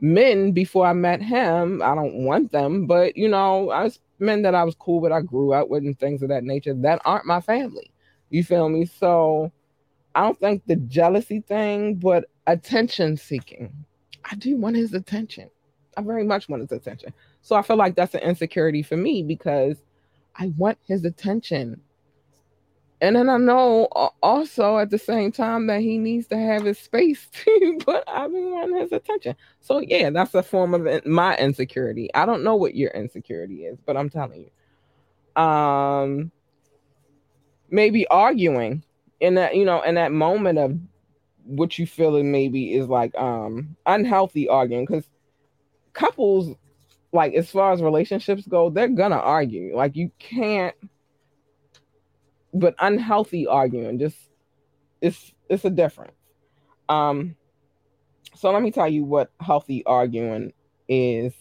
men 0.00 0.52
before 0.52 0.86
I 0.86 0.92
met 0.92 1.22
him. 1.22 1.82
I 1.82 1.94
don't 1.94 2.24
want 2.24 2.52
them, 2.52 2.86
but 2.86 3.16
you 3.16 3.28
know, 3.28 3.70
I 3.70 3.84
was 3.84 4.00
men 4.18 4.42
that 4.42 4.54
I 4.54 4.64
was 4.64 4.74
cool 4.74 5.00
with, 5.00 5.12
I 5.12 5.20
grew 5.20 5.52
up 5.52 5.68
with 5.68 5.84
and 5.84 5.98
things 5.98 6.22
of 6.22 6.28
that 6.28 6.44
nature 6.44 6.74
that 6.74 7.00
aren't 7.04 7.26
my 7.26 7.40
family. 7.40 7.90
You 8.28 8.44
feel 8.44 8.68
me? 8.68 8.84
So 8.84 9.50
I 10.14 10.22
don't 10.22 10.38
think 10.38 10.62
the 10.66 10.76
jealousy 10.76 11.40
thing, 11.40 11.96
but 11.96 12.26
attention 12.46 13.16
seeking. 13.16 13.72
I 14.30 14.34
do 14.36 14.56
want 14.56 14.76
his 14.76 14.94
attention. 14.94 15.50
I 15.96 16.02
very 16.02 16.24
much 16.24 16.48
want 16.48 16.62
his 16.62 16.72
attention. 16.72 17.12
So 17.42 17.56
I 17.56 17.62
feel 17.62 17.76
like 17.76 17.96
that's 17.96 18.14
an 18.14 18.20
insecurity 18.20 18.82
for 18.82 18.96
me 18.96 19.22
because 19.22 19.82
I 20.36 20.52
want 20.56 20.78
his 20.86 21.04
attention. 21.04 21.80
And 23.02 23.16
then 23.16 23.30
I 23.30 23.38
know 23.38 23.86
also 24.22 24.76
at 24.76 24.90
the 24.90 24.98
same 24.98 25.32
time 25.32 25.66
that 25.68 25.80
he 25.80 25.96
needs 25.96 26.26
to 26.28 26.38
have 26.38 26.64
his 26.64 26.78
space 26.78 27.28
too, 27.32 27.78
but 27.86 28.04
I 28.06 28.26
been 28.26 28.50
wanting 28.52 28.76
his 28.76 28.92
attention. 28.92 29.36
So 29.60 29.78
yeah, 29.78 30.10
that's 30.10 30.34
a 30.34 30.42
form 30.42 30.74
of 30.74 31.06
my 31.06 31.36
insecurity. 31.38 32.12
I 32.14 32.26
don't 32.26 32.44
know 32.44 32.56
what 32.56 32.74
your 32.74 32.90
insecurity 32.90 33.64
is, 33.64 33.78
but 33.84 33.96
I'm 33.96 34.10
telling 34.10 34.42
you. 34.42 35.42
Um 35.42 36.30
maybe 37.70 38.06
arguing 38.08 38.82
in 39.20 39.34
that 39.36 39.54
you 39.54 39.64
know 39.64 39.80
in 39.82 39.94
that 39.94 40.12
moment 40.12 40.58
of 40.58 40.78
what 41.44 41.78
you 41.78 41.86
feeling 41.86 42.30
maybe 42.30 42.74
is 42.74 42.88
like 42.88 43.16
um 43.16 43.76
unhealthy 43.86 44.48
arguing 44.48 44.84
because 44.84 45.08
couples 45.92 46.54
like 47.12 47.34
as 47.34 47.50
far 47.50 47.72
as 47.72 47.82
relationships 47.82 48.46
go 48.46 48.70
they're 48.70 48.88
gonna 48.88 49.16
argue. 49.16 49.76
Like 49.76 49.96
you 49.96 50.10
can't 50.18 50.74
but 52.52 52.74
unhealthy 52.78 53.46
arguing 53.46 53.98
just 53.98 54.16
it's 55.00 55.32
it's 55.48 55.64
a 55.64 55.70
difference. 55.70 56.16
Um 56.88 57.36
so 58.34 58.50
let 58.50 58.62
me 58.62 58.70
tell 58.70 58.88
you 58.88 59.04
what 59.04 59.30
healthy 59.40 59.84
arguing 59.86 60.52
is 60.88 61.34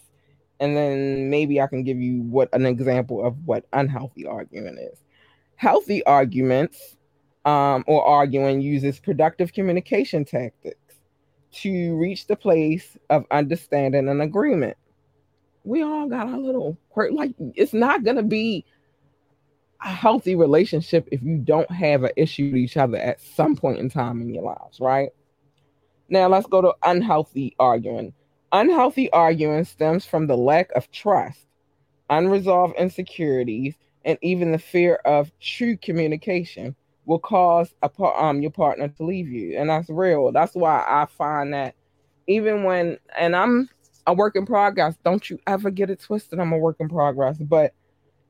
and 0.60 0.76
then 0.76 1.30
maybe 1.30 1.62
i 1.62 1.68
can 1.68 1.84
give 1.84 1.98
you 1.98 2.22
what 2.24 2.50
an 2.54 2.66
example 2.66 3.26
of 3.26 3.36
what 3.46 3.66
unhealthy 3.74 4.26
arguing 4.26 4.78
is. 4.78 5.00
Healthy 5.56 6.04
arguments 6.06 6.98
um, 7.46 7.84
or 7.88 8.06
arguing 8.06 8.62
uses 8.62 9.00
productive 9.00 9.54
communication 9.54 10.26
tactics 10.26 10.96
to 11.52 11.96
reach 11.98 12.28
the 12.28 12.36
place 12.36 12.98
of 13.10 13.26
understanding 13.32 14.08
and 14.08 14.22
agreement. 14.22 14.78
We 15.64 15.84
all 15.84 16.08
got 16.08 16.28
a 16.28 16.38
little 16.38 16.78
quirk. 16.90 17.12
Like 17.12 17.34
it's 17.56 17.74
not 17.74 18.04
gonna 18.04 18.24
be 18.24 18.66
a 19.84 19.90
healthy 19.90 20.36
relationship 20.36 21.08
if 21.12 21.22
you 21.22 21.38
don't 21.38 21.70
have 21.72 22.04
an 22.04 22.12
issue 22.18 22.46
with 22.48 22.58
each 22.58 22.78
other 22.78 22.98
at 22.98 23.22
some 23.22 23.56
point 23.56 23.80
in 23.80 23.90
time 23.90 24.22
in 24.22 24.34
your 24.34 24.44
lives, 24.44 24.80
right? 24.80 25.10
Now 26.10 26.28
let's 26.28 26.48
go 26.48 26.62
to 26.62 26.74
unhealthy 26.84 27.56
arguing. 27.60 28.14
Unhealthy 28.52 29.12
arguing 29.12 29.64
stems 29.64 30.06
from 30.06 30.28
the 30.28 30.36
lack 30.36 30.72
of 30.76 30.90
trust, 30.92 31.46
unresolved 32.10 32.76
insecurities, 32.78 33.76
and 34.06 34.18
even 34.22 34.52
the 34.52 34.58
fear 34.58 34.96
of 35.06 35.32
true 35.40 35.78
communication 35.78 36.76
will 37.06 37.20
cause 37.20 37.74
a 37.84 37.90
um 38.04 38.42
your 38.42 38.52
partner 38.52 38.88
to 38.88 39.04
leave 39.06 39.30
you, 39.30 39.58
and 39.58 39.70
that's 39.70 39.90
real. 39.90 40.32
That's 40.32 40.56
why 40.56 40.84
I 40.88 41.06
find 41.06 41.54
that 41.54 41.76
even 42.28 42.64
when 42.64 42.98
and 43.18 43.36
I'm 43.36 43.70
a 44.08 44.14
work 44.14 44.36
in 44.36 44.46
progress. 44.46 44.96
Don't 45.04 45.30
you 45.30 45.40
ever 45.48 45.70
get 45.70 45.90
it 45.90 46.02
twisted. 46.02 46.40
I'm 46.40 46.54
a 46.54 46.58
work 46.58 46.78
in 46.80 46.90
progress, 46.90 47.38
but 47.38 47.74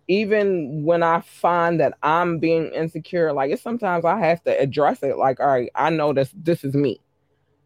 even 0.09 0.83
when 0.83 1.03
I 1.03 1.21
find 1.21 1.79
that 1.79 1.93
I'm 2.01 2.39
being 2.39 2.71
insecure, 2.73 3.31
like 3.31 3.51
it's 3.51 3.61
sometimes 3.61 4.05
I 4.05 4.19
have 4.19 4.43
to 4.43 4.59
address 4.59 5.03
it. 5.03 5.17
Like, 5.17 5.39
all 5.39 5.47
right, 5.47 5.69
I 5.75 5.91
know 5.91 6.13
this. 6.13 6.33
This 6.35 6.63
is 6.63 6.73
me. 6.73 6.99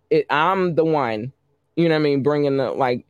It. 0.10 0.26
I'm 0.30 0.76
the 0.76 0.84
one. 0.84 1.32
You 1.78 1.88
know 1.88 1.96
what 1.96 2.02
I 2.02 2.04
mean? 2.04 2.22
Bringing 2.22 2.58
the 2.58 2.72
like. 2.72 3.06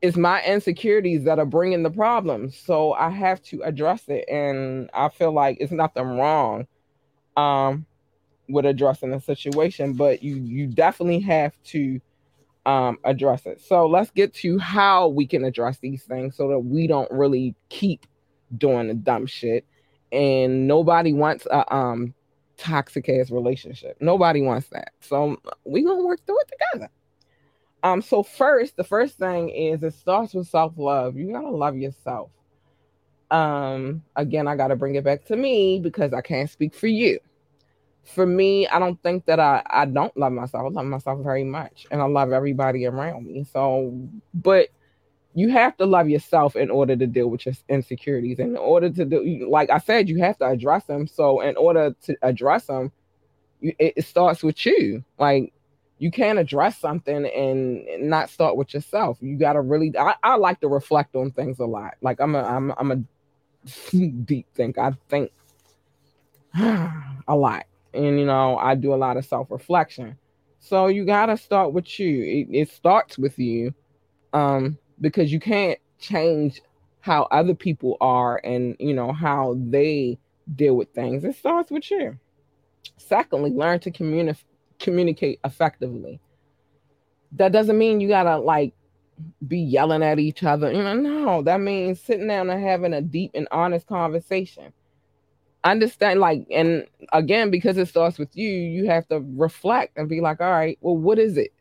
It's 0.00 0.16
my 0.16 0.44
insecurities 0.44 1.24
that 1.24 1.40
are 1.40 1.46
bringing 1.46 1.82
the 1.82 1.90
problems, 1.90 2.56
so 2.56 2.92
I 2.92 3.10
have 3.10 3.42
to 3.44 3.62
address 3.62 4.04
it. 4.06 4.28
And 4.28 4.90
I 4.94 5.08
feel 5.08 5.32
like 5.32 5.56
it's 5.60 5.72
nothing 5.72 6.04
wrong 6.04 6.68
um, 7.36 7.84
with 8.48 8.66
addressing 8.66 9.10
the 9.10 9.20
situation, 9.20 9.94
but 9.94 10.22
you 10.22 10.36
you 10.36 10.66
definitely 10.66 11.20
have 11.20 11.54
to 11.64 12.00
um, 12.68 12.98
address 13.02 13.46
it. 13.46 13.62
So 13.62 13.86
let's 13.86 14.10
get 14.10 14.34
to 14.34 14.58
how 14.58 15.08
we 15.08 15.26
can 15.26 15.42
address 15.42 15.78
these 15.78 16.02
things 16.02 16.36
so 16.36 16.48
that 16.48 16.58
we 16.58 16.86
don't 16.86 17.10
really 17.10 17.54
keep 17.70 18.06
doing 18.58 18.88
the 18.88 18.94
dumb 18.94 19.24
shit. 19.24 19.64
And 20.12 20.68
nobody 20.68 21.14
wants 21.14 21.46
a 21.46 21.74
um, 21.74 22.12
toxic 22.58 23.08
ass 23.08 23.30
relationship. 23.30 23.96
Nobody 24.00 24.42
wants 24.42 24.68
that. 24.68 24.90
So 25.00 25.40
we 25.64 25.82
gonna 25.82 26.04
work 26.04 26.20
through 26.26 26.40
it 26.40 26.52
together. 26.52 26.90
Um, 27.82 28.02
so 28.02 28.22
first, 28.22 28.76
the 28.76 28.84
first 28.84 29.16
thing 29.16 29.48
is 29.48 29.82
it 29.82 29.94
starts 29.94 30.34
with 30.34 30.48
self-love. 30.48 31.16
You 31.16 31.32
gotta 31.32 31.48
love 31.48 31.74
yourself. 31.74 32.28
Um, 33.30 34.02
again, 34.14 34.46
I 34.46 34.56
gotta 34.56 34.76
bring 34.76 34.96
it 34.96 35.04
back 35.04 35.24
to 35.26 35.36
me 35.36 35.80
because 35.80 36.12
I 36.12 36.20
can't 36.20 36.50
speak 36.50 36.74
for 36.74 36.86
you 36.86 37.18
for 38.08 38.26
me, 38.26 38.66
I 38.68 38.78
don't 38.78 39.00
think 39.02 39.26
that 39.26 39.38
I, 39.38 39.62
I 39.66 39.84
don't 39.84 40.16
love 40.16 40.32
myself. 40.32 40.64
I 40.66 40.68
love 40.70 40.86
myself 40.86 41.22
very 41.22 41.44
much 41.44 41.86
and 41.90 42.00
I 42.00 42.06
love 42.06 42.32
everybody 42.32 42.86
around 42.86 43.26
me. 43.26 43.44
So, 43.44 43.92
but 44.34 44.68
you 45.34 45.50
have 45.50 45.76
to 45.76 45.86
love 45.86 46.08
yourself 46.08 46.56
in 46.56 46.70
order 46.70 46.96
to 46.96 47.06
deal 47.06 47.28
with 47.28 47.44
your 47.44 47.54
insecurities. 47.68 48.38
In 48.38 48.56
order 48.56 48.90
to 48.90 49.04
do, 49.04 49.46
like 49.48 49.70
I 49.70 49.78
said, 49.78 50.08
you 50.08 50.18
have 50.20 50.38
to 50.38 50.46
address 50.46 50.84
them. 50.84 51.06
So, 51.06 51.40
in 51.42 51.56
order 51.56 51.94
to 52.04 52.16
address 52.22 52.66
them, 52.66 52.90
you, 53.60 53.74
it, 53.78 53.94
it 53.96 54.04
starts 54.04 54.42
with 54.42 54.64
you. 54.64 55.04
Like, 55.18 55.52
you 55.98 56.10
can't 56.10 56.38
address 56.38 56.78
something 56.78 57.26
and 57.26 58.08
not 58.08 58.30
start 58.30 58.56
with 58.56 58.72
yourself. 58.72 59.18
You 59.20 59.36
got 59.36 59.52
to 59.52 59.60
really, 59.60 59.92
I, 59.98 60.14
I 60.22 60.36
like 60.36 60.60
to 60.60 60.68
reflect 60.68 61.14
on 61.14 61.30
things 61.30 61.58
a 61.58 61.66
lot. 61.66 61.94
Like, 62.00 62.20
I'm 62.20 62.34
a, 62.34 62.42
I'm, 62.42 62.72
I'm 62.78 62.90
a 62.92 63.02
deep 63.90 64.46
think. 64.54 64.78
I 64.78 64.92
think 65.08 65.30
a 66.58 67.36
lot 67.36 67.66
and 67.94 68.18
you 68.18 68.26
know 68.26 68.56
I 68.58 68.74
do 68.74 68.94
a 68.94 68.96
lot 68.96 69.16
of 69.16 69.24
self 69.24 69.50
reflection. 69.50 70.16
So 70.60 70.88
you 70.88 71.04
gotta 71.04 71.36
start 71.36 71.72
with 71.72 71.98
you. 71.98 72.22
It, 72.22 72.56
it 72.56 72.70
starts 72.70 73.18
with 73.18 73.38
you, 73.38 73.74
um, 74.32 74.78
because 75.00 75.32
you 75.32 75.40
can't 75.40 75.78
change 75.98 76.60
how 77.00 77.22
other 77.30 77.54
people 77.54 77.96
are 78.00 78.40
and 78.44 78.76
you 78.78 78.94
know 78.94 79.12
how 79.12 79.56
they 79.58 80.18
deal 80.54 80.76
with 80.76 80.92
things. 80.92 81.24
It 81.24 81.36
starts 81.36 81.70
with 81.70 81.90
you. 81.90 82.18
Secondly, 82.96 83.50
learn 83.50 83.80
to 83.80 83.90
communi- 83.90 84.42
communicate 84.78 85.40
effectively. 85.44 86.20
That 87.32 87.52
doesn't 87.52 87.78
mean 87.78 88.00
you 88.00 88.08
gotta 88.08 88.38
like 88.38 88.74
be 89.46 89.58
yelling 89.58 90.02
at 90.02 90.18
each 90.18 90.42
other. 90.42 90.72
You 90.72 90.82
know, 90.82 90.94
no, 90.94 91.42
that 91.42 91.60
means 91.60 92.00
sitting 92.00 92.28
down 92.28 92.50
and 92.50 92.62
having 92.62 92.94
a 92.94 93.02
deep 93.02 93.32
and 93.34 93.48
honest 93.50 93.86
conversation. 93.86 94.72
Understand, 95.64 96.20
like, 96.20 96.46
and 96.50 96.86
again, 97.12 97.50
because 97.50 97.76
it 97.76 97.88
starts 97.88 98.18
with 98.18 98.28
you, 98.36 98.48
you 98.48 98.86
have 98.86 99.06
to 99.08 99.24
reflect 99.34 99.96
and 99.96 100.08
be 100.08 100.20
like, 100.20 100.40
all 100.40 100.50
right, 100.50 100.78
well, 100.80 100.96
what 100.96 101.18
is 101.18 101.36
it? 101.36 101.52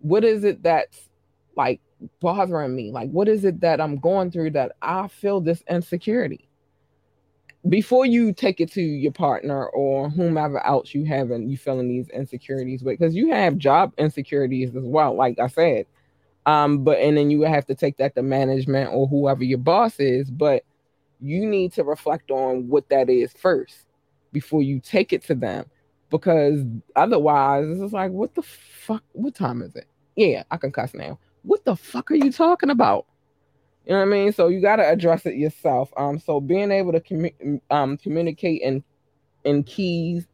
What 0.00 0.24
is 0.24 0.44
it 0.44 0.62
that's 0.62 1.08
like 1.56 1.80
bothering 2.20 2.74
me? 2.74 2.90
Like, 2.90 3.10
what 3.10 3.28
is 3.28 3.44
it 3.44 3.60
that 3.60 3.80
I'm 3.80 3.98
going 3.98 4.30
through 4.30 4.50
that 4.52 4.72
I 4.82 5.08
feel 5.08 5.40
this 5.40 5.62
insecurity? 5.70 6.48
Before 7.68 8.04
you 8.04 8.32
take 8.32 8.60
it 8.60 8.72
to 8.72 8.82
your 8.82 9.12
partner 9.12 9.66
or 9.66 10.10
whomever 10.10 10.64
else 10.66 10.92
you 10.92 11.04
have 11.04 11.30
and 11.30 11.48
you 11.48 11.56
feeling 11.56 11.88
these 11.88 12.08
insecurities 12.08 12.82
with, 12.82 12.98
because 12.98 13.14
you 13.14 13.30
have 13.30 13.56
job 13.56 13.92
insecurities 13.98 14.74
as 14.74 14.84
well, 14.84 15.14
like 15.14 15.38
I 15.38 15.46
said 15.46 15.86
um, 16.46 16.82
but 16.82 16.98
and 16.98 17.16
then 17.16 17.30
you 17.30 17.42
have 17.42 17.66
to 17.66 17.74
take 17.74 17.96
that 17.98 18.14
to 18.16 18.22
management 18.22 18.90
or 18.92 19.06
whoever 19.06 19.44
your 19.44 19.58
boss 19.58 20.00
is. 20.00 20.30
But 20.30 20.64
you 21.22 21.46
need 21.46 21.72
to 21.74 21.84
reflect 21.84 22.30
on 22.30 22.68
what 22.68 22.88
that 22.88 23.08
is 23.08 23.32
first 23.32 23.86
before 24.32 24.62
you 24.62 24.80
take 24.80 25.12
it 25.12 25.22
to 25.24 25.34
them. 25.34 25.66
Because 26.10 26.64
otherwise, 26.94 27.80
it's 27.80 27.92
like, 27.92 28.10
what 28.10 28.34
the 28.34 28.42
fuck? 28.42 29.02
What 29.12 29.34
time 29.34 29.62
is 29.62 29.74
it? 29.76 29.86
Yeah, 30.16 30.42
I 30.50 30.58
can 30.58 30.70
cuss 30.70 30.92
now. 30.92 31.18
What 31.42 31.64
the 31.64 31.74
fuck 31.74 32.10
are 32.10 32.16
you 32.16 32.30
talking 32.30 32.70
about? 32.70 33.06
You 33.86 33.92
know 33.92 34.00
what 34.00 34.08
I 34.08 34.10
mean? 34.10 34.32
So 34.32 34.48
you 34.48 34.60
got 34.60 34.76
to 34.76 34.88
address 34.88 35.26
it 35.26 35.36
yourself. 35.36 35.90
Um, 35.96 36.18
so 36.18 36.40
being 36.40 36.70
able 36.70 36.92
to 36.92 37.00
commu- 37.00 37.60
um 37.70 37.96
communicate 37.96 38.62
in 38.62 38.84
in 39.44 39.64
keys 39.64 40.26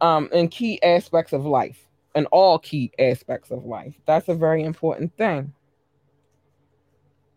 um 0.00 0.28
in 0.32 0.48
key 0.48 0.82
aspects 0.82 1.32
of 1.32 1.46
life 1.46 1.88
in 2.14 2.26
all 2.26 2.58
key 2.58 2.90
aspects 2.98 3.50
of 3.50 3.64
life. 3.64 3.94
That's 4.06 4.28
a 4.28 4.34
very 4.34 4.64
important 4.64 5.16
thing. 5.16 5.52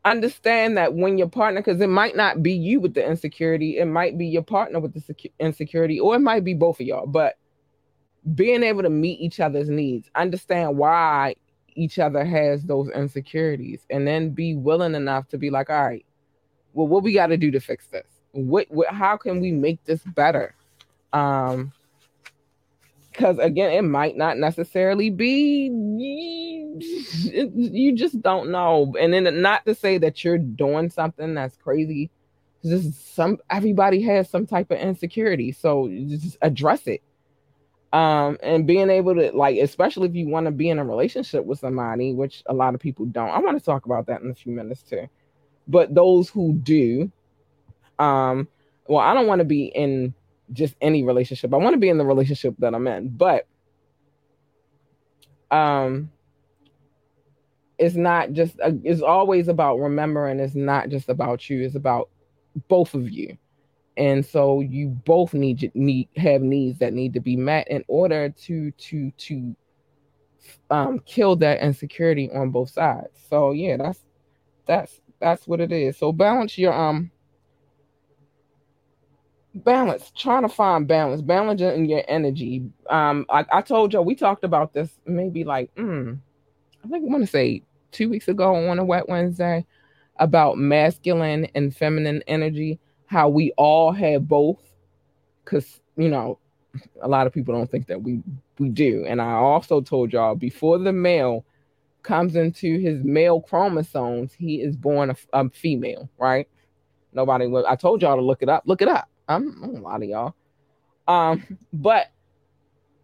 Understand 0.04 0.78
that 0.78 0.96
when 0.96 1.18
your 1.20 1.30
partner, 1.30 1.62
because 1.62 1.80
it 1.80 1.90
might 1.90 2.16
not 2.16 2.42
be 2.42 2.54
you 2.54 2.80
with 2.80 2.96
the 2.96 3.08
insecurity, 3.08 3.78
it 3.78 3.86
might 3.86 4.18
be 4.18 4.26
your 4.26 4.42
partner 4.42 4.80
with 4.80 4.94
the 4.94 5.30
insecurity, 5.40 6.00
or 6.00 6.16
it 6.16 6.20
might 6.20 6.44
be 6.44 6.56
both 6.56 6.80
of 6.80 6.88
y'all. 6.88 7.06
But 7.06 7.38
being 8.34 8.64
able 8.64 8.82
to 8.82 8.90
meet 8.90 9.20
each 9.20 9.40
other's 9.40 9.70
needs, 9.70 10.10
understand 10.16 10.78
why 10.78 11.36
each 11.76 12.00
other 12.00 12.26
has 12.26 12.64
those 12.64 12.90
insecurities, 12.90 13.86
and 13.90 14.08
then 14.08 14.32
be 14.32 14.56
willing 14.56 14.96
enough 14.96 15.28
to 15.30 15.38
be 15.38 15.50
like, 15.52 15.70
all 15.70 15.86
right, 15.86 16.06
well, 16.74 16.88
what 16.88 17.04
we 17.04 17.14
got 17.14 17.28
to 17.28 17.38
do 17.38 17.52
to 17.52 17.60
fix 17.60 17.86
this? 17.88 18.08
What, 18.32 18.68
what, 18.70 18.88
how 18.88 19.18
can 19.18 19.40
we 19.40 19.52
make 19.52 19.84
this 19.86 20.02
better? 20.04 20.56
Um, 21.14 21.74
because 23.12 23.38
again 23.40 23.72
it 23.72 23.84
might 23.84 24.18
not 24.18 24.38
necessarily 24.38 25.10
be 25.10 25.70
you 26.80 27.94
just 27.96 28.22
don't 28.22 28.50
know. 28.50 28.94
And 29.00 29.14
then 29.14 29.42
not 29.42 29.66
to 29.66 29.76
say 29.76 29.98
that 30.00 30.24
you're 30.24 30.38
doing 30.38 30.90
something 30.90 31.34
that's 31.34 31.58
crazy 31.58 32.10
just 32.64 33.16
some 33.16 33.40
everybody 33.50 34.02
has 34.04 34.30
some 34.30 34.46
type 34.46 34.70
of 34.72 34.78
insecurity. 34.78 35.52
So 35.52 35.90
just 35.90 36.38
address 36.42 36.88
it. 36.88 37.02
Um 37.92 38.38
and 38.42 38.66
being 38.66 38.90
able 38.90 39.16
to 39.16 39.32
like 39.32 39.58
especially 39.58 40.08
if 40.08 40.16
you 40.16 40.28
want 40.30 40.46
to 40.46 40.52
be 40.52 40.70
in 40.70 40.80
a 40.80 40.86
relationship 40.86 41.44
with 41.44 41.60
somebody 41.60 42.14
which 42.14 42.44
a 42.46 42.54
lot 42.54 42.74
of 42.74 42.80
people 42.80 43.06
don't. 43.06 43.30
I 43.30 43.40
want 43.40 43.58
to 43.58 43.66
talk 43.66 43.86
about 43.86 44.06
that 44.08 44.22
in 44.22 44.32
a 44.32 44.36
few 44.36 44.54
minutes 44.54 44.84
too. 44.84 45.08
But 45.68 45.94
those 45.94 46.30
who 46.30 46.54
do 46.54 47.12
um 48.00 48.48
well 48.88 49.00
i 49.00 49.14
don't 49.14 49.28
want 49.28 49.40
to 49.40 49.46
be 49.46 49.66
in 49.66 50.14
just 50.54 50.76
any 50.82 51.04
relationship. 51.04 51.54
I 51.54 51.58
want 51.58 51.74
to 51.74 51.80
be 51.80 51.90
in 51.90 51.98
the 51.98 52.06
relationship 52.06 52.56
that 52.60 52.74
I'm 52.74 52.88
in, 52.88 53.10
but 53.10 53.48
um 55.52 56.10
it's 57.78 57.96
not 57.96 58.32
just 58.32 58.60
uh, 58.64 58.72
it's 58.84 59.02
always 59.02 59.48
about 59.48 59.80
remembering 59.80 60.40
it's 60.40 60.56
not 60.56 60.90
just 60.90 61.10
about 61.10 61.50
you, 61.50 61.64
it's 61.64 61.76
about 61.76 62.10
both 62.68 62.94
of 62.94 63.10
you. 63.10 63.38
And 63.98 64.26
so 64.26 64.62
you 64.62 64.90
both 64.90 65.34
need 65.34 65.72
need 65.74 66.08
have 66.16 66.42
needs 66.42 66.80
that 66.80 66.94
need 66.94 67.14
to 67.14 67.20
be 67.20 67.36
met 67.36 67.68
in 67.70 67.84
order 67.88 68.30
to 68.30 68.72
to 68.72 69.12
to 69.12 69.56
um 70.70 71.00
kill 71.00 71.36
that 71.38 71.62
insecurity 71.62 72.30
on 72.32 72.52
both 72.52 72.70
sides. 72.70 73.20
So 73.30 73.52
yeah, 73.52 73.78
that's 73.78 74.00
that's 74.66 75.02
that's 75.20 75.48
what 75.48 75.60
it 75.60 75.72
is. 75.72 75.98
So 75.98 76.12
balance 76.12 76.58
your 76.58 76.74
um 76.74 77.12
balance 79.54 80.12
trying 80.18 80.44
to 80.44 80.50
find 80.50 80.88
balance 80.88 81.22
balancing 81.22 81.86
your 81.86 82.04
energy. 82.08 82.64
Um 82.90 83.26
I, 83.30 83.46
I 83.52 83.62
told 83.62 83.94
y'all 83.94 84.06
we 84.06 84.16
talked 84.16 84.44
about 84.44 84.74
this 84.74 84.90
maybe 85.06 85.44
like 85.44 85.74
mm, 85.76 86.18
i 86.84 86.88
think 86.88 87.04
i 87.04 87.12
want 87.12 87.24
to 87.24 87.30
say 87.30 87.64
two 87.92 88.10
weeks 88.10 88.28
ago 88.28 88.70
on 88.70 88.80
a 88.80 88.86
wet 88.86 89.10
wednesday 89.10 89.66
about 90.18 90.58
masculine 90.58 91.48
and 91.56 91.76
feminine 91.76 92.24
energy 92.28 92.80
how 93.08 93.28
we 93.28 93.52
all 93.58 93.92
have 93.92 94.28
both 94.28 94.62
because 95.44 95.82
you 95.98 96.08
know 96.08 96.40
a 97.02 97.08
lot 97.08 97.28
of 97.28 97.34
people 97.34 97.54
don't 97.54 97.70
think 97.70 97.88
that 97.88 98.02
we 98.02 98.22
we 98.58 98.70
do. 98.70 99.06
And 99.06 99.22
i 99.22 99.32
also 99.34 99.82
told 99.82 100.14
y'all 100.14 100.36
before 100.36 100.78
the 100.78 100.94
male 100.94 101.46
comes 102.04 102.36
into 102.36 102.80
his 102.80 103.04
male 103.04 103.42
chromosomes 103.42 104.34
he 104.34 104.62
is 104.62 104.76
born 104.76 105.10
a, 105.10 105.16
a 105.34 105.50
female 105.50 106.10
right? 106.18 106.48
Nobody 107.14 107.52
i 107.68 107.76
told 107.76 108.02
y'all 108.02 108.16
to 108.16 108.22
look 108.22 108.42
it 108.42 108.48
up 108.48 108.64
look 108.66 108.82
it 108.82 108.88
up 108.88 109.10
I'm, 109.32 109.64
I'm 109.64 109.76
a 109.76 109.80
lot 109.80 110.04
of 110.04 110.10
y'all. 110.10 110.36
Um, 111.08 111.58
but 111.74 112.12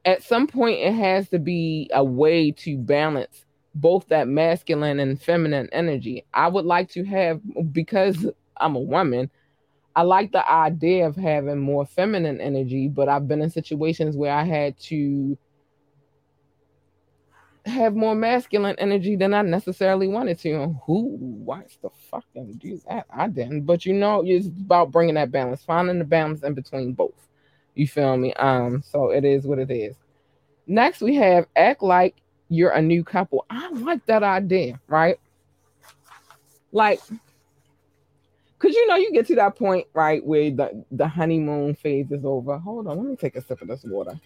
at 0.06 0.24
some 0.24 0.48
point, 0.48 0.80
it 0.80 0.94
has 0.94 1.30
to 1.30 1.40
be 1.40 1.90
a 1.94 2.04
way 2.04 2.52
to 2.52 2.78
balance 2.78 3.46
both 3.76 4.08
that 4.08 4.28
masculine 4.28 5.00
and 5.00 5.22
feminine 5.22 5.70
energy. 5.72 6.26
I 6.34 6.48
would 6.48 6.66
like 6.66 6.90
to 6.92 7.04
have, 7.06 7.42
because 7.72 8.26
I'm 8.58 8.76
a 8.76 8.80
woman, 8.80 9.30
I 9.96 10.04
like 10.04 10.32
the 10.32 10.50
idea 10.50 11.08
of 11.08 11.16
having 11.16 11.60
more 11.60 11.86
feminine 11.86 12.40
energy, 12.40 12.88
but 12.88 13.10
I've 13.10 13.28
been 13.28 13.42
in 13.42 13.50
situations 13.50 14.16
where 14.16 14.34
I 14.34 14.44
had 14.44 14.80
to 14.82 15.38
have 17.68 17.96
more 17.96 18.16
masculine 18.16 18.76
energy 18.80 19.16
than 19.16 19.34
I 19.34 19.42
necessarily 19.42 20.08
wanted 20.08 20.40
to. 20.40 20.80
who 20.86 21.18
wants 21.20 21.78
to 21.78 21.90
fucking 22.10 22.54
do 22.54 22.80
that? 22.88 23.06
I 23.10 23.28
didn't. 23.28 23.62
But 23.62 23.86
you 23.86 23.94
know, 23.94 24.24
it's 24.26 24.48
about 24.48 24.92
bringing 24.92 25.16
that 25.16 25.32
balance, 25.32 25.64
finding 25.64 26.00
the 26.00 26.06
balance 26.06 26.44
in 26.44 26.54
between 26.54 26.94
both. 26.94 27.28
You 27.76 27.88
feel 27.88 28.18
me? 28.18 28.34
Um, 28.34 28.82
so 28.84 29.12
it 29.12 29.24
is 29.24 29.46
what 29.46 29.60
it 29.60 29.70
is. 29.70 29.96
Next, 30.66 31.02
we 31.02 31.16
have 31.16 31.48
act 31.56 31.84
like 31.84 32.16
you're 32.50 32.72
a 32.72 32.82
new 32.82 33.04
couple. 33.04 33.46
I 33.50 33.70
like 33.72 34.06
that 34.08 34.24
idea, 34.24 34.80
right? 34.88 35.20
Like, 36.72 37.00
cause 38.60 38.74
you 38.74 38.88
know, 38.88 38.96
you 38.96 39.12
get 39.14 39.28
to 39.28 39.36
that 39.36 39.56
point, 39.56 39.88
right, 39.94 40.26
where 40.26 40.52
the, 40.52 40.84
the 40.92 41.08
honeymoon 41.08 41.76
phase 41.76 42.12
is 42.12 42.26
over. 42.26 42.58
Hold 42.58 42.88
on, 42.88 42.98
let 42.98 43.06
me 43.06 43.16
take 43.16 43.36
a 43.36 43.42
sip 43.42 43.62
of 43.62 43.68
this 43.68 43.84
water. 43.84 44.20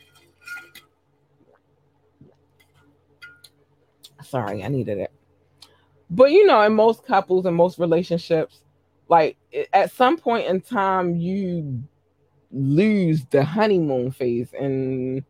Sorry, 4.31 4.63
I 4.63 4.69
needed 4.69 4.97
it. 4.97 5.11
But 6.09 6.31
you 6.31 6.45
know, 6.45 6.61
in 6.61 6.73
most 6.73 7.05
couples 7.05 7.45
and 7.45 7.55
most 7.55 7.77
relationships, 7.79 8.61
like 9.09 9.35
at 9.73 9.91
some 9.91 10.17
point 10.17 10.47
in 10.47 10.61
time, 10.61 11.17
you 11.17 11.83
lose 12.49 13.25
the 13.25 13.43
honeymoon 13.43 14.11
phase 14.11 14.53
and 14.57 15.23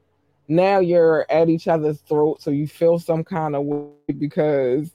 now 0.47 0.79
you're 0.79 1.25
at 1.31 1.49
each 1.49 1.67
other's 1.67 1.99
throat 2.01 2.41
so 2.41 2.49
you 2.51 2.67
feel 2.67 2.99
some 2.99 3.23
kind 3.23 3.55
of 3.55 3.63
way 3.63 3.89
because 4.17 4.91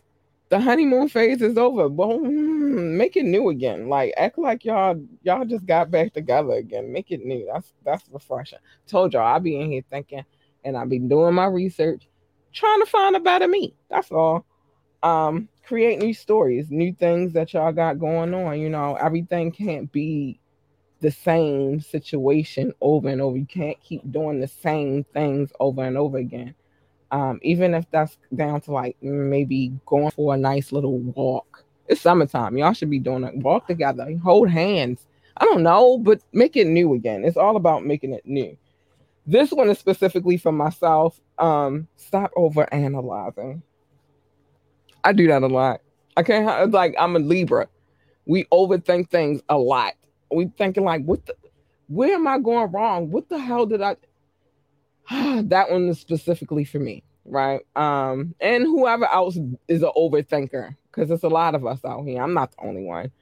the 0.50 0.60
honeymoon 0.60 1.08
phase 1.08 1.42
is 1.42 1.58
over. 1.58 1.88
Well 1.88 2.18
hmm, 2.18 2.96
make 2.96 3.16
it 3.16 3.24
new 3.24 3.48
again. 3.48 3.88
Like 3.88 4.14
act 4.16 4.38
like 4.38 4.64
y'all 4.64 5.02
y'all 5.24 5.44
just 5.44 5.66
got 5.66 5.90
back 5.90 6.12
together 6.12 6.52
again. 6.52 6.92
Make 6.92 7.10
it 7.10 7.24
new. 7.24 7.48
That's 7.52 7.72
that's 7.84 8.08
refreshing. 8.12 8.60
Told 8.86 9.14
y'all 9.14 9.26
i'll 9.26 9.40
be 9.40 9.60
in 9.60 9.70
here 9.70 9.82
thinking 9.90 10.24
and 10.64 10.76
i'll 10.76 10.86
be 10.86 11.00
doing 11.00 11.34
my 11.34 11.46
research 11.46 12.08
trying 12.56 12.80
to 12.80 12.86
find 12.86 13.14
a 13.14 13.20
better 13.20 13.46
me. 13.46 13.74
That's 13.90 14.10
all. 14.10 14.44
Um, 15.02 15.48
create 15.64 16.00
new 16.00 16.14
stories, 16.14 16.70
new 16.70 16.92
things 16.92 17.32
that 17.34 17.52
y'all 17.52 17.72
got 17.72 17.98
going 17.98 18.34
on. 18.34 18.58
You 18.58 18.68
know, 18.68 18.96
everything 18.96 19.52
can't 19.52 19.90
be 19.92 20.40
the 21.00 21.10
same 21.10 21.80
situation 21.80 22.72
over 22.80 23.08
and 23.08 23.20
over. 23.20 23.36
You 23.36 23.46
can't 23.46 23.80
keep 23.82 24.10
doing 24.10 24.40
the 24.40 24.48
same 24.48 25.04
things 25.12 25.52
over 25.60 25.84
and 25.84 25.96
over 25.96 26.18
again. 26.18 26.54
Um, 27.12 27.38
even 27.42 27.74
if 27.74 27.88
that's 27.92 28.18
down 28.34 28.60
to 28.62 28.72
like 28.72 28.96
maybe 29.00 29.72
going 29.86 30.10
for 30.10 30.34
a 30.34 30.38
nice 30.38 30.72
little 30.72 30.98
walk. 30.98 31.62
It's 31.86 32.00
summertime. 32.00 32.58
Y'all 32.58 32.72
should 32.72 32.90
be 32.90 32.98
doing 32.98 33.22
it. 33.22 33.36
Walk 33.36 33.68
together, 33.68 34.08
hold 34.24 34.48
hands, 34.50 35.06
I 35.36 35.44
don't 35.44 35.62
know, 35.62 35.98
but 35.98 36.20
make 36.32 36.56
it 36.56 36.66
new 36.66 36.94
again. 36.94 37.24
It's 37.24 37.36
all 37.36 37.56
about 37.56 37.84
making 37.84 38.12
it 38.12 38.24
new. 38.24 38.56
This 39.26 39.50
one 39.50 39.68
is 39.68 39.78
specifically 39.78 40.36
for 40.36 40.52
myself. 40.52 41.20
Um, 41.38 41.88
stop 41.96 42.30
over 42.36 42.72
analyzing. 42.72 43.62
I 45.02 45.12
do 45.12 45.26
that 45.28 45.42
a 45.42 45.46
lot. 45.46 45.80
I 46.16 46.22
can't 46.22 46.70
like 46.70 46.94
I'm 46.98 47.16
a 47.16 47.18
Libra. 47.18 47.68
We 48.26 48.44
overthink 48.44 49.10
things 49.10 49.42
a 49.48 49.58
lot. 49.58 49.94
We 50.32 50.50
thinking 50.56 50.84
like, 50.84 51.04
what 51.04 51.26
the 51.26 51.34
where 51.88 52.14
am 52.14 52.26
I 52.26 52.38
going 52.38 52.72
wrong? 52.72 53.10
What 53.10 53.28
the 53.28 53.38
hell 53.38 53.66
did 53.66 53.82
I 53.82 53.96
that 55.10 55.70
one 55.70 55.88
is 55.88 56.00
specifically 56.00 56.64
for 56.64 56.78
me, 56.78 57.04
right? 57.24 57.60
Um, 57.76 58.34
and 58.40 58.64
whoever 58.64 59.06
else 59.06 59.38
is 59.68 59.82
an 59.82 59.90
overthinker, 59.96 60.76
because 60.90 61.08
there's 61.08 61.22
a 61.22 61.28
lot 61.28 61.54
of 61.54 61.64
us 61.66 61.84
out 61.84 62.02
here. 62.04 62.22
I'm 62.22 62.34
not 62.34 62.52
the 62.52 62.66
only 62.66 62.82
one. 62.82 63.12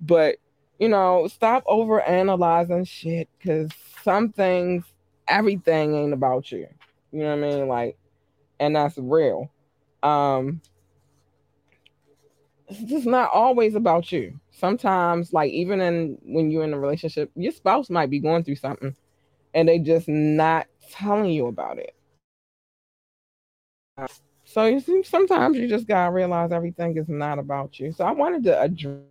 But 0.00 0.36
you 0.78 0.88
know, 0.88 1.28
stop 1.28 1.62
over 1.66 2.00
analyzing 2.00 2.84
shit 2.84 3.28
because 3.38 3.70
some 4.02 4.32
things, 4.32 4.84
everything 5.28 5.94
ain't 5.94 6.12
about 6.12 6.50
you. 6.52 6.66
You 7.12 7.20
know 7.20 7.36
what 7.36 7.44
I 7.44 7.50
mean? 7.50 7.68
Like, 7.68 7.96
and 8.58 8.76
that's 8.76 8.98
real. 8.98 9.50
Um, 10.02 10.60
it's 12.68 12.82
just 12.82 13.06
not 13.06 13.30
always 13.32 13.74
about 13.74 14.10
you. 14.12 14.38
Sometimes, 14.50 15.32
like 15.32 15.50
even 15.52 15.80
in 15.80 16.18
when 16.22 16.50
you're 16.50 16.64
in 16.64 16.74
a 16.74 16.78
relationship, 16.78 17.30
your 17.34 17.52
spouse 17.52 17.90
might 17.90 18.10
be 18.10 18.20
going 18.20 18.44
through 18.44 18.56
something 18.56 18.94
and 19.54 19.68
they 19.68 19.78
just 19.78 20.08
not 20.08 20.66
telling 20.90 21.30
you 21.30 21.46
about 21.46 21.78
it. 21.78 21.94
So 24.44 24.66
you 24.66 24.80
see, 24.80 25.02
sometimes 25.02 25.56
you 25.56 25.68
just 25.68 25.86
gotta 25.86 26.12
realize 26.12 26.52
everything 26.52 26.96
is 26.96 27.08
not 27.08 27.38
about 27.38 27.78
you. 27.80 27.92
So 27.92 28.04
I 28.04 28.12
wanted 28.12 28.44
to 28.44 28.60
address 28.60 29.02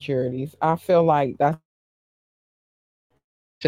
securities. 0.00 0.54
I 0.60 0.76
feel 0.76 1.04
like 1.04 1.36
that's 1.38 1.58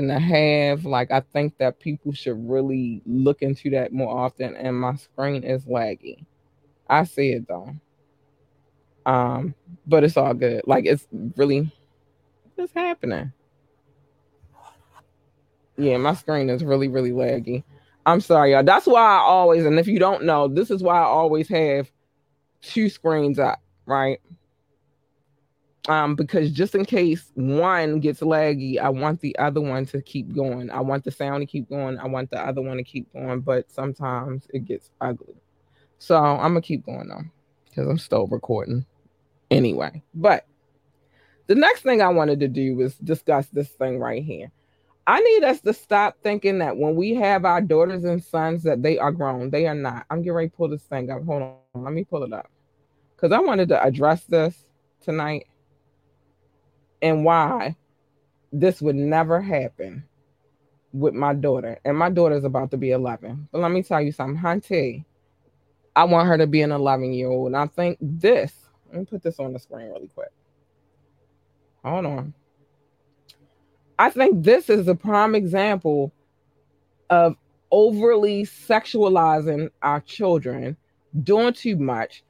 to 0.02 0.18
have. 0.18 0.84
Like 0.84 1.10
I 1.10 1.20
think 1.20 1.58
that 1.58 1.80
people 1.80 2.12
should 2.12 2.48
really 2.48 3.02
look 3.06 3.42
into 3.42 3.70
that 3.70 3.92
more 3.92 4.16
often. 4.16 4.56
And 4.56 4.78
my 4.78 4.94
screen 4.96 5.42
is 5.42 5.64
laggy. 5.64 6.24
I 6.88 7.04
see 7.04 7.30
it 7.32 7.48
though. 7.48 7.74
Um, 9.04 9.54
but 9.86 10.04
it's 10.04 10.16
all 10.16 10.34
good. 10.34 10.62
Like 10.66 10.86
it's 10.86 11.06
really 11.36 11.72
what's 12.54 12.72
happening. 12.72 13.32
Yeah, 15.78 15.98
my 15.98 16.14
screen 16.14 16.48
is 16.48 16.64
really, 16.64 16.88
really 16.88 17.10
laggy. 17.10 17.62
I'm 18.06 18.20
sorry, 18.20 18.52
y'all. 18.52 18.62
That's 18.62 18.86
why 18.86 19.02
I 19.02 19.18
always, 19.18 19.66
and 19.66 19.78
if 19.78 19.86
you 19.86 19.98
don't 19.98 20.24
know, 20.24 20.48
this 20.48 20.70
is 20.70 20.82
why 20.82 20.96
I 20.96 21.04
always 21.04 21.48
have 21.48 21.90
two 22.62 22.88
screens 22.88 23.38
up, 23.38 23.60
right? 23.84 24.20
Um, 25.88 26.16
because 26.16 26.50
just 26.50 26.74
in 26.74 26.84
case 26.84 27.30
one 27.34 28.00
gets 28.00 28.20
laggy, 28.20 28.78
I 28.78 28.88
want 28.88 29.20
the 29.20 29.36
other 29.38 29.60
one 29.60 29.86
to 29.86 30.02
keep 30.02 30.34
going. 30.34 30.70
I 30.70 30.80
want 30.80 31.04
the 31.04 31.10
sound 31.10 31.42
to 31.42 31.46
keep 31.46 31.68
going. 31.68 31.98
I 31.98 32.06
want 32.06 32.30
the 32.30 32.40
other 32.40 32.60
one 32.60 32.76
to 32.76 32.82
keep 32.82 33.12
going, 33.12 33.40
but 33.40 33.70
sometimes 33.70 34.46
it 34.52 34.64
gets 34.64 34.90
ugly. 35.00 35.36
So 35.98 36.16
I'm 36.16 36.50
gonna 36.50 36.60
keep 36.60 36.84
going 36.84 37.08
though, 37.08 37.22
because 37.68 37.88
I'm 37.88 37.98
still 37.98 38.26
recording 38.26 38.84
anyway. 39.50 40.02
But 40.14 40.46
the 41.46 41.54
next 41.54 41.82
thing 41.82 42.02
I 42.02 42.08
wanted 42.08 42.40
to 42.40 42.48
do 42.48 42.74
was 42.74 42.96
discuss 42.96 43.46
this 43.48 43.68
thing 43.68 43.98
right 43.98 44.22
here. 44.22 44.50
I 45.06 45.20
need 45.20 45.44
us 45.44 45.60
to 45.60 45.72
stop 45.72 46.16
thinking 46.24 46.58
that 46.58 46.76
when 46.76 46.96
we 46.96 47.14
have 47.14 47.44
our 47.44 47.60
daughters 47.60 48.02
and 48.02 48.22
sons 48.22 48.64
that 48.64 48.82
they 48.82 48.98
are 48.98 49.12
grown. 49.12 49.50
They 49.50 49.68
are 49.68 49.74
not. 49.74 50.04
I'm 50.10 50.18
getting 50.18 50.32
ready 50.32 50.48
to 50.48 50.56
pull 50.56 50.68
this 50.68 50.82
thing 50.82 51.10
up. 51.10 51.24
Hold 51.24 51.42
on. 51.42 51.84
Let 51.84 51.92
me 51.92 52.02
pull 52.02 52.24
it 52.24 52.32
up. 52.32 52.50
Because 53.14 53.30
I 53.30 53.38
wanted 53.38 53.68
to 53.68 53.80
address 53.80 54.24
this 54.24 54.66
tonight 55.00 55.46
and 57.02 57.24
why 57.24 57.76
this 58.52 58.80
would 58.80 58.96
never 58.96 59.40
happen 59.40 60.04
with 60.92 61.14
my 61.14 61.34
daughter. 61.34 61.78
And 61.84 61.96
my 61.96 62.10
daughter's 62.10 62.44
about 62.44 62.70
to 62.70 62.76
be 62.76 62.90
11. 62.90 63.48
But 63.52 63.60
let 63.60 63.70
me 63.70 63.82
tell 63.82 64.00
you 64.00 64.12
something, 64.12 64.40
Hunty. 64.40 65.04
I 65.94 66.04
want 66.04 66.28
her 66.28 66.38
to 66.38 66.46
be 66.46 66.62
an 66.62 66.72
11 66.72 67.12
year 67.12 67.28
old. 67.28 67.48
And 67.48 67.56
I 67.56 67.66
think 67.66 67.98
this, 68.00 68.52
let 68.88 68.98
me 68.98 69.04
put 69.04 69.22
this 69.22 69.38
on 69.38 69.52
the 69.52 69.58
screen 69.58 69.88
really 69.88 70.08
quick. 70.08 70.30
Hold 71.84 72.06
on. 72.06 72.34
I 73.98 74.10
think 74.10 74.42
this 74.44 74.68
is 74.68 74.88
a 74.88 74.94
prime 74.94 75.34
example 75.34 76.12
of 77.08 77.36
overly 77.70 78.44
sexualizing 78.44 79.70
our 79.82 80.00
children, 80.00 80.76
doing 81.22 81.54
too 81.54 81.76
much, 81.76 82.24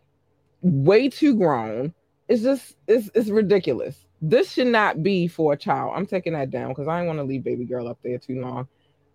way 0.62 1.08
too 1.08 1.34
grown. 1.34 1.92
It's 2.28 2.42
just, 2.42 2.76
it's, 2.86 3.10
it's 3.14 3.30
ridiculous 3.30 4.05
this 4.22 4.52
should 4.52 4.68
not 4.68 5.02
be 5.02 5.28
for 5.28 5.52
a 5.52 5.56
child. 5.56 5.92
I'm 5.94 6.06
taking 6.06 6.32
that 6.32 6.50
down 6.50 6.68
because 6.68 6.88
I 6.88 6.98
don't 6.98 7.06
want 7.06 7.18
to 7.18 7.24
leave 7.24 7.44
baby 7.44 7.64
girl 7.64 7.88
up 7.88 7.98
there 8.02 8.18
too 8.18 8.40
long. 8.40 8.68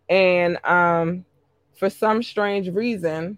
And 0.10 0.64
um, 0.66 1.26
for 1.76 1.90
some 1.90 2.22
strange 2.22 2.70
reason, 2.70 3.38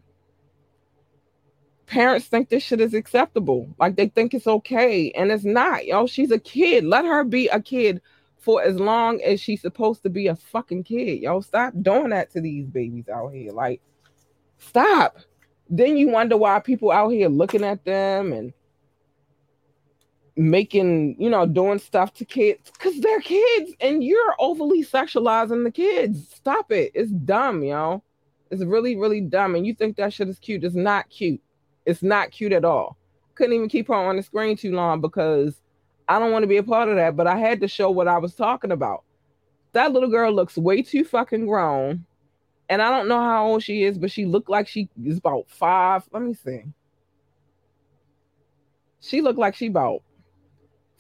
parents 1.86 2.26
think 2.26 2.49
this 2.49 2.64
shit 2.64 2.82
is 2.82 2.93
acceptable. 2.93 3.74
Like 3.80 3.95
they 3.95 4.07
think 4.07 4.34
it's 4.34 4.47
okay, 4.47 5.11
and 5.11 5.32
it's 5.32 5.45
not. 5.45 5.86
Yo, 5.86 6.07
she's 6.07 6.32
a 6.32 6.39
kid. 6.39 6.84
Let 6.84 7.05
her 7.05 7.24
be 7.24 7.47
a 7.47 7.61
kid 7.61 8.01
for 8.39 8.61
as 8.61 8.78
long 8.78 9.22
as 9.22 9.39
she's 9.39 9.61
supposed 9.61 10.03
to 10.03 10.09
be 10.09 10.28
a 10.28 10.36
fucking 10.36 10.84
kid. 10.84 11.22
Yo, 11.22 11.39
stop 11.41 11.74
doing 11.82 12.09
that 12.09 12.32
to 12.32 12.41
these 12.41 12.66
babies 12.68 13.07
out 13.07 13.30
here. 13.30 13.51
Like, 13.51 13.82
stop. 14.57 15.18
Then 15.70 15.95
you 15.95 16.09
wonder 16.09 16.36
why 16.36 16.59
people 16.59 16.91
out 16.91 17.09
here 17.09 17.30
looking 17.30 17.64
at 17.64 17.86
them 17.86 18.34
and 18.34 18.53
making, 20.36 21.15
you 21.19 21.29
know, 21.29 21.45
doing 21.45 21.79
stuff 21.79 22.13
to 22.13 22.25
kids 22.25 22.71
because 22.71 22.99
they're 22.99 23.21
kids 23.21 23.73
and 23.79 24.03
you're 24.03 24.36
overly 24.39 24.84
sexualizing 24.84 25.63
the 25.63 25.71
kids. 25.71 26.27
Stop 26.34 26.71
it. 26.71 26.91
It's 26.95 27.11
dumb, 27.11 27.63
yo. 27.63 28.03
It's 28.49 28.63
really, 28.63 28.95
really 28.95 29.21
dumb. 29.21 29.55
And 29.55 29.65
you 29.65 29.73
think 29.73 29.95
that 29.97 30.13
shit 30.13 30.29
is 30.29 30.39
cute. 30.39 30.63
It's 30.63 30.75
not 30.75 31.09
cute. 31.09 31.41
It's 31.86 32.03
not 32.03 32.31
cute 32.31 32.51
at 32.51 32.65
all. 32.65 32.97
Couldn't 33.36 33.53
even 33.53 33.69
keep 33.69 33.88
her 33.88 33.93
on 33.93 34.17
the 34.17 34.23
screen 34.23 34.57
too 34.57 34.73
long 34.73 35.01
because 35.01 35.59
I 36.07 36.19
don't 36.19 36.31
want 36.31 36.43
to 36.43 36.47
be 36.47 36.57
a 36.57 36.63
part 36.63 36.89
of 36.89 36.95
that, 36.95 37.15
but 37.15 37.27
I 37.27 37.38
had 37.38 37.61
to 37.61 37.67
show 37.67 37.89
what 37.89 38.07
I 38.07 38.17
was 38.17 38.36
talking 38.36 38.71
about. 38.71 39.03
That 39.73 39.91
little 39.91 40.09
girl 40.09 40.31
looks 40.31 40.57
way 40.57 40.81
too 40.81 41.03
fucking 41.03 41.47
grown. 41.47 42.05
And 42.69 42.81
I 42.81 42.89
don't 42.89 43.07
know 43.07 43.19
how 43.19 43.47
old 43.47 43.63
she 43.63 43.84
is, 43.84 43.97
but 43.97 44.11
she 44.11 44.25
looked 44.25 44.49
like 44.49 44.67
she 44.67 44.89
is 45.03 45.17
about 45.17 45.49
five. 45.49 46.03
Let 46.11 46.23
me 46.23 46.34
see. 46.34 46.63
She 48.99 49.21
looked 49.21 49.39
like 49.39 49.55
she 49.55 49.67
about 49.67 50.01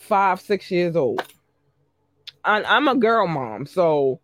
five, 0.03 0.41
six 0.41 0.69
years 0.69 0.95
old. 0.95 1.21
And 2.45 2.65
I'm 2.65 2.87
a 2.87 2.95
girl 2.95 3.27
mom, 3.27 3.65
so 3.65 4.19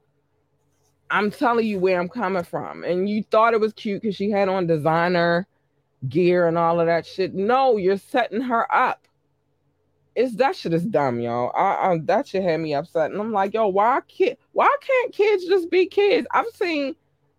I'm 1.10 1.32
telling 1.32 1.66
you 1.66 1.80
where 1.80 2.00
I'm 2.00 2.10
coming 2.10 2.44
from. 2.44 2.84
And 2.84 3.10
you 3.10 3.24
thought 3.24 3.54
it 3.54 3.60
was 3.60 3.74
cute 3.74 4.02
because 4.02 4.16
she 4.16 4.30
had 4.30 4.50
on 4.50 4.68
designer 4.68 5.48
gear 6.08 6.48
and 6.48 6.58
all 6.58 6.80
of 6.80 6.88
that 6.88 7.06
shit. 7.06 7.34
No, 7.34 7.78
you're 7.78 7.98
setting 7.98 8.42
her 8.42 8.74
up. 8.74 9.08
It's 10.16 10.36
that 10.36 10.56
shit 10.56 10.74
is 10.74 10.86
dumb, 10.86 11.20
y'all. 11.20 11.52
I, 11.56 11.92
I, 11.92 12.00
that 12.06 12.28
shit 12.28 12.44
had 12.44 12.60
me 12.60 12.74
upset. 12.74 13.12
And 13.12 13.22
I'm 13.22 13.32
like, 13.32 13.54
yo, 13.54 13.68
why 13.68 14.02
kid 14.08 14.38
why 14.52 14.74
can't 14.82 15.14
kids 15.14 15.46
just 15.46 15.70
be 15.70 15.86
kids? 15.86 16.28
I've 16.32 16.48
seen 16.54 16.96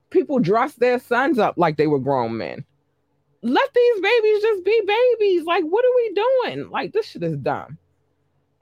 people 0.09 0.39
dress 0.39 0.75
their 0.75 0.99
sons 0.99 1.39
up 1.39 1.55
like 1.57 1.77
they 1.77 1.87
were 1.87 1.99
grown 1.99 2.37
men. 2.37 2.65
Let 3.43 3.73
these 3.75 4.01
babies 4.01 4.43
just 4.43 4.65
be 4.65 4.83
babies. 4.87 5.45
Like, 5.45 5.65
what 5.65 5.85
are 5.85 5.97
we 5.97 6.15
doing? 6.15 6.71
Like, 6.71 6.93
this 6.93 7.07
shit 7.07 7.23
is 7.23 7.37
dumb. 7.39 7.79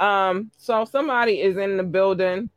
Um, 0.01 0.51
so 0.57 0.85
somebody 0.85 1.41
is 1.41 1.57
in 1.57 1.77
the 1.77 1.83
building 1.83 2.51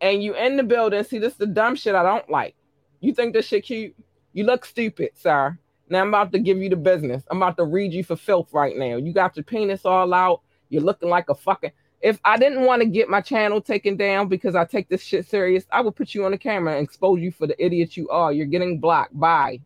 and 0.00 0.22
you 0.22 0.34
in 0.34 0.56
the 0.56 0.62
building. 0.62 1.02
See, 1.04 1.18
this 1.18 1.32
is 1.32 1.38
the 1.38 1.46
dumb 1.46 1.74
shit 1.74 1.94
I 1.94 2.02
don't 2.02 2.28
like. 2.30 2.54
You 3.00 3.14
think 3.14 3.32
this 3.32 3.46
shit 3.46 3.64
cute? 3.64 3.94
You 4.32 4.44
look 4.44 4.64
stupid, 4.64 5.10
sir. 5.14 5.58
Now 5.88 6.00
I'm 6.00 6.08
about 6.08 6.32
to 6.32 6.38
give 6.38 6.58
you 6.58 6.68
the 6.68 6.76
business. 6.76 7.24
I'm 7.30 7.38
about 7.38 7.56
to 7.58 7.64
read 7.64 7.92
you 7.92 8.04
for 8.04 8.16
filth 8.16 8.52
right 8.52 8.76
now. 8.76 8.96
You 8.96 9.12
got 9.12 9.36
your 9.36 9.44
penis 9.44 9.84
all 9.84 10.12
out. 10.14 10.42
You're 10.68 10.82
looking 10.82 11.08
like 11.08 11.28
a 11.28 11.34
fucking. 11.34 11.72
If 12.00 12.20
I 12.24 12.36
didn't 12.36 12.62
want 12.62 12.82
to 12.82 12.88
get 12.88 13.08
my 13.08 13.20
channel 13.20 13.60
taken 13.60 13.96
down 13.96 14.28
because 14.28 14.54
I 14.54 14.64
take 14.64 14.88
this 14.88 15.02
shit 15.02 15.26
serious, 15.26 15.64
I 15.70 15.80
would 15.80 15.96
put 15.96 16.14
you 16.14 16.24
on 16.24 16.32
the 16.32 16.38
camera 16.38 16.76
and 16.76 16.84
expose 16.84 17.20
you 17.20 17.32
for 17.32 17.46
the 17.46 17.64
idiot 17.64 17.96
you 17.96 18.08
are. 18.10 18.32
You're 18.32 18.46
getting 18.46 18.78
blocked. 18.78 19.18
Bye. 19.18 19.60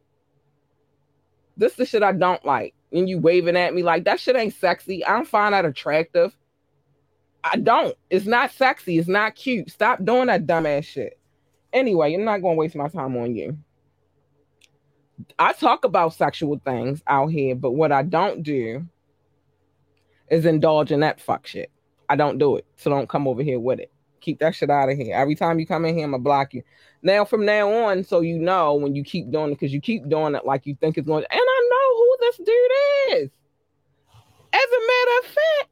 This 1.56 1.72
is 1.72 1.78
the 1.78 1.86
shit 1.86 2.02
I 2.02 2.12
don't 2.12 2.44
like 2.44 2.74
and 2.92 3.08
you 3.08 3.18
waving 3.18 3.56
at 3.56 3.74
me 3.74 3.82
like 3.82 4.04
that 4.04 4.20
shit 4.20 4.36
ain't 4.36 4.54
sexy. 4.54 5.04
I 5.04 5.12
don't 5.12 5.28
find 5.28 5.54
that 5.54 5.64
attractive. 5.64 6.36
I 7.44 7.56
don't. 7.56 7.94
It's 8.10 8.26
not 8.26 8.52
sexy. 8.52 8.98
It's 8.98 9.08
not 9.08 9.34
cute. 9.34 9.70
Stop 9.70 10.04
doing 10.04 10.26
that 10.26 10.46
dumbass 10.46 10.84
shit. 10.84 11.18
Anyway, 11.72 12.14
I'm 12.14 12.24
not 12.24 12.42
gonna 12.42 12.54
waste 12.54 12.74
my 12.74 12.88
time 12.88 13.16
on 13.16 13.34
you. 13.34 13.58
I 15.38 15.52
talk 15.52 15.84
about 15.84 16.14
sexual 16.14 16.60
things 16.64 17.02
out 17.06 17.28
here, 17.28 17.54
but 17.54 17.72
what 17.72 17.92
I 17.92 18.02
don't 18.02 18.42
do 18.42 18.86
is 20.30 20.46
indulge 20.46 20.92
in 20.92 21.00
that 21.00 21.20
fuck 21.20 21.46
shit. 21.46 21.70
I 22.08 22.16
don't 22.16 22.38
do 22.38 22.56
it. 22.56 22.66
So 22.76 22.90
don't 22.90 23.08
come 23.08 23.28
over 23.28 23.42
here 23.42 23.60
with 23.60 23.80
it. 23.80 23.92
Keep 24.20 24.40
that 24.40 24.54
shit 24.54 24.70
out 24.70 24.88
of 24.88 24.96
here. 24.96 25.14
Every 25.14 25.34
time 25.34 25.58
you 25.58 25.66
come 25.66 25.84
in 25.84 25.94
here, 25.94 26.04
I'm 26.04 26.12
gonna 26.12 26.22
block 26.22 26.54
you. 26.54 26.62
Now 27.02 27.24
from 27.24 27.44
now 27.44 27.70
on, 27.70 28.04
so 28.04 28.20
you 28.20 28.38
know 28.38 28.74
when 28.74 28.94
you 28.94 29.04
keep 29.04 29.30
doing 29.30 29.52
it, 29.52 29.54
because 29.54 29.72
you 29.72 29.80
keep 29.80 30.08
doing 30.08 30.34
it 30.34 30.44
like 30.44 30.66
you 30.66 30.76
think 30.80 30.98
it's 30.98 31.06
going, 31.06 31.24
and 31.30 31.40
I 31.40 31.57
know 32.38 32.44
who 32.44 32.68
this. 33.10 33.30
As 34.52 34.60
a 34.60 34.86
matter 34.86 35.18
of 35.18 35.24
fact, 35.24 35.70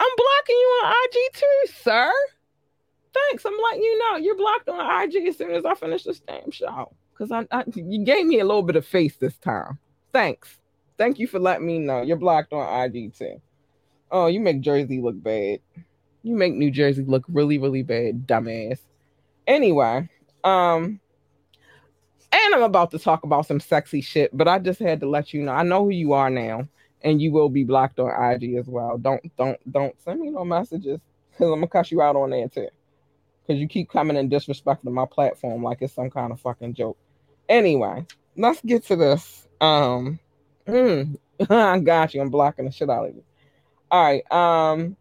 I'm 0.00 0.10
blocking 0.16 0.56
you 0.56 0.80
on 0.84 0.94
IG 1.04 1.34
too, 1.34 1.72
sir. 1.82 2.12
Thanks. 3.12 3.44
I'm 3.44 3.58
letting 3.62 3.82
you 3.82 3.98
know 3.98 4.16
you're 4.16 4.36
blocked 4.36 4.68
on 4.68 5.02
IG 5.02 5.26
as 5.28 5.38
soon 5.38 5.50
as 5.50 5.64
I 5.64 5.74
finish 5.74 6.04
this 6.04 6.20
damn 6.20 6.50
show. 6.50 6.94
Cause 7.16 7.32
I, 7.32 7.46
I 7.50 7.64
you 7.74 8.04
gave 8.04 8.26
me 8.26 8.38
a 8.38 8.44
little 8.44 8.62
bit 8.62 8.76
of 8.76 8.86
face 8.86 9.16
this 9.16 9.36
time. 9.38 9.78
Thanks. 10.12 10.58
Thank 10.98 11.18
you 11.18 11.26
for 11.26 11.38
letting 11.38 11.66
me 11.66 11.78
know. 11.78 12.02
You're 12.02 12.16
blocked 12.16 12.52
on 12.52 12.84
IG 12.84 13.14
too. 13.14 13.40
Oh, 14.10 14.26
you 14.26 14.40
make 14.40 14.60
Jersey 14.60 15.00
look 15.00 15.20
bad. 15.20 15.60
You 16.22 16.36
make 16.36 16.54
New 16.54 16.70
Jersey 16.70 17.04
look 17.04 17.24
really, 17.28 17.58
really 17.58 17.82
bad, 17.82 18.26
dumbass. 18.26 18.78
Anyway, 19.46 20.08
um, 20.44 21.00
and 22.32 22.54
I'm 22.54 22.62
about 22.62 22.90
to 22.92 22.98
talk 22.98 23.24
about 23.24 23.46
some 23.46 23.60
sexy 23.60 24.00
shit, 24.00 24.36
but 24.36 24.48
I 24.48 24.58
just 24.58 24.80
had 24.80 25.00
to 25.00 25.08
let 25.08 25.32
you 25.32 25.42
know. 25.42 25.52
I 25.52 25.62
know 25.62 25.84
who 25.84 25.90
you 25.90 26.12
are 26.12 26.30
now, 26.30 26.68
and 27.02 27.20
you 27.22 27.32
will 27.32 27.48
be 27.48 27.64
blocked 27.64 27.98
on 27.98 28.32
IG 28.32 28.54
as 28.54 28.66
well. 28.66 28.98
Don't, 28.98 29.20
don't, 29.36 29.58
don't 29.70 30.00
send 30.02 30.20
me 30.20 30.30
no 30.30 30.44
messages 30.44 31.00
because 31.30 31.46
I'm 31.46 31.60
gonna 31.60 31.68
cuss 31.68 31.90
you 31.90 32.02
out 32.02 32.16
on 32.16 32.30
there 32.30 32.48
too. 32.48 32.68
Because 33.46 33.60
you 33.60 33.68
keep 33.68 33.88
coming 33.88 34.16
and 34.16 34.30
disrespecting 34.30 34.92
my 34.92 35.06
platform 35.10 35.62
like 35.62 35.78
it's 35.80 35.94
some 35.94 36.10
kind 36.10 36.32
of 36.32 36.40
fucking 36.40 36.74
joke. 36.74 36.98
Anyway, 37.48 38.04
let's 38.36 38.60
get 38.60 38.84
to 38.86 38.96
this. 38.96 39.46
Um, 39.60 40.18
mm, 40.66 41.16
I 41.50 41.78
got 41.78 42.12
you. 42.12 42.20
I'm 42.20 42.28
blocking 42.28 42.66
the 42.66 42.70
shit 42.70 42.90
out 42.90 43.08
of 43.08 43.14
you. 43.14 43.24
All 43.90 44.02
right. 44.02 44.32
Um, 44.32 44.96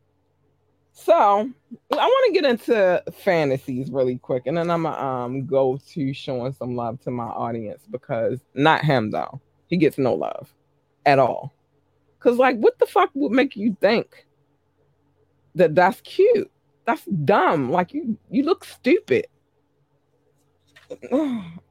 so 0.99 1.47
I 1.93 1.95
want 1.95 2.33
to 2.33 2.41
get 2.41 2.49
into 2.49 3.03
fantasies 3.13 3.91
really 3.91 4.17
quick, 4.17 4.47
and 4.47 4.57
then 4.57 4.71
I'm 4.71 4.81
gonna 4.81 4.97
um 4.99 5.45
go 5.45 5.79
to 5.89 6.11
showing 6.11 6.53
some 6.53 6.75
love 6.75 6.99
to 7.01 7.11
my 7.11 7.25
audience 7.25 7.83
because 7.89 8.39
not 8.55 8.83
him 8.83 9.11
though. 9.11 9.39
He 9.67 9.77
gets 9.77 9.99
no 9.99 10.15
love 10.15 10.51
at 11.05 11.19
all. 11.19 11.53
Cause 12.19 12.37
like, 12.37 12.57
what 12.57 12.79
the 12.79 12.87
fuck 12.87 13.11
would 13.13 13.31
make 13.31 13.55
you 13.55 13.77
think 13.79 14.25
that 15.53 15.75
that's 15.75 16.01
cute? 16.01 16.49
That's 16.85 17.05
dumb. 17.05 17.71
Like 17.71 17.93
you, 17.93 18.17
you 18.31 18.41
look 18.41 18.65
stupid. 18.65 19.27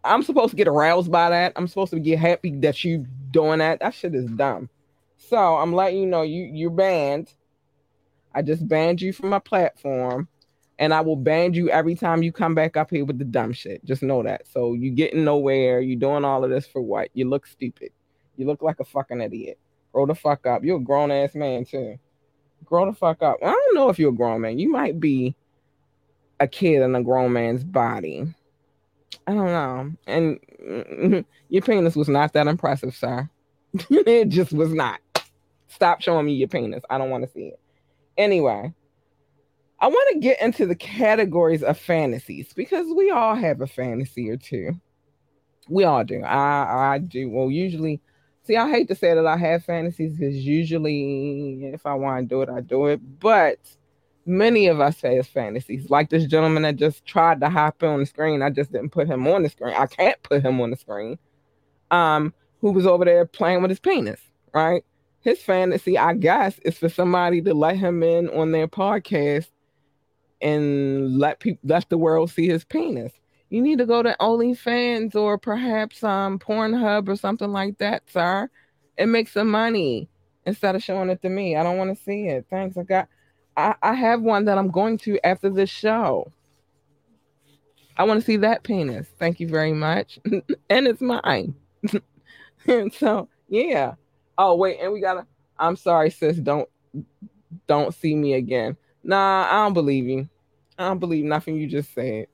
I'm 0.04 0.22
supposed 0.22 0.50
to 0.50 0.56
get 0.56 0.68
aroused 0.68 1.10
by 1.10 1.30
that. 1.30 1.52
I'm 1.56 1.66
supposed 1.66 1.90
to 1.90 1.98
get 1.98 2.20
happy 2.20 2.52
that 2.60 2.84
you 2.84 3.04
doing 3.32 3.58
that. 3.58 3.80
That 3.80 3.92
shit 3.92 4.14
is 4.14 4.30
dumb. 4.30 4.70
So 5.16 5.56
I'm 5.56 5.72
letting 5.72 5.98
you 5.98 6.06
know 6.06 6.22
you 6.22 6.44
you're 6.44 6.70
banned. 6.70 7.34
I 8.36 8.42
just 8.42 8.68
banned 8.68 9.00
you 9.00 9.14
from 9.14 9.30
my 9.30 9.38
platform, 9.38 10.28
and 10.78 10.92
I 10.92 11.00
will 11.00 11.16
ban 11.16 11.54
you 11.54 11.70
every 11.70 11.94
time 11.94 12.22
you 12.22 12.30
come 12.30 12.54
back 12.54 12.76
up 12.76 12.90
here 12.90 13.06
with 13.06 13.18
the 13.18 13.24
dumb 13.24 13.54
shit. 13.54 13.82
Just 13.86 14.02
know 14.02 14.22
that. 14.22 14.46
So 14.46 14.74
you 14.74 14.90
getting 14.90 15.24
nowhere. 15.24 15.80
You 15.80 15.96
doing 15.96 16.22
all 16.22 16.44
of 16.44 16.50
this 16.50 16.66
for 16.66 16.82
what? 16.82 17.08
You 17.14 17.28
look 17.30 17.46
stupid. 17.46 17.92
You 18.36 18.46
look 18.46 18.60
like 18.60 18.78
a 18.78 18.84
fucking 18.84 19.22
idiot. 19.22 19.58
Grow 19.90 20.04
the 20.04 20.14
fuck 20.14 20.46
up. 20.46 20.62
You're 20.62 20.76
a 20.76 20.80
grown 20.80 21.10
ass 21.10 21.34
man 21.34 21.64
too. 21.64 21.98
Grow 22.66 22.84
the 22.84 22.92
fuck 22.92 23.22
up. 23.22 23.38
I 23.42 23.50
don't 23.50 23.74
know 23.74 23.88
if 23.88 23.98
you're 23.98 24.10
a 24.10 24.14
grown 24.14 24.42
man. 24.42 24.58
You 24.58 24.70
might 24.70 25.00
be 25.00 25.34
a 26.38 26.46
kid 26.46 26.82
in 26.82 26.94
a 26.94 27.02
grown 27.02 27.32
man's 27.32 27.64
body. 27.64 28.26
I 29.26 29.32
don't 29.32 29.46
know. 29.46 29.92
And 30.06 31.24
your 31.48 31.62
penis 31.62 31.96
was 31.96 32.10
not 32.10 32.34
that 32.34 32.48
impressive, 32.48 32.94
sir. 32.94 33.30
it 33.90 34.28
just 34.28 34.52
was 34.52 34.74
not. 34.74 35.00
Stop 35.68 36.02
showing 36.02 36.26
me 36.26 36.34
your 36.34 36.48
penis. 36.48 36.84
I 36.90 36.98
don't 36.98 37.08
want 37.08 37.24
to 37.24 37.30
see 37.30 37.46
it. 37.46 37.60
Anyway, 38.16 38.72
I 39.78 39.88
want 39.88 40.14
to 40.14 40.20
get 40.20 40.40
into 40.40 40.66
the 40.66 40.74
categories 40.74 41.62
of 41.62 41.78
fantasies 41.78 42.52
because 42.54 42.86
we 42.96 43.10
all 43.10 43.34
have 43.34 43.60
a 43.60 43.66
fantasy 43.66 44.30
or 44.30 44.36
two. 44.36 44.72
We 45.68 45.84
all 45.84 46.04
do. 46.04 46.22
I 46.22 46.94
I 46.94 46.98
do. 46.98 47.28
Well, 47.28 47.50
usually, 47.50 48.00
see, 48.44 48.56
I 48.56 48.70
hate 48.70 48.88
to 48.88 48.94
say 48.94 49.14
that 49.14 49.26
I 49.26 49.36
have 49.36 49.64
fantasies 49.64 50.16
because 50.16 50.36
usually, 50.36 51.70
if 51.72 51.84
I 51.84 51.94
want 51.94 52.28
to 52.28 52.34
do 52.34 52.42
it, 52.42 52.48
I 52.48 52.60
do 52.60 52.86
it. 52.86 53.00
But 53.20 53.58
many 54.24 54.66
of 54.66 54.80
us 54.80 55.00
have 55.02 55.26
fantasies. 55.26 55.90
Like 55.90 56.10
this 56.10 56.26
gentleman 56.26 56.62
that 56.62 56.76
just 56.76 57.04
tried 57.04 57.40
to 57.40 57.48
hop 57.48 57.82
on 57.82 58.00
the 58.00 58.06
screen. 58.06 58.42
I 58.42 58.50
just 58.50 58.72
didn't 58.72 58.90
put 58.90 59.08
him 59.08 59.26
on 59.26 59.42
the 59.42 59.48
screen. 59.48 59.74
I 59.74 59.86
can't 59.86 60.20
put 60.22 60.44
him 60.44 60.60
on 60.60 60.70
the 60.70 60.76
screen. 60.76 61.18
Um, 61.90 62.34
who 62.60 62.72
was 62.72 62.86
over 62.86 63.04
there 63.04 63.26
playing 63.26 63.62
with 63.62 63.70
his 63.70 63.78
penis, 63.78 64.20
right? 64.52 64.84
His 65.26 65.42
fantasy, 65.42 65.98
I 65.98 66.14
guess, 66.14 66.56
is 66.60 66.78
for 66.78 66.88
somebody 66.88 67.42
to 67.42 67.52
let 67.52 67.76
him 67.76 68.04
in 68.04 68.28
on 68.28 68.52
their 68.52 68.68
podcast 68.68 69.48
and 70.40 71.18
let 71.18 71.40
people 71.40 71.58
let 71.64 71.88
the 71.88 71.98
world 71.98 72.30
see 72.30 72.46
his 72.46 72.62
penis. 72.62 73.10
You 73.50 73.60
need 73.60 73.78
to 73.78 73.86
go 73.86 74.04
to 74.04 74.16
OnlyFans 74.20 75.16
or 75.16 75.36
perhaps 75.36 76.04
um 76.04 76.38
Pornhub 76.38 77.08
or 77.08 77.16
something 77.16 77.50
like 77.50 77.78
that, 77.78 78.08
sir, 78.08 78.48
and 78.98 79.10
make 79.10 79.26
some 79.26 79.50
money 79.50 80.08
instead 80.44 80.76
of 80.76 80.84
showing 80.84 81.10
it 81.10 81.20
to 81.22 81.28
me. 81.28 81.56
I 81.56 81.64
don't 81.64 81.76
want 81.76 81.98
to 81.98 82.04
see 82.04 82.28
it. 82.28 82.46
Thanks. 82.48 82.76
I 82.76 82.84
got 82.84 83.08
I, 83.56 83.74
I 83.82 83.94
have 83.94 84.22
one 84.22 84.44
that 84.44 84.58
I'm 84.58 84.70
going 84.70 84.96
to 84.98 85.18
after 85.26 85.50
this 85.50 85.70
show. 85.70 86.30
I 87.96 88.04
want 88.04 88.20
to 88.20 88.24
see 88.24 88.36
that 88.36 88.62
penis. 88.62 89.08
Thank 89.18 89.40
you 89.40 89.48
very 89.48 89.72
much. 89.72 90.20
and 90.70 90.86
it's 90.86 91.00
mine. 91.00 91.56
and 92.68 92.92
so 92.94 93.28
yeah. 93.48 93.94
Oh 94.38 94.56
wait, 94.56 94.78
and 94.80 94.92
we 94.92 95.00
gotta. 95.00 95.26
I'm 95.58 95.76
sorry, 95.76 96.10
sis. 96.10 96.36
Don't 96.36 96.68
don't 97.66 97.94
see 97.94 98.14
me 98.14 98.34
again. 98.34 98.76
Nah, 99.02 99.46
I 99.50 99.64
don't 99.64 99.74
believe 99.74 100.06
you. 100.06 100.28
I 100.78 100.88
don't 100.88 100.98
believe 100.98 101.24
nothing 101.24 101.56
you 101.56 101.66
just 101.66 101.94
said. 101.94 102.26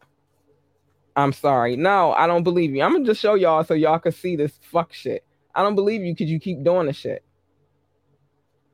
I'm 1.14 1.32
sorry. 1.32 1.76
No, 1.76 2.12
I 2.12 2.26
don't 2.26 2.42
believe 2.42 2.74
you. 2.74 2.82
I'm 2.82 2.92
gonna 2.92 3.04
just 3.04 3.20
show 3.20 3.34
y'all 3.34 3.64
so 3.64 3.74
y'all 3.74 3.98
can 3.98 4.12
see 4.12 4.36
this 4.36 4.58
fuck 4.62 4.92
shit. 4.92 5.24
I 5.54 5.62
don't 5.62 5.74
believe 5.74 6.02
you 6.02 6.14
because 6.14 6.30
you 6.30 6.40
keep 6.40 6.64
doing 6.64 6.86
the 6.86 6.92
shit. 6.92 7.22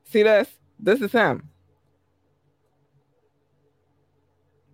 See 0.05 0.23
this? 0.23 0.49
This 0.79 1.01
is 1.01 1.11
him. 1.11 1.49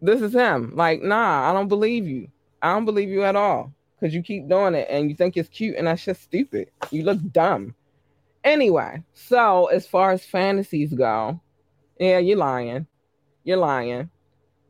This 0.01 0.21
is 0.21 0.33
him. 0.33 0.75
Like, 0.75 1.01
nah, 1.01 1.49
I 1.49 1.53
don't 1.53 1.67
believe 1.67 2.07
you. 2.07 2.27
I 2.61 2.73
don't 2.73 2.85
believe 2.85 3.09
you 3.09 3.23
at 3.23 3.35
all. 3.35 3.73
Because 3.99 4.13
you 4.13 4.21
keep 4.21 4.47
doing 4.47 4.75
it 4.75 4.87
and 4.89 5.09
you 5.09 5.15
think 5.15 5.35
it's 5.35 5.49
cute 5.49 5.75
and 5.75 5.87
that's 5.87 6.05
just 6.05 6.21
stupid. 6.21 6.69
You 6.91 7.03
look 7.03 7.19
dumb. 7.31 7.73
Anyway, 8.45 9.03
so 9.15 9.65
as 9.65 9.87
far 9.87 10.11
as 10.11 10.23
fantasies 10.23 10.93
go, 10.93 11.41
yeah, 11.99 12.19
you're 12.19 12.37
lying. 12.37 12.85
You're 13.43 13.57
lying. 13.57 14.11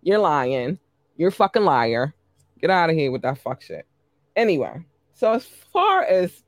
You're 0.01 0.19
lying. 0.19 0.79
You're 1.17 1.29
a 1.29 1.33
fucking 1.33 1.65
liar. 1.65 2.15
Get 2.61 2.69
out 2.69 2.89
of 2.89 2.95
here 2.95 3.11
with 3.11 3.23
that 3.23 3.37
fuck 3.37 3.61
shit. 3.61 3.85
Anyway, 4.33 4.85
so 5.13 5.33
as 5.33 5.45
far 5.45 6.03
as 6.03 6.43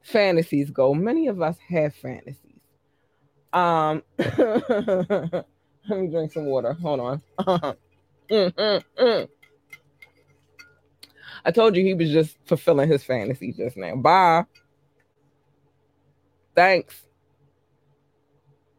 fantasies 0.00 0.70
go, 0.70 0.94
many 0.94 1.28
of 1.28 1.42
us 1.42 1.58
have 1.68 1.94
fantasies. 1.94 2.60
Um, 3.52 4.02
let 4.18 5.44
me 5.90 6.08
drink 6.08 6.32
some 6.32 6.46
water. 6.46 6.72
Hold 6.72 7.00
on. 7.00 7.22
I 11.44 11.50
told 11.50 11.76
you 11.76 11.84
he 11.84 11.92
was 11.92 12.10
just 12.10 12.38
fulfilling 12.46 12.88
his 12.88 13.04
fantasy 13.04 13.52
just 13.52 13.76
now. 13.76 13.96
Bye. 13.96 14.44
Thanks. 16.54 17.02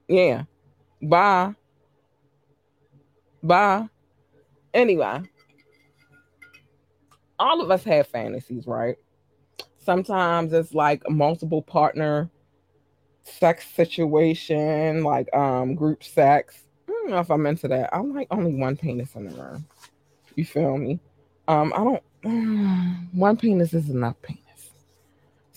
Yeah. 0.07 0.43
Bye. 1.01 1.55
Bye. 3.41 3.89
Anyway, 4.73 5.21
all 7.39 7.61
of 7.61 7.69
us 7.69 7.83
have 7.83 8.07
fantasies, 8.07 8.65
right? 8.67 8.95
Sometimes 9.77 10.53
it's 10.53 10.73
like 10.73 11.03
a 11.05 11.11
multiple 11.11 11.61
partner 11.61 12.29
sex 13.23 13.67
situation, 13.67 15.03
like 15.03 15.33
um 15.35 15.75
group 15.75 16.03
sex. 16.03 16.63
I 16.87 16.91
don't 16.91 17.09
know 17.11 17.19
if 17.19 17.29
I'm 17.29 17.45
into 17.45 17.67
that. 17.67 17.93
I 17.93 17.99
like 17.99 18.27
only 18.31 18.55
one 18.55 18.77
penis 18.77 19.15
in 19.15 19.27
the 19.27 19.41
room. 19.41 19.67
You 20.35 20.45
feel 20.45 20.77
me? 20.77 20.99
Um, 21.47 21.73
I 21.75 21.83
don't 22.23 23.09
one 23.13 23.37
penis 23.37 23.73
is 23.73 23.89
enough 23.89 24.15
penis. 24.21 24.42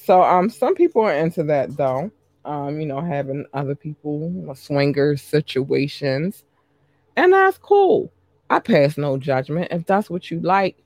So 0.06 0.22
um 0.22 0.48
some 0.50 0.76
people 0.76 1.02
are 1.02 1.12
into 1.12 1.42
that 1.44 1.76
though. 1.76 2.12
Um, 2.44 2.80
you 2.80 2.86
know, 2.86 3.00
having 3.00 3.44
other 3.52 3.74
people 3.74 4.54
swinger 4.54 5.16
situations. 5.16 6.44
And 7.16 7.32
that's 7.32 7.58
cool. 7.58 8.12
I 8.48 8.60
pass 8.60 8.96
no 8.96 9.18
judgment. 9.18 9.72
If 9.72 9.84
that's 9.84 10.08
what 10.08 10.30
you 10.30 10.38
like. 10.38 10.76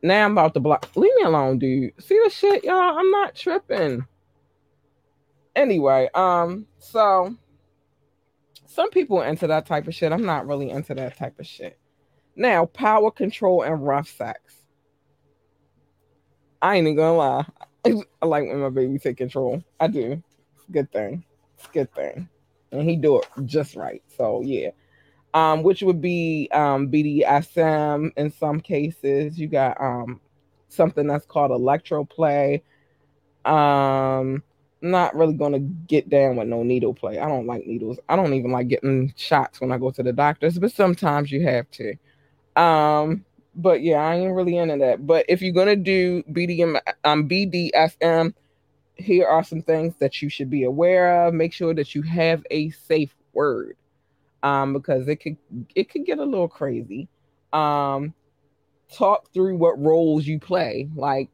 Now 0.00 0.24
I'm 0.26 0.32
about 0.32 0.54
to 0.54 0.60
block. 0.60 0.88
Leave 0.94 1.10
me 1.16 1.22
alone, 1.24 1.58
dude. 1.58 1.92
See 1.98 2.20
the 2.22 2.30
shit, 2.30 2.62
y'all? 2.62 2.96
I'm 2.96 3.10
not 3.10 3.34
tripping. 3.34 4.06
Anyway, 5.56 6.08
um, 6.14 6.66
so 6.78 7.34
some 8.66 8.90
people 8.90 9.22
into 9.22 9.48
that 9.48 9.66
type 9.66 9.88
of 9.88 9.94
shit. 9.94 10.12
I'm 10.12 10.24
not 10.24 10.46
really 10.46 10.70
into 10.70 10.94
that 10.94 11.16
type 11.16 11.40
of 11.40 11.48
shit. 11.48 11.80
Now, 12.36 12.66
power 12.66 13.10
control 13.10 13.62
and 13.62 13.84
rough 13.84 14.08
sex. 14.08 14.63
I 16.62 16.76
ain't 16.76 16.86
even 16.86 16.96
gonna 16.96 17.16
lie. 17.16 17.46
I 18.22 18.26
like 18.26 18.44
when 18.46 18.60
my 18.60 18.70
baby 18.70 18.98
take 18.98 19.18
control. 19.18 19.62
I 19.78 19.88
do. 19.88 20.22
Good 20.70 20.90
thing. 20.90 21.24
Good 21.72 21.92
thing. 21.94 22.28
And 22.72 22.88
he 22.88 22.96
do 22.96 23.18
it 23.18 23.26
just 23.44 23.76
right. 23.76 24.02
So 24.16 24.42
yeah. 24.42 24.70
Um, 25.34 25.62
which 25.62 25.82
would 25.82 26.00
be 26.00 26.48
um 26.52 26.88
BDSM 26.88 28.12
in 28.16 28.30
some 28.30 28.60
cases. 28.60 29.38
You 29.38 29.48
got 29.48 29.80
um 29.80 30.20
something 30.68 31.06
that's 31.06 31.26
called 31.26 31.50
electroplay. 31.50 32.62
Um 33.44 34.42
not 34.80 35.14
really 35.16 35.34
gonna 35.34 35.58
get 35.58 36.08
down 36.08 36.36
with 36.36 36.46
no 36.46 36.62
needle 36.62 36.94
play. 36.94 37.18
I 37.18 37.28
don't 37.28 37.46
like 37.46 37.66
needles. 37.66 37.98
I 38.08 38.16
don't 38.16 38.34
even 38.34 38.52
like 38.52 38.68
getting 38.68 39.12
shots 39.16 39.60
when 39.60 39.72
I 39.72 39.78
go 39.78 39.90
to 39.90 40.02
the 40.02 40.12
doctors, 40.12 40.58
but 40.58 40.72
sometimes 40.72 41.32
you 41.32 41.42
have 41.46 41.66
to. 41.72 41.94
Um, 42.62 43.24
but 43.56 43.82
yeah, 43.82 43.98
I 43.98 44.16
ain't 44.16 44.34
really 44.34 44.56
into 44.56 44.76
that. 44.78 45.06
But 45.06 45.26
if 45.28 45.42
you're 45.42 45.52
gonna 45.52 45.76
do 45.76 46.22
BDM, 46.24 46.78
um, 47.04 47.28
BDSM, 47.28 48.34
here 48.96 49.26
are 49.26 49.44
some 49.44 49.62
things 49.62 49.94
that 49.98 50.22
you 50.22 50.28
should 50.28 50.50
be 50.50 50.64
aware 50.64 51.26
of. 51.26 51.34
Make 51.34 51.52
sure 51.52 51.74
that 51.74 51.94
you 51.94 52.02
have 52.02 52.44
a 52.50 52.70
safe 52.70 53.14
word, 53.32 53.76
um, 54.42 54.72
because 54.72 55.08
it 55.08 55.16
could 55.16 55.36
it 55.74 55.90
could 55.90 56.06
get 56.06 56.18
a 56.18 56.24
little 56.24 56.48
crazy. 56.48 57.08
Um, 57.52 58.14
talk 58.92 59.32
through 59.32 59.56
what 59.56 59.80
roles 59.80 60.26
you 60.26 60.38
play. 60.38 60.88
Like, 60.94 61.30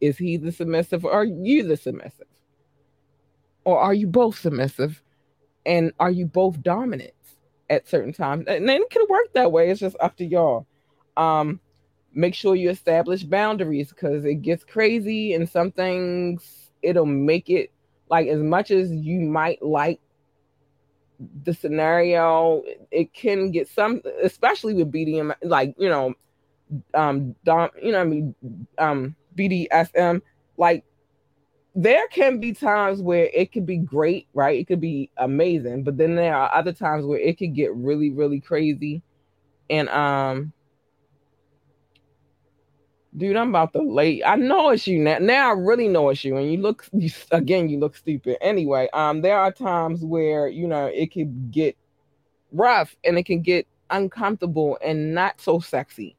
is 0.00 0.16
he 0.18 0.36
the 0.36 0.52
submissive 0.52 1.04
or 1.04 1.12
are 1.12 1.24
you 1.24 1.66
the 1.66 1.76
submissive? 1.76 2.26
Or 3.64 3.78
are 3.78 3.94
you 3.94 4.06
both 4.06 4.38
submissive? 4.38 5.02
And 5.66 5.92
are 6.00 6.10
you 6.10 6.26
both 6.26 6.62
dominant 6.62 7.12
at 7.70 7.88
certain 7.88 8.12
times? 8.12 8.44
And 8.46 8.68
then 8.68 8.82
it 8.82 8.90
can 8.90 9.06
work 9.08 9.32
that 9.32 9.50
way. 9.50 9.70
It's 9.70 9.80
just 9.80 9.96
up 10.00 10.16
to 10.18 10.26
y'all. 10.26 10.66
Um, 11.16 11.60
make 12.12 12.34
sure 12.34 12.54
you 12.54 12.70
establish 12.70 13.22
boundaries 13.22 13.90
because 13.90 14.24
it 14.24 14.42
gets 14.42 14.64
crazy 14.64 15.34
and 15.34 15.48
some 15.48 15.70
things 15.70 16.70
it'll 16.82 17.06
make 17.06 17.48
it 17.48 17.70
like 18.08 18.26
as 18.26 18.40
much 18.40 18.70
as 18.70 18.90
you 18.90 19.20
might 19.20 19.62
like 19.62 20.00
the 21.44 21.54
scenario 21.54 22.62
it 22.90 23.12
can 23.12 23.50
get 23.50 23.68
some 23.68 24.00
especially 24.22 24.74
with 24.74 24.90
bdm 24.90 25.32
like 25.42 25.74
you 25.78 25.88
know 25.88 26.14
um 26.94 27.34
dom 27.44 27.68
you 27.82 27.92
know 27.92 28.00
i 28.00 28.04
mean 28.04 28.34
um 28.78 29.14
bdsm 29.36 30.20
like 30.56 30.84
there 31.74 32.06
can 32.08 32.40
be 32.40 32.52
times 32.52 33.00
where 33.00 33.30
it 33.32 33.52
could 33.52 33.64
be 33.64 33.76
great 33.76 34.26
right 34.34 34.58
it 34.58 34.66
could 34.66 34.80
be 34.80 35.10
amazing 35.18 35.84
but 35.84 35.96
then 35.96 36.16
there 36.16 36.34
are 36.34 36.52
other 36.52 36.72
times 36.72 37.04
where 37.04 37.18
it 37.18 37.38
could 37.38 37.54
get 37.54 37.74
really 37.74 38.10
really 38.10 38.40
crazy 38.40 39.02
and 39.68 39.88
um 39.90 40.52
dude, 43.16 43.36
I'm 43.36 43.48
about 43.50 43.72
to 43.72 43.82
late. 43.82 44.22
I 44.24 44.36
know 44.36 44.70
it's 44.70 44.86
you 44.86 44.98
now. 44.98 45.18
Now 45.18 45.50
I 45.50 45.52
really 45.52 45.88
know 45.88 46.08
it's 46.10 46.24
you. 46.24 46.36
And 46.36 46.50
you 46.50 46.58
look 46.58 46.86
you, 46.92 47.10
again, 47.30 47.68
you 47.68 47.78
look 47.78 47.96
stupid. 47.96 48.36
Anyway, 48.40 48.88
um, 48.92 49.22
there 49.22 49.38
are 49.38 49.52
times 49.52 50.04
where 50.04 50.48
you 50.48 50.66
know 50.66 50.86
it 50.86 51.12
can 51.12 51.50
get 51.50 51.76
rough 52.52 52.96
and 53.04 53.18
it 53.18 53.24
can 53.24 53.42
get 53.42 53.66
uncomfortable 53.90 54.78
and 54.82 55.14
not 55.14 55.40
so 55.40 55.60
sexy. 55.60 56.16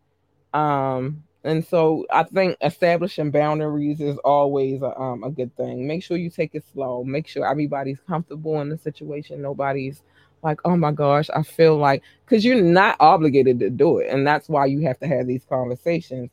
Um, 0.54 1.24
and 1.44 1.66
so 1.66 2.06
I 2.12 2.24
think 2.24 2.58
establishing 2.62 3.32
boundaries 3.32 4.00
is 4.00 4.18
always 4.20 4.82
a, 4.82 4.98
um, 5.00 5.24
a 5.24 5.32
good 5.32 5.56
thing. 5.58 5.88
Make 5.88 6.04
sure 6.04 6.18
you 6.18 6.30
take 6.30 6.54
it 6.54 6.64
slow. 6.72 7.04
Make 7.04 7.28
sure 7.28 7.50
everybody's 7.50 8.00
comfortable 8.08 8.62
in 8.62 8.70
the 8.70 8.78
situation. 8.78 9.42
Nobody's 9.42 10.04
like, 10.44 10.60
oh 10.66 10.78
my 10.78 10.92
gosh, 10.92 11.30
I 11.36 11.44
feel 11.44 11.78
like 11.78 12.04
because 12.26 12.46
you're 12.46 12.62
not 12.62 12.98
obligated 13.00 13.60
to 13.60 13.70
do 13.70 14.00
it, 14.00 14.10
and 14.10 14.26
that's 14.26 14.50
why 14.50 14.66
you 14.66 14.82
have 14.82 15.00
to 15.00 15.08
have 15.08 15.28
these 15.28 15.46
conversations 15.48 16.30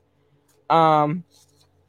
um, 0.71 1.25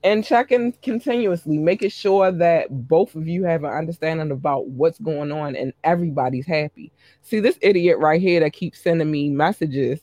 and 0.03 0.23
checking 0.23 0.71
continuously, 0.81 1.57
making 1.57 1.89
sure 1.89 2.31
that 2.31 2.67
both 2.87 3.15
of 3.15 3.27
you 3.27 3.43
have 3.43 3.63
an 3.63 3.71
understanding 3.71 4.31
about 4.31 4.67
what's 4.67 4.99
going 4.99 5.31
on 5.31 5.55
and 5.55 5.73
everybody's 5.83 6.45
happy. 6.45 6.91
See, 7.21 7.39
this 7.39 7.57
idiot 7.61 7.97
right 7.99 8.21
here 8.21 8.39
that 8.39 8.53
keeps 8.53 8.81
sending 8.81 9.11
me 9.11 9.29
messages 9.29 9.99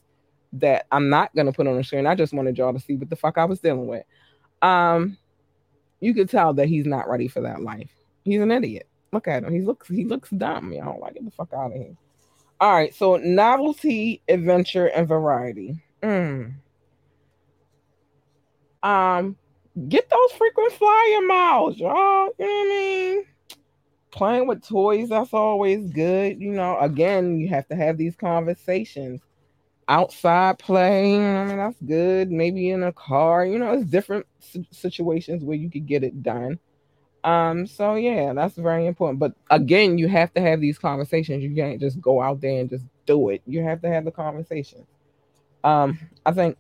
that 0.55 0.87
I'm 0.93 1.09
not 1.09 1.35
gonna 1.35 1.53
put 1.53 1.67
on 1.67 1.77
the 1.77 1.85
screen. 1.85 2.07
I 2.07 2.15
just 2.15 2.33
wanted 2.33 2.59
y'all 2.59 2.73
to 2.73 2.81
see 2.81 2.97
what 2.97 3.11
the 3.11 3.17
fuck 3.17 3.39
I 3.39 3.45
was 3.45 3.61
dealing 3.61 3.87
with. 3.87 4.05
Um, 4.63 5.19
you 6.01 6.15
could 6.15 6.29
tell 6.29 6.55
that 6.55 6.69
he's 6.69 6.87
not 6.87 7.09
ready 7.09 7.29
for 7.29 7.41
that 7.43 7.63
life. 7.63 7.91
He's 8.25 8.41
an 8.41 8.51
idiot. 8.51 8.89
Look 9.13 9.29
at 9.29 9.45
him. 9.45 9.53
He 9.53 9.61
looks 9.61 9.89
he 9.89 10.05
looks 10.05 10.31
dumb. 10.31 10.71
Don't 10.71 11.01
like 11.01 11.15
get 11.15 11.25
the 11.25 11.31
fuck 11.31 11.53
out 11.53 11.73
of 11.73 11.79
here. 11.79 11.97
All 12.61 12.73
right, 12.73 12.95
so 12.95 13.17
novelty, 13.17 14.23
adventure, 14.29 14.87
and 14.87 15.07
variety. 15.07 15.83
Mm 16.03 16.55
um, 18.87 19.37
get 19.89 20.09
those 20.09 20.33
frequent 20.39 20.73
flyer 20.73 21.23
miles, 21.27 21.77
y'all. 21.77 22.29
You 22.39 22.47
know 22.47 22.53
what 22.53 22.67
I 22.67 22.69
mean? 22.69 23.25
Playing 24.13 24.47
with 24.47 24.67
toys, 24.67 25.09
that's 25.09 25.35
always 25.35 25.91
good. 25.91 26.41
You 26.41 26.53
know, 26.53 26.79
again, 26.79 27.39
you 27.39 27.49
have 27.49 27.67
to 27.69 27.77
have 27.77 27.99
these 27.99 28.17
conversations. 28.17 29.21
Outside 29.89 30.59
play, 30.59 31.15
I 31.15 31.45
mean, 31.45 31.57
that's 31.59 31.81
good. 31.81 32.31
Maybe 32.31 32.71
in 32.71 32.83
a 32.83 32.93
car, 32.93 33.47
you 33.47 33.59
know, 33.59 33.73
it's 33.73 33.85
different 33.85 34.27
situations 34.73 35.45
where 35.45 35.57
you 35.57 35.71
could 35.71 35.87
get 35.87 36.03
it 36.03 36.23
done. 36.23 36.59
Um, 37.23 37.67
so 37.67 37.95
yeah, 37.97 38.33
that's 38.33 38.57
very 38.57 38.87
important. 38.87 39.19
But 39.19 39.35
again, 39.51 39.99
you 39.99 40.09
have 40.09 40.33
to 40.35 40.41
have 40.41 40.61
these 40.61 40.79
conversations. 40.79 41.43
You 41.43 41.55
can't 41.55 41.81
just 41.81 42.01
go 42.01 42.21
out 42.21 42.41
there 42.41 42.61
and 42.61 42.71
just 42.71 42.85
do 43.05 43.31
it. 43.31 43.43
You 43.47 43.63
have 43.63 43.81
to 43.83 43.89
have 43.89 44.05
the 44.05 44.13
conversation. 44.13 44.87
Um, 45.65 45.99
I 46.25 46.33
think 46.33 46.57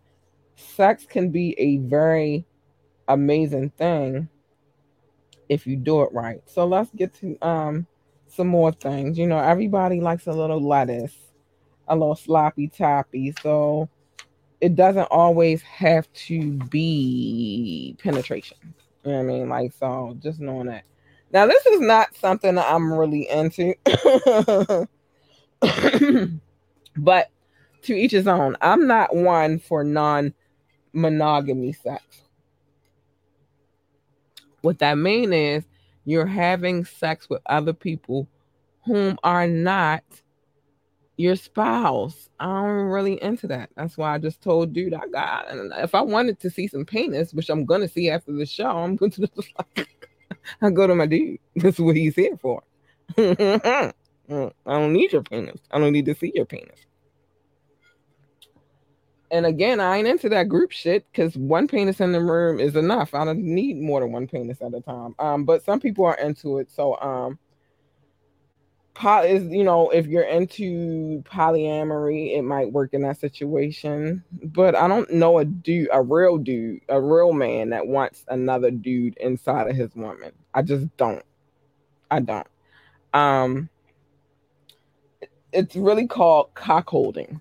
sex 0.56 1.06
can 1.06 1.30
be 1.30 1.54
a 1.58 1.78
very 1.78 2.44
amazing 3.08 3.70
thing 3.70 4.28
if 5.48 5.66
you 5.66 5.76
do 5.76 6.02
it 6.02 6.12
right. 6.12 6.40
So 6.46 6.66
let's 6.66 6.90
get 6.90 7.14
to 7.20 7.38
um 7.42 7.86
some 8.26 8.48
more 8.48 8.72
things. 8.72 9.18
You 9.18 9.26
know, 9.26 9.38
everybody 9.38 10.00
likes 10.00 10.26
a 10.26 10.32
little 10.32 10.60
lettuce, 10.60 11.14
a 11.89 11.95
little 11.95 12.16
sloppy 12.16 12.68
toppy. 12.68 13.34
So 13.43 13.89
it 14.61 14.74
doesn't 14.74 15.09
always 15.11 15.62
have 15.62 16.12
to 16.12 16.53
be 16.70 17.97
penetration. 18.03 18.59
You 19.05 19.12
know 19.12 19.18
what 19.18 19.24
I 19.24 19.26
mean? 19.26 19.49
Like, 19.49 19.72
so 19.72 20.16
just 20.20 20.41
knowing 20.41 20.66
that. 20.66 20.84
Now, 21.32 21.47
this 21.47 21.66
is 21.66 21.80
not 21.80 22.14
something 22.16 22.55
that 22.55 22.72
I'm 22.72 22.93
really 22.93 23.28
into. 23.28 23.74
but 26.97 27.30
to 27.82 27.95
each 27.95 28.12
his 28.12 28.26
own. 28.26 28.57
I'm 28.61 28.87
not 28.87 29.14
one 29.14 29.59
for 29.59 29.84
non 29.84 30.34
monogamy 30.93 31.72
sex. 31.72 32.03
What 34.62 34.78
that 34.80 34.99
means 34.99 35.32
is 35.32 35.64
you're 36.05 36.26
having 36.26 36.84
sex 36.84 37.28
with 37.30 37.43
other 37.47 37.72
people 37.72 38.28
whom 38.84 39.18
are 39.22 39.47
not 39.47 40.03
your 41.16 41.36
spouse. 41.36 42.28
I'm 42.38 42.90
really 42.90 43.22
into 43.22 43.46
that. 43.48 43.70
That's 43.76 43.96
why 43.96 44.14
I 44.14 44.18
just 44.18 44.42
told 44.42 44.72
dude 44.72 44.94
I 44.94 45.06
got. 45.08 45.50
And 45.50 45.72
if 45.76 45.94
I 45.94 46.02
wanted 46.02 46.40
to 46.40 46.50
see 46.50 46.68
some 46.68 46.84
penis, 46.84 47.32
which 47.32 47.48
I'm 47.48 47.64
gonna 47.64 47.88
see 47.88 48.10
after 48.10 48.32
the 48.32 48.46
show, 48.46 48.68
I'm 48.68 48.96
going 48.96 49.10
to 49.12 49.26
just 49.26 49.52
like, 49.58 49.88
I 50.62 50.70
go 50.70 50.86
to 50.86 50.94
my 50.94 51.06
dude. 51.06 51.38
That's 51.56 51.78
what 51.78 51.96
he's 51.96 52.16
here 52.16 52.36
for. 52.36 52.62
I 53.18 53.92
don't 54.66 54.92
need 54.92 55.12
your 55.12 55.22
penis. 55.22 55.60
I 55.70 55.78
don't 55.78 55.92
need 55.92 56.06
to 56.06 56.14
see 56.14 56.32
your 56.34 56.46
penis. 56.46 56.80
And 59.30 59.44
again, 59.44 59.80
I 59.80 59.96
ain't 59.96 60.06
into 60.06 60.28
that 60.28 60.48
group 60.48 60.70
shit 60.70 61.04
because 61.10 61.36
one 61.36 61.66
penis 61.66 62.00
in 62.00 62.12
the 62.12 62.20
room 62.20 62.60
is 62.60 62.76
enough. 62.76 63.12
I 63.12 63.24
don't 63.24 63.42
need 63.42 63.76
more 63.76 64.00
than 64.00 64.12
one 64.12 64.28
penis 64.28 64.62
at 64.62 64.72
a 64.72 64.80
time. 64.80 65.16
Um, 65.18 65.44
but 65.44 65.64
some 65.64 65.80
people 65.80 66.04
are 66.04 66.18
into 66.18 66.58
it. 66.58 66.70
So 66.70 66.96
um 67.00 67.38
is 69.05 69.44
you 69.51 69.64
know, 69.64 69.90
if 69.90 70.07
you're 70.07 70.22
into 70.22 71.22
polyamory, 71.22 72.36
it 72.36 72.42
might 72.42 72.72
work 72.72 72.94
in 72.94 73.03
that 73.03 73.18
situation. 73.18 74.24
But 74.42 74.74
I 74.74 74.88
don't 74.88 75.11
know 75.12 75.38
a 75.38 75.44
dude, 75.44 75.88
a 75.92 76.03
real 76.03 76.38
dude, 76.38 76.80
a 76.88 77.01
real 77.01 77.32
man 77.32 77.70
that 77.70 77.86
wants 77.86 78.24
another 78.28 78.70
dude 78.70 79.16
inside 79.18 79.68
of 79.68 79.76
his 79.76 79.94
woman. 79.94 80.32
I 80.55 80.62
just 80.62 80.94
don't. 80.97 81.24
I 82.11 82.20
don't. 82.20 82.47
Um 83.12 83.68
it's 85.53 85.76
really 85.76 86.07
called 86.07 86.53
cuckolding 86.55 87.40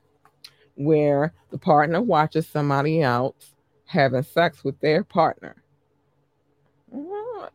where 0.75 1.33
the 1.51 1.57
partner 1.57 2.01
watches 2.01 2.47
somebody 2.47 3.01
else 3.01 3.53
having 3.85 4.23
sex 4.23 4.63
with 4.63 4.79
their 4.79 5.03
partner. 5.03 5.55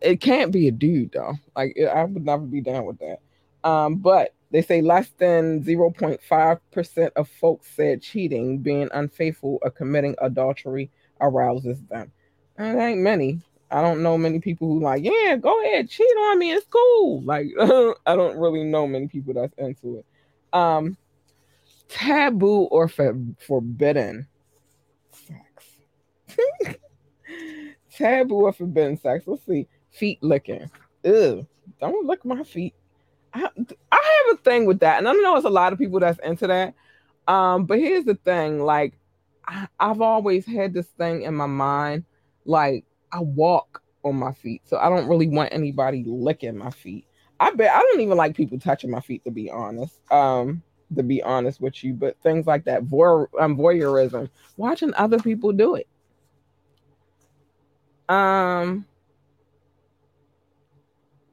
It 0.00 0.20
can't 0.20 0.52
be 0.52 0.68
a 0.68 0.72
dude 0.72 1.12
though. 1.12 1.34
Like 1.56 1.76
I 1.78 2.04
would 2.04 2.24
never 2.24 2.44
be 2.44 2.60
down 2.60 2.84
with 2.84 2.98
that. 2.98 3.20
Um, 3.64 3.96
but 3.96 4.34
they 4.50 4.62
say 4.62 4.80
less 4.80 5.08
than 5.18 5.62
0.5% 5.62 7.10
of 7.16 7.28
folks 7.28 7.68
said 7.76 8.02
cheating, 8.02 8.58
being 8.58 8.88
unfaithful, 8.92 9.58
or 9.62 9.70
committing 9.70 10.16
adultery 10.20 10.90
arouses 11.20 11.80
them. 11.84 12.10
And 12.56 12.78
it 12.78 12.82
ain't 12.82 13.00
many. 13.00 13.40
I 13.70 13.82
don't 13.82 14.02
know 14.02 14.18
many 14.18 14.40
people 14.40 14.66
who 14.66 14.80
like, 14.80 15.04
yeah, 15.04 15.36
go 15.36 15.62
ahead, 15.62 15.88
cheat 15.88 16.06
on 16.06 16.38
me. 16.38 16.52
It's 16.52 16.66
cool. 16.66 17.22
Like 17.22 17.46
I 17.60 18.16
don't 18.16 18.38
really 18.38 18.64
know 18.64 18.86
many 18.86 19.06
people 19.06 19.34
that's 19.34 19.54
into 19.58 19.98
it. 19.98 20.06
Um, 20.52 20.96
taboo 21.88 22.62
or 22.64 22.88
for, 22.88 23.16
forbidden 23.38 24.26
sex. 25.12 26.76
taboo 27.96 28.46
or 28.46 28.52
forbidden 28.52 28.98
sex. 28.98 29.24
Let's 29.26 29.46
see. 29.46 29.68
Feet 29.92 30.18
licking. 30.22 30.68
Ew. 31.04 31.46
Don't 31.80 32.06
lick 32.06 32.24
my 32.24 32.42
feet. 32.42 32.74
I, 33.34 33.40
have 33.40 34.38
a 34.38 34.42
thing 34.42 34.66
with 34.66 34.80
that. 34.80 34.98
And 34.98 35.08
I 35.08 35.12
know 35.12 35.36
it's 35.36 35.46
a 35.46 35.50
lot 35.50 35.72
of 35.72 35.78
people 35.78 36.00
that's 36.00 36.18
into 36.20 36.46
that. 36.46 36.74
Um, 37.28 37.64
but 37.64 37.78
here's 37.78 38.04
the 38.04 38.16
thing, 38.16 38.60
like 38.60 38.98
I, 39.46 39.68
I've 39.78 40.00
always 40.00 40.46
had 40.46 40.74
this 40.74 40.86
thing 40.98 41.22
in 41.22 41.34
my 41.34 41.46
mind, 41.46 42.04
like 42.44 42.84
I 43.12 43.20
walk 43.20 43.82
on 44.04 44.16
my 44.16 44.32
feet. 44.32 44.62
So 44.64 44.78
I 44.78 44.88
don't 44.88 45.06
really 45.06 45.28
want 45.28 45.52
anybody 45.52 46.04
licking 46.06 46.56
my 46.56 46.70
feet. 46.70 47.06
I 47.38 47.52
bet 47.52 47.70
I 47.74 47.80
don't 47.80 48.00
even 48.00 48.16
like 48.16 48.36
people 48.36 48.58
touching 48.58 48.90
my 48.90 49.00
feet 49.00 49.24
to 49.24 49.30
be 49.30 49.50
honest. 49.50 50.00
Um, 50.10 50.62
to 50.96 51.02
be 51.02 51.22
honest 51.22 51.60
with 51.60 51.84
you, 51.84 51.94
but 51.94 52.20
things 52.20 52.46
like 52.46 52.64
that, 52.64 52.78
um, 52.80 53.56
voyeurism, 53.56 54.28
watching 54.56 54.92
other 54.94 55.18
people 55.18 55.52
do 55.52 55.76
it. 55.76 55.86
Um, 58.08 58.84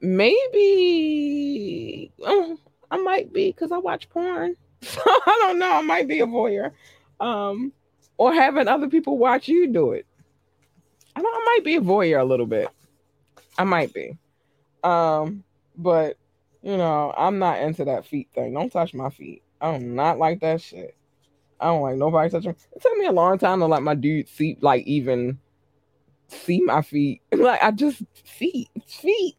maybe 0.02 1.88
oh, 2.24 2.58
I 2.90 2.98
might 2.98 3.34
be 3.34 3.52
because 3.52 3.72
I 3.72 3.78
watch 3.78 4.10
porn. 4.10 4.56
I 4.84 5.38
don't 5.42 5.60
know. 5.60 5.72
I 5.72 5.82
might 5.82 6.08
be 6.08 6.20
a 6.22 6.26
voyeur. 6.26 6.72
Um, 7.20 7.74
or 8.18 8.34
having 8.34 8.68
other 8.68 8.90
people 8.90 9.18
watch 9.18 9.48
you 9.48 9.68
do 9.68 9.92
it. 9.92 10.06
I 11.16 11.22
don't 11.22 11.34
I 11.34 11.46
might 11.46 11.64
be 11.64 11.76
a 11.76 11.82
voyeur 11.82 12.20
a 12.22 12.26
little 12.26 12.46
bit. 12.46 12.70
I 13.58 13.64
might 13.64 13.94
be. 13.94 14.18
Um, 14.84 15.44
but 15.76 16.18
you 16.62 16.78
know, 16.78 17.14
I'm 17.18 17.40
not 17.40 17.60
into 17.60 17.86
that 17.86 18.06
feet 18.06 18.30
thing. 18.34 18.54
Don't 18.54 18.72
touch 18.72 18.94
my 18.94 19.10
feet. 19.10 19.42
I 19.62 19.70
am 19.70 19.96
not 19.96 20.20
like 20.20 20.42
that 20.42 20.62
shit. 20.62 20.96
I 21.60 21.66
don't 21.68 21.82
like 21.82 21.96
nobody 21.96 22.30
touching. 22.30 22.52
It 22.52 22.82
took 22.82 22.98
me 22.98 23.06
a 23.06 23.12
long 23.12 23.38
time 23.40 23.60
to 23.60 23.66
let 23.66 23.82
my 23.82 23.96
dude 23.96 24.30
see 24.30 24.58
like 24.62 24.86
even 24.86 25.40
see 26.28 26.62
my 26.62 26.82
feet. 26.82 27.22
Like 27.32 27.64
I 27.64 27.72
just 27.72 28.04
feet, 28.24 28.70
feet. 28.86 29.37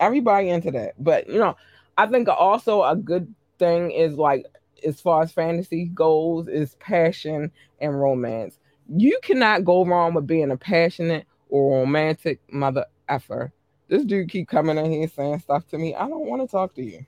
Everybody 0.00 0.48
into 0.48 0.70
that. 0.72 0.94
But 0.98 1.28
you 1.28 1.38
know, 1.38 1.56
I 1.96 2.06
think 2.06 2.28
also 2.28 2.82
a 2.82 2.96
good 2.96 3.32
thing 3.58 3.92
is 3.92 4.14
like 4.14 4.46
as 4.84 5.00
far 5.00 5.22
as 5.22 5.32
fantasy 5.32 5.86
goes 5.86 6.48
is 6.48 6.74
passion 6.76 7.52
and 7.80 8.00
romance. 8.00 8.58
You 8.88 9.18
cannot 9.22 9.64
go 9.64 9.84
wrong 9.84 10.14
with 10.14 10.26
being 10.26 10.50
a 10.50 10.56
passionate 10.56 11.26
or 11.48 11.80
romantic 11.80 12.40
mother 12.50 12.86
effer. 13.08 13.52
This 13.88 14.04
dude 14.04 14.30
keep 14.30 14.48
coming 14.48 14.78
in 14.78 14.90
here 14.90 15.08
saying 15.08 15.40
stuff 15.40 15.66
to 15.68 15.78
me. 15.78 15.94
I 15.94 16.08
don't 16.08 16.26
want 16.26 16.42
to 16.42 16.48
talk 16.48 16.74
to 16.74 16.82
you. 16.82 17.04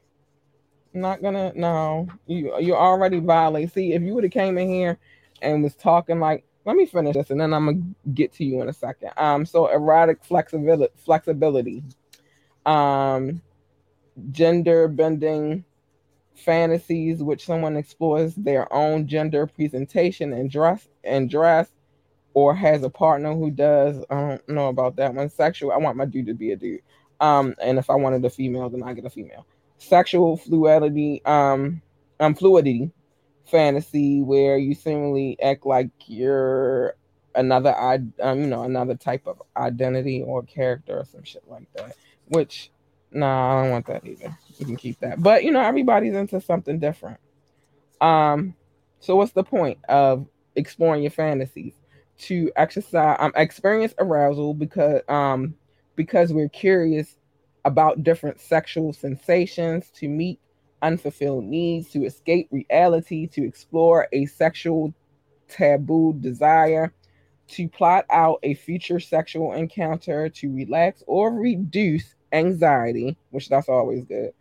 Not 0.95 1.23
gonna 1.23 1.53
no. 1.55 2.09
You 2.27 2.59
you 2.61 2.75
already 2.75 3.19
violate. 3.19 3.73
See, 3.73 3.95
if 3.95 4.03
you 4.03 4.15
would 4.15 4.25
have 4.25 4.33
came 4.33 4.59
in 4.59 4.69
here 4.69 4.99
and 5.41 5.63
was 5.63 5.75
talking 5.75 6.21
like, 6.21 6.45
let 6.67 6.77
me 6.77 6.87
finish 6.87 7.15
this 7.15 7.31
and 7.31 7.41
then 7.41 7.55
I'm 7.55 7.67
gonna 7.67 8.13
get 8.15 8.33
to 8.35 8.45
you 8.45 8.61
in 8.61 8.69
a 8.69 8.73
second. 8.73 9.11
Um, 9.17 9.47
so 9.47 9.69
erotic 9.69 10.23
flexibility 10.23 10.93
flexibility. 10.99 11.83
Um 12.67 13.43
gender 14.31 14.89
bending 14.89 15.65
fantasies 16.35 17.23
which 17.23 17.45
someone 17.45 17.77
explores 17.77 18.35
their 18.35 18.73
own 18.73 19.07
gender 19.07 19.47
presentation 19.47 20.33
and 20.33 20.51
dress 20.51 20.89
and 21.05 21.31
dress 21.31 21.69
or 22.35 22.55
has 22.55 22.83
a 22.83 22.91
partner 22.91 23.35
who 23.35 23.51
does. 23.51 24.03
I 24.11 24.15
don't 24.15 24.49
know 24.49 24.69
about 24.69 24.97
that 24.97 25.15
one. 25.15 25.29
Sexual 25.29 25.73
i 25.73 25.77
want 25.77 25.97
my 25.97 26.05
dude 26.05 26.27
to 26.27 26.35
be 26.35 26.53
a 26.53 26.57
dude. 26.57 26.81
Um 27.21 27.55
and 27.63 27.79
if 27.79 27.91
i 27.91 27.95
wanted 27.95 28.25
a 28.25 28.31
female 28.31 28.71
then 28.71 28.83
i 28.83 28.93
get 28.95 29.05
a 29.05 29.11
female. 29.11 29.47
Sexual 29.79 30.37
fluidity 30.37 31.23
um 31.25 31.83
um 32.21 32.35
fluidity 32.35 32.91
fantasy 33.47 34.21
where 34.23 34.57
you 34.57 34.75
seemingly 34.75 35.37
act 35.43 35.67
like 35.67 35.91
you're 36.07 36.95
another 37.35 37.75
I 37.75 38.01
um 38.21 38.41
you 38.41 38.47
know 38.47 38.63
another 38.63 38.95
type 38.95 39.27
of 39.27 39.43
identity 39.57 40.23
or 40.23 40.43
character 40.43 40.99
or 40.99 41.05
some 41.05 41.25
shit 41.25 41.43
like 41.49 41.67
that 41.75 41.97
which 42.33 42.71
no, 43.13 43.27
nah, 43.27 43.59
I 43.59 43.63
don't 43.63 43.71
want 43.71 43.87
that 43.87 44.07
either. 44.07 44.37
You 44.59 44.67
can 44.67 44.77
keep 44.77 44.99
that. 45.01 45.23
But 45.23 45.45
you 45.45 45.51
know, 45.51 45.61
everybody's 45.61 46.15
into 46.15 46.41
something 46.41 46.79
different. 46.79 47.21
Um, 48.01 48.55
so 49.01 49.17
what's 49.17 49.33
the 49.33 49.45
point 49.45 49.79
of 49.89 50.27
exploring 50.57 51.03
your 51.03 51.11
fantasies? 51.11 51.75
To 52.19 52.53
exercise 52.57 53.17
um 53.21 53.33
experience 53.35 53.95
arousal 53.99 54.55
because 54.55 55.03
um 55.09 55.55
because 55.97 56.33
we're 56.33 56.49
curious 56.49 57.17
about 57.65 58.03
different 58.03 58.41
sexual 58.41 58.93
sensations, 58.93 59.91
to 59.97 60.09
meet 60.09 60.41
unfulfilled 60.83 61.45
needs, 61.45 61.91
to 61.91 62.05
escape 62.05 62.49
reality, 62.51 63.27
to 63.29 63.45
explore 63.45 64.09
a 64.13 64.27
sexual 64.27 64.93
taboo 65.49 66.15
desire, 66.21 66.93
to 67.49 67.69
plot 67.69 68.05
out 68.11 68.39
a 68.43 68.55
future 68.55 68.99
sexual 68.99 69.53
encounter, 69.53 70.29
to 70.29 70.53
relax 70.53 71.03
or 71.07 71.33
reduce 71.33 72.15
anxiety, 72.33 73.17
which 73.31 73.49
that's 73.49 73.69
always 73.69 74.05
good, 74.05 74.33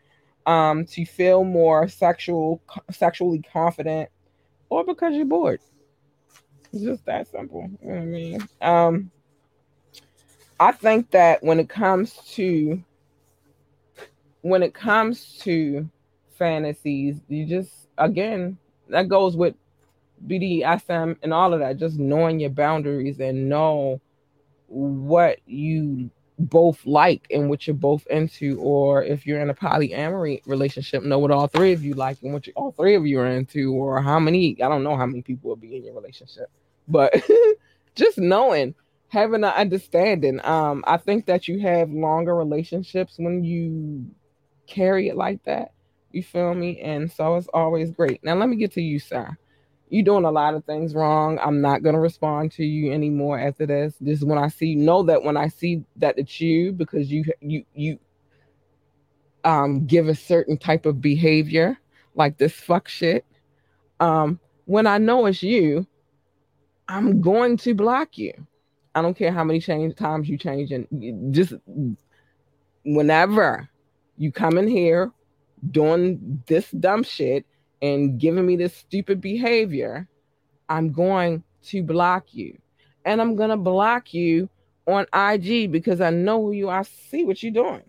um, 0.45 0.85
to 0.85 1.05
feel 1.05 1.43
more 1.43 1.87
sexual, 1.87 2.61
sexually 2.91 3.41
confident, 3.41 4.09
or 4.69 4.83
because 4.83 5.15
you're 5.15 5.25
bored. 5.25 5.59
It's 6.73 6.83
just 6.83 7.05
that 7.05 7.27
simple. 7.27 7.69
You 7.81 7.89
know 7.89 7.95
I 7.95 8.05
mean? 8.05 8.47
Um, 8.61 9.11
I 10.59 10.71
think 10.71 11.11
that 11.11 11.43
when 11.43 11.59
it 11.59 11.69
comes 11.69 12.15
to 12.33 12.83
when 14.41 14.63
it 14.63 14.73
comes 14.73 15.37
to 15.39 15.89
fantasies, 16.37 17.19
you 17.27 17.45
just 17.45 17.71
again 17.97 18.57
that 18.89 19.07
goes 19.07 19.35
with 19.35 19.55
BDSM 20.27 21.17
and 21.23 21.33
all 21.33 21.53
of 21.53 21.59
that. 21.59 21.77
Just 21.77 21.97
knowing 21.97 22.39
your 22.39 22.49
boundaries 22.51 23.19
and 23.19 23.49
know 23.49 23.99
what 24.67 25.39
you 25.45 26.09
both 26.41 26.85
like 26.85 27.27
and 27.31 27.49
what 27.49 27.67
you're 27.67 27.75
both 27.75 28.05
into, 28.07 28.59
or 28.59 29.03
if 29.03 29.25
you're 29.25 29.39
in 29.39 29.49
a 29.49 29.53
polyamory 29.53 30.41
relationship, 30.45 31.03
know 31.03 31.19
what 31.19 31.31
all 31.31 31.47
three 31.47 31.73
of 31.73 31.83
you 31.83 31.93
like 31.93 32.17
and 32.21 32.33
what 32.33 32.47
you, 32.47 32.53
all 32.55 32.71
three 32.71 32.95
of 32.95 33.05
you 33.05 33.19
are 33.19 33.27
into, 33.27 33.73
or 33.73 34.01
how 34.01 34.19
many 34.19 34.61
I 34.61 34.67
don't 34.69 34.83
know 34.83 34.97
how 34.97 35.05
many 35.05 35.21
people 35.21 35.49
will 35.49 35.55
be 35.55 35.75
in 35.75 35.83
your 35.83 35.93
relationship, 35.93 36.49
but 36.87 37.13
just 37.95 38.17
knowing, 38.17 38.75
having 39.09 39.43
an 39.43 39.51
understanding. 39.51 40.39
Um, 40.43 40.83
I 40.87 40.97
think 40.97 41.25
that 41.27 41.47
you 41.47 41.59
have 41.59 41.89
longer 41.91 42.35
relationships 42.35 43.15
when 43.17 43.43
you 43.43 44.05
carry 44.67 45.09
it 45.09 45.15
like 45.15 45.43
that. 45.43 45.71
You 46.11 46.23
feel 46.23 46.53
me? 46.53 46.81
And 46.81 47.11
so 47.11 47.35
it's 47.35 47.47
always 47.53 47.91
great. 47.91 48.23
Now 48.23 48.35
let 48.35 48.49
me 48.49 48.57
get 48.57 48.73
to 48.73 48.81
you, 48.81 48.99
sir 48.99 49.37
you're 49.91 50.05
doing 50.05 50.23
a 50.23 50.31
lot 50.31 50.53
of 50.53 50.63
things 50.63 50.95
wrong. 50.95 51.37
I'm 51.43 51.59
not 51.59 51.83
gonna 51.83 51.99
respond 51.99 52.53
to 52.53 52.63
you 52.63 52.93
anymore 52.93 53.37
after 53.37 53.65
this. 53.65 53.93
This 53.99 54.19
is 54.19 54.25
when 54.25 54.37
I 54.37 54.47
see 54.47 54.73
know 54.73 55.03
that 55.03 55.21
when 55.21 55.35
I 55.35 55.49
see 55.49 55.83
that 55.97 56.17
it's 56.17 56.39
you 56.39 56.71
because 56.71 57.11
you 57.11 57.25
you 57.41 57.65
you 57.75 57.99
um 59.43 59.85
give 59.85 60.07
a 60.07 60.15
certain 60.15 60.57
type 60.57 60.85
of 60.85 61.01
behavior 61.01 61.77
like 62.15 62.37
this 62.37 62.53
fuck 62.53 62.87
shit. 62.87 63.25
Um 63.99 64.39
when 64.63 64.87
I 64.87 64.97
know 64.97 65.25
it's 65.25 65.43
you, 65.43 65.85
I'm 66.87 67.19
going 67.19 67.57
to 67.57 67.75
block 67.75 68.17
you. 68.17 68.33
I 68.95 69.01
don't 69.01 69.17
care 69.17 69.33
how 69.33 69.43
many 69.43 69.59
change 69.59 69.95
times 69.95 70.29
you 70.29 70.37
change 70.37 70.71
and 70.71 71.33
just 71.33 71.53
whenever 72.85 73.69
you 74.17 74.31
come 74.31 74.57
in 74.57 74.69
here 74.69 75.11
doing 75.69 76.41
this 76.47 76.71
dumb 76.71 77.03
shit 77.03 77.45
and 77.81 78.19
giving 78.19 78.45
me 78.45 78.55
this 78.55 78.75
stupid 78.75 79.21
behavior, 79.21 80.07
I'm 80.69 80.91
going 80.91 81.43
to 81.63 81.83
block 81.83 82.33
you. 82.33 82.57
And 83.05 83.19
I'm 83.19 83.35
going 83.35 83.49
to 83.49 83.57
block 83.57 84.13
you 84.13 84.49
on 84.87 85.05
IG 85.13 85.71
because 85.71 86.01
I 86.01 86.11
know 86.11 86.41
who 86.41 86.51
you 86.51 86.69
are. 86.69 86.79
I 86.79 86.83
see 86.83 87.23
what 87.23 87.41
you're 87.41 87.51
doing. 87.51 87.81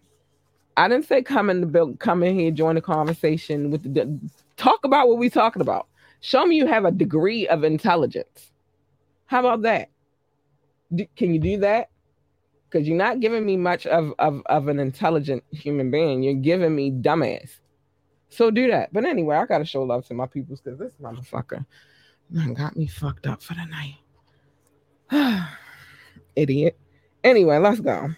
I 0.76 0.88
didn't 0.88 1.07
say 1.07 1.22
come 1.22 1.51
in 1.51 1.61
the 1.61 1.66
build, 1.66 1.99
come 2.01 2.22
in 2.22 2.34
here, 2.34 2.51
join 2.51 2.76
the 2.76 2.80
conversation 2.80 3.70
with 3.70 3.95
the 3.95 4.18
talk 4.57 4.84
about 4.84 5.09
what 5.09 5.18
we're 5.18 5.30
talking 5.30 5.62
about. 5.62 5.86
Show 6.20 6.47
me 6.47 6.57
you 6.57 6.66
have 6.66 6.84
a 6.84 6.90
degree 6.90 7.47
of 7.49 7.64
intelligence. 7.64 8.53
How 9.26 9.40
about 9.40 9.62
that? 9.62 9.90
D- 10.95 11.11
can 11.16 11.34
you 11.34 11.40
do 11.40 11.59
that? 11.59 11.90
Because 12.70 12.88
you're 12.88 12.97
not 12.97 13.20
giving 13.20 13.45
me 13.45 13.57
much 13.57 13.86
of, 13.86 14.14
of, 14.18 14.43
of 14.47 14.68
an 14.68 14.78
intelligent 14.78 15.45
human 15.51 15.90
being. 15.90 16.22
You're 16.22 16.34
giving 16.34 16.74
me 16.74 16.90
dumbass. 16.90 17.51
So 18.33 18.51
do 18.51 18.68
that. 18.68 18.93
But 18.93 19.05
anyway, 19.05 19.37
I 19.37 19.47
gotta 19.47 19.64
show 19.64 19.83
love 19.83 20.07
to 20.07 20.14
my 20.14 20.26
peoples 20.26 20.61
because 20.61 20.78
this 20.78 20.95
motherfucker 21.01 21.64
got 22.55 22.76
me 22.76 22.87
fucked 22.87 23.26
up 23.26 23.43
for 23.43 23.55
the 23.55 23.66
night. 25.11 25.49
Idiot. 26.37 26.78
Anyway, 27.24 27.59
let's 27.59 27.80
go. 27.80 28.09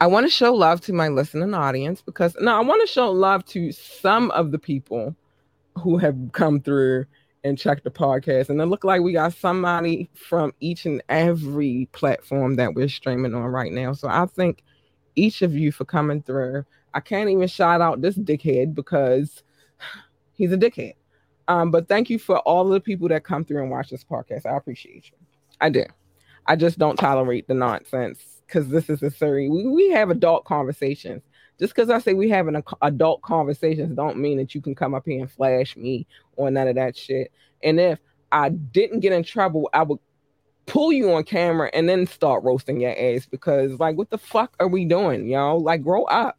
I 0.00 0.06
want 0.06 0.26
to 0.26 0.30
show 0.30 0.54
love 0.54 0.80
to 0.82 0.92
my 0.92 1.08
listening 1.08 1.54
audience 1.54 2.02
because 2.02 2.36
now 2.40 2.58
I 2.58 2.64
want 2.64 2.86
to 2.86 2.92
show 2.92 3.10
love 3.10 3.44
to 3.46 3.72
some 3.72 4.30
of 4.32 4.52
the 4.52 4.58
people 4.58 5.16
who 5.76 5.98
have 5.98 6.16
come 6.32 6.60
through 6.60 7.06
and 7.42 7.58
checked 7.58 7.84
the 7.84 7.90
podcast. 7.90 8.48
And 8.48 8.60
it 8.60 8.66
look 8.66 8.84
like 8.84 9.02
we 9.02 9.12
got 9.12 9.32
somebody 9.32 10.08
from 10.14 10.52
each 10.60 10.86
and 10.86 11.02
every 11.08 11.88
platform 11.92 12.56
that 12.56 12.74
we're 12.74 12.88
streaming 12.88 13.34
on 13.34 13.44
right 13.44 13.72
now. 13.72 13.92
So 13.92 14.08
I 14.08 14.26
thank 14.26 14.62
each 15.16 15.42
of 15.42 15.56
you 15.56 15.72
for 15.72 15.84
coming 15.84 16.22
through. 16.22 16.64
I 16.94 17.00
can't 17.00 17.30
even 17.30 17.48
shout 17.48 17.80
out 17.80 18.00
this 18.00 18.16
dickhead 18.16 18.74
because 18.74 19.42
he's 20.32 20.52
a 20.52 20.56
dickhead. 20.56 20.94
Um, 21.48 21.70
but 21.70 21.88
thank 21.88 22.10
you 22.10 22.18
for 22.18 22.38
all 22.40 22.66
of 22.66 22.72
the 22.72 22.80
people 22.80 23.08
that 23.08 23.24
come 23.24 23.44
through 23.44 23.62
and 23.62 23.70
watch 23.70 23.90
this 23.90 24.04
podcast. 24.04 24.46
I 24.46 24.56
appreciate 24.56 25.10
you. 25.10 25.16
I 25.60 25.70
do. 25.70 25.84
I 26.46 26.56
just 26.56 26.78
don't 26.78 26.96
tolerate 26.96 27.48
the 27.48 27.54
nonsense 27.54 28.20
because 28.46 28.68
this 28.68 28.88
is 28.88 29.02
a 29.02 29.10
serious. 29.10 29.50
We, 29.50 29.66
we 29.66 29.90
have 29.90 30.10
adult 30.10 30.44
conversations. 30.44 31.22
Just 31.58 31.74
because 31.74 31.90
I 31.90 31.98
say 31.98 32.14
we 32.14 32.28
having 32.28 32.54
a, 32.54 32.62
adult 32.82 33.22
conversations 33.22 33.96
don't 33.96 34.18
mean 34.18 34.38
that 34.38 34.54
you 34.54 34.60
can 34.60 34.74
come 34.74 34.94
up 34.94 35.04
here 35.06 35.20
and 35.20 35.30
flash 35.30 35.76
me 35.76 36.06
or 36.36 36.50
none 36.50 36.68
of 36.68 36.76
that 36.76 36.96
shit. 36.96 37.32
And 37.62 37.80
if 37.80 37.98
I 38.30 38.50
didn't 38.50 39.00
get 39.00 39.12
in 39.12 39.24
trouble, 39.24 39.68
I 39.72 39.82
would 39.82 39.98
pull 40.66 40.92
you 40.92 41.12
on 41.12 41.24
camera 41.24 41.70
and 41.72 41.88
then 41.88 42.06
start 42.06 42.44
roasting 42.44 42.80
your 42.80 42.94
ass 42.96 43.26
because 43.26 43.80
like 43.80 43.96
what 43.96 44.10
the 44.10 44.18
fuck 44.18 44.54
are 44.60 44.68
we 44.68 44.84
doing, 44.84 45.26
yo? 45.26 45.56
Like 45.56 45.82
grow 45.82 46.04
up. 46.04 46.37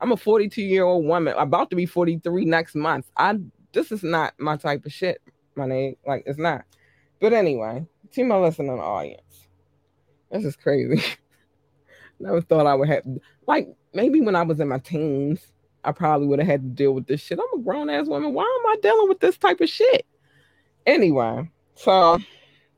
I'm 0.00 0.12
a 0.12 0.16
42 0.16 0.62
year 0.62 0.84
old 0.84 1.04
woman, 1.04 1.34
about 1.36 1.70
to 1.70 1.76
be 1.76 1.86
43 1.86 2.44
next 2.44 2.74
month. 2.74 3.10
I 3.16 3.38
this 3.72 3.92
is 3.92 4.02
not 4.02 4.34
my 4.38 4.56
type 4.56 4.84
of 4.84 4.92
shit, 4.92 5.20
my 5.54 5.66
name. 5.66 5.96
Like 6.06 6.24
it's 6.26 6.38
not. 6.38 6.64
But 7.20 7.32
anyway, 7.32 7.86
to 8.12 8.24
my 8.24 8.36
listening 8.36 8.80
audience, 8.80 9.48
this 10.30 10.44
is 10.44 10.56
crazy. 10.56 11.04
Never 12.20 12.40
thought 12.40 12.66
I 12.66 12.74
would 12.74 12.88
have 12.88 13.04
like 13.46 13.68
maybe 13.92 14.20
when 14.20 14.36
I 14.36 14.42
was 14.42 14.60
in 14.60 14.68
my 14.68 14.78
teens, 14.78 15.52
I 15.84 15.92
probably 15.92 16.26
would 16.26 16.38
have 16.38 16.48
had 16.48 16.62
to 16.62 16.68
deal 16.68 16.92
with 16.92 17.06
this 17.06 17.20
shit. 17.20 17.38
I'm 17.38 17.60
a 17.60 17.62
grown 17.62 17.90
ass 17.90 18.06
woman. 18.06 18.34
Why 18.34 18.42
am 18.42 18.70
I 18.70 18.76
dealing 18.82 19.08
with 19.08 19.20
this 19.20 19.38
type 19.38 19.60
of 19.60 19.68
shit? 19.68 20.06
Anyway, 20.86 21.50
so 21.74 22.18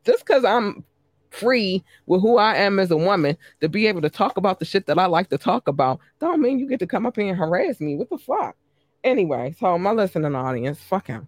just 0.05 0.27
because 0.27 0.45
I'm 0.45 0.85
free 1.33 1.83
with 2.07 2.21
who 2.21 2.39
I 2.39 2.57
am 2.57 2.79
as 2.79 2.91
a 2.91 2.97
woman 2.97 3.37
to 3.61 3.69
be 3.69 3.87
able 3.87 4.03
to 4.03 4.11
talk 4.11 4.37
about 4.37 4.59
the 4.59 4.65
shit 4.65 4.87
that 4.87 4.99
I 4.99 5.07
like 5.07 5.31
to 5.31 5.39
talk 5.39 5.69
about, 5.69 6.01
don't 6.21 6.41
mean 6.41 6.59
you 6.59 6.69
get 6.69 6.81
to 6.81 6.87
come 6.87 7.07
up 7.07 7.17
here 7.17 7.29
and 7.29 7.39
harass 7.39 7.81
me. 7.81 7.97
What 7.97 8.11
the 8.11 8.19
fuck? 8.19 8.57
Anyway, 9.05 9.55
so 9.59 9.79
my 9.79 9.93
listening 9.93 10.35
audience, 10.35 10.79
fuck 10.81 11.07
him. 11.07 11.27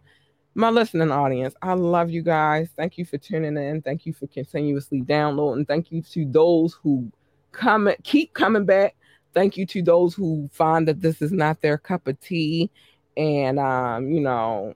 My 0.55 0.71
listening 0.71 1.11
audience, 1.11 1.55
I 1.63 1.73
love 1.73 2.11
you 2.11 2.23
guys. 2.23 2.69
Thank 2.77 2.97
you 2.97 3.05
for 3.05 3.19
tuning 3.19 3.57
in. 3.57 3.83
Thank 3.83 4.07
you 4.07 4.13
for 4.13 4.29
continuously 4.29 5.01
downloading. 5.01 5.65
Thank 5.65 5.91
you 5.91 6.01
to 6.03 6.25
those 6.27 6.75
who 6.75 7.11
come 7.51 7.91
keep 8.05 8.35
coming 8.35 8.65
back. 8.65 8.95
Thank 9.33 9.57
you 9.57 9.67
to 9.67 9.83
those 9.83 10.15
who 10.15 10.49
find 10.53 10.87
that 10.87 11.01
this 11.01 11.21
is 11.21 11.33
not 11.33 11.61
their 11.61 11.77
cup 11.77 12.07
of 12.07 12.21
tea 12.21 12.71
and 13.17 13.59
um, 13.59 14.09
you 14.09 14.21
know, 14.21 14.75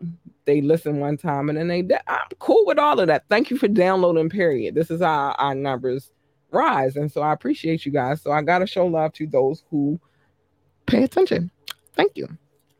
they 0.48 0.62
listen 0.62 0.98
one 0.98 1.18
time 1.18 1.50
and 1.50 1.58
then 1.58 1.68
they 1.68 1.86
I'm 2.08 2.20
cool 2.38 2.64
with 2.64 2.78
all 2.78 2.98
of 2.98 3.06
that. 3.08 3.24
Thank 3.28 3.50
you 3.50 3.58
for 3.58 3.68
downloading, 3.68 4.30
period. 4.30 4.74
This 4.74 4.90
is 4.90 5.02
how 5.02 5.34
our 5.38 5.54
numbers 5.54 6.10
rise. 6.50 6.96
And 6.96 7.12
so 7.12 7.20
I 7.20 7.34
appreciate 7.34 7.84
you 7.84 7.92
guys. 7.92 8.22
So 8.22 8.32
I 8.32 8.40
gotta 8.40 8.66
show 8.66 8.86
love 8.86 9.12
to 9.14 9.26
those 9.26 9.62
who 9.70 10.00
pay 10.86 11.04
attention. 11.04 11.50
Thank 11.94 12.12
you. 12.16 12.28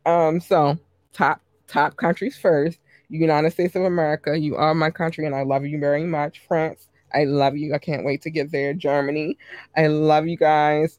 Um, 0.06 0.40
so 0.40 0.78
top 1.12 1.42
top 1.66 1.96
countries 1.98 2.38
first. 2.38 2.78
United 3.10 3.52
States 3.52 3.76
of 3.76 3.82
America, 3.82 4.38
you 4.38 4.56
are 4.56 4.74
my 4.74 4.90
country, 4.90 5.26
and 5.26 5.34
I 5.34 5.42
love 5.42 5.64
you 5.64 5.78
very 5.78 6.04
much. 6.04 6.42
France, 6.48 6.88
I 7.14 7.24
love 7.24 7.56
you. 7.56 7.74
I 7.74 7.78
can't 7.78 8.04
wait 8.04 8.22
to 8.22 8.30
get 8.30 8.50
there. 8.50 8.72
Germany, 8.72 9.36
I 9.76 9.88
love 9.88 10.26
you 10.26 10.36
guys. 10.38 10.98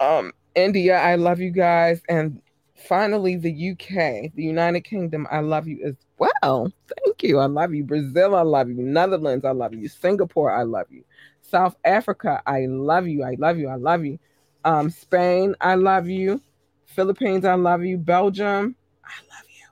Um, 0.00 0.32
India, 0.54 0.98
I 0.98 1.16
love 1.16 1.40
you 1.40 1.50
guys. 1.50 2.02
And 2.08 2.40
finally, 2.78 3.36
the 3.36 3.70
UK, 3.70 4.32
the 4.34 4.42
United 4.42 4.82
Kingdom, 4.82 5.26
I 5.30 5.40
love 5.40 5.66
you 5.66 5.80
as 5.84 5.94
well. 6.18 6.72
Thank 7.04 7.22
you. 7.22 7.38
I 7.38 7.46
love 7.46 7.74
you. 7.74 7.84
Brazil, 7.84 8.34
I 8.34 8.42
love 8.42 8.68
you. 8.68 8.76
Netherlands, 8.76 9.44
I 9.44 9.50
love 9.50 9.74
you. 9.74 9.88
Singapore, 9.88 10.52
I 10.52 10.62
love 10.62 10.86
you. 10.90 11.04
South 11.42 11.76
Africa, 11.84 12.42
I 12.46 12.66
love 12.66 13.06
you. 13.06 13.24
I 13.24 13.36
love 13.38 13.58
you. 13.58 13.68
I 13.68 13.76
love 13.76 14.04
you. 14.04 14.18
Um, 14.64 14.90
Spain, 14.90 15.54
I 15.60 15.74
love 15.74 16.08
you. 16.08 16.40
Philippines, 16.86 17.44
I 17.44 17.54
love 17.54 17.84
you. 17.84 17.96
Belgium, 17.96 18.74
I 19.04 19.22
love 19.34 19.44
you. 19.48 19.66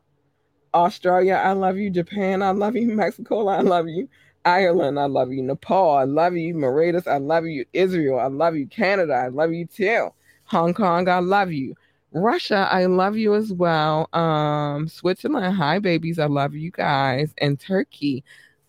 Australia, 0.75 1.35
I 1.35 1.53
love 1.53 1.77
you. 1.77 1.91
Japan, 1.91 2.43
I 2.43 2.51
love 2.51 2.77
you. 2.77 2.87
Mexico, 2.95 3.49
I 3.49 3.61
love 3.61 3.89
you. 3.89 4.09
Ireland, 4.45 4.99
I 4.99 5.07
love 5.07 5.33
you. 5.33 5.43
Nepal, 5.43 5.97
I 5.97 6.05
love 6.05 6.37
you. 6.37 6.55
Mauritius, 6.55 7.07
I 7.09 7.19
love 7.19 7.47
you. 7.47 7.65
Israel, 7.73 8.21
I 8.21 8.29
love 8.29 8.55
you. 8.55 8.67
Canada, 8.67 9.15
I 9.15 9.29
love 9.29 9.53
you 9.53 9.67
too. 9.67 10.11
Hong 10.45 10.73
Kong, 10.73 11.09
I 11.09 11.19
love 11.19 11.51
you. 11.51 11.75
Russia, 12.17 12.67
I 12.71 12.87
love 12.87 13.19
you 13.19 13.35
as 13.35 13.53
well. 13.53 14.09
Um, 14.15 14.89
Switzerland, 14.89 15.55
hi 15.55 15.79
babies, 15.79 16.19
I 16.19 16.25
love 16.25 16.55
you 16.55 16.71
guys. 16.71 17.35
And 17.39 17.61
Turkey, 17.61 18.25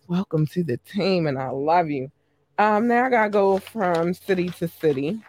welcome 0.06 0.46
to 0.48 0.62
the 0.62 0.76
team, 0.76 1.26
and 1.26 1.38
I 1.38 1.48
love 1.48 1.88
you. 1.88 2.12
Um, 2.58 2.88
now 2.88 3.06
I 3.06 3.08
gotta 3.08 3.30
go 3.30 3.58
from 3.58 4.12
city 4.12 4.50
to 4.50 4.68
city. 4.68 5.22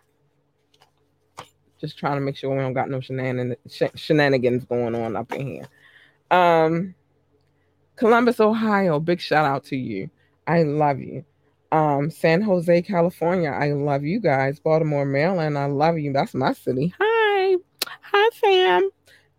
Just 1.80 1.98
trying 1.98 2.16
to 2.16 2.22
make 2.22 2.36
sure 2.36 2.54
we 2.54 2.62
don't 2.62 2.74
got 2.74 2.90
no 2.90 3.00
shenanigans, 3.00 4.66
going 4.66 4.96
on 4.96 5.16
up 5.16 5.32
in 5.32 5.48
here. 5.48 5.68
Um, 6.30 6.96
Columbus, 7.96 8.42
Ohio, 8.42 9.00
big 9.00 9.22
shout 9.22 9.46
out 9.46 9.64
to 9.66 9.78
you. 9.78 10.10
I 10.46 10.64
love 10.64 11.00
you. 11.00 11.24
Um, 11.72 12.12
San 12.12 12.42
Jose, 12.42 12.82
California, 12.82 13.52
I 13.52 13.72
love 13.72 14.04
you 14.04 14.20
guys. 14.20 14.60
Baltimore, 14.60 15.06
Maryland, 15.06 15.58
I 15.58 15.68
love 15.68 15.98
you. 15.98 16.12
That's 16.12 16.34
my 16.34 16.52
city. 16.52 16.94
Hi. 17.00 17.09
Sam. 18.34 18.90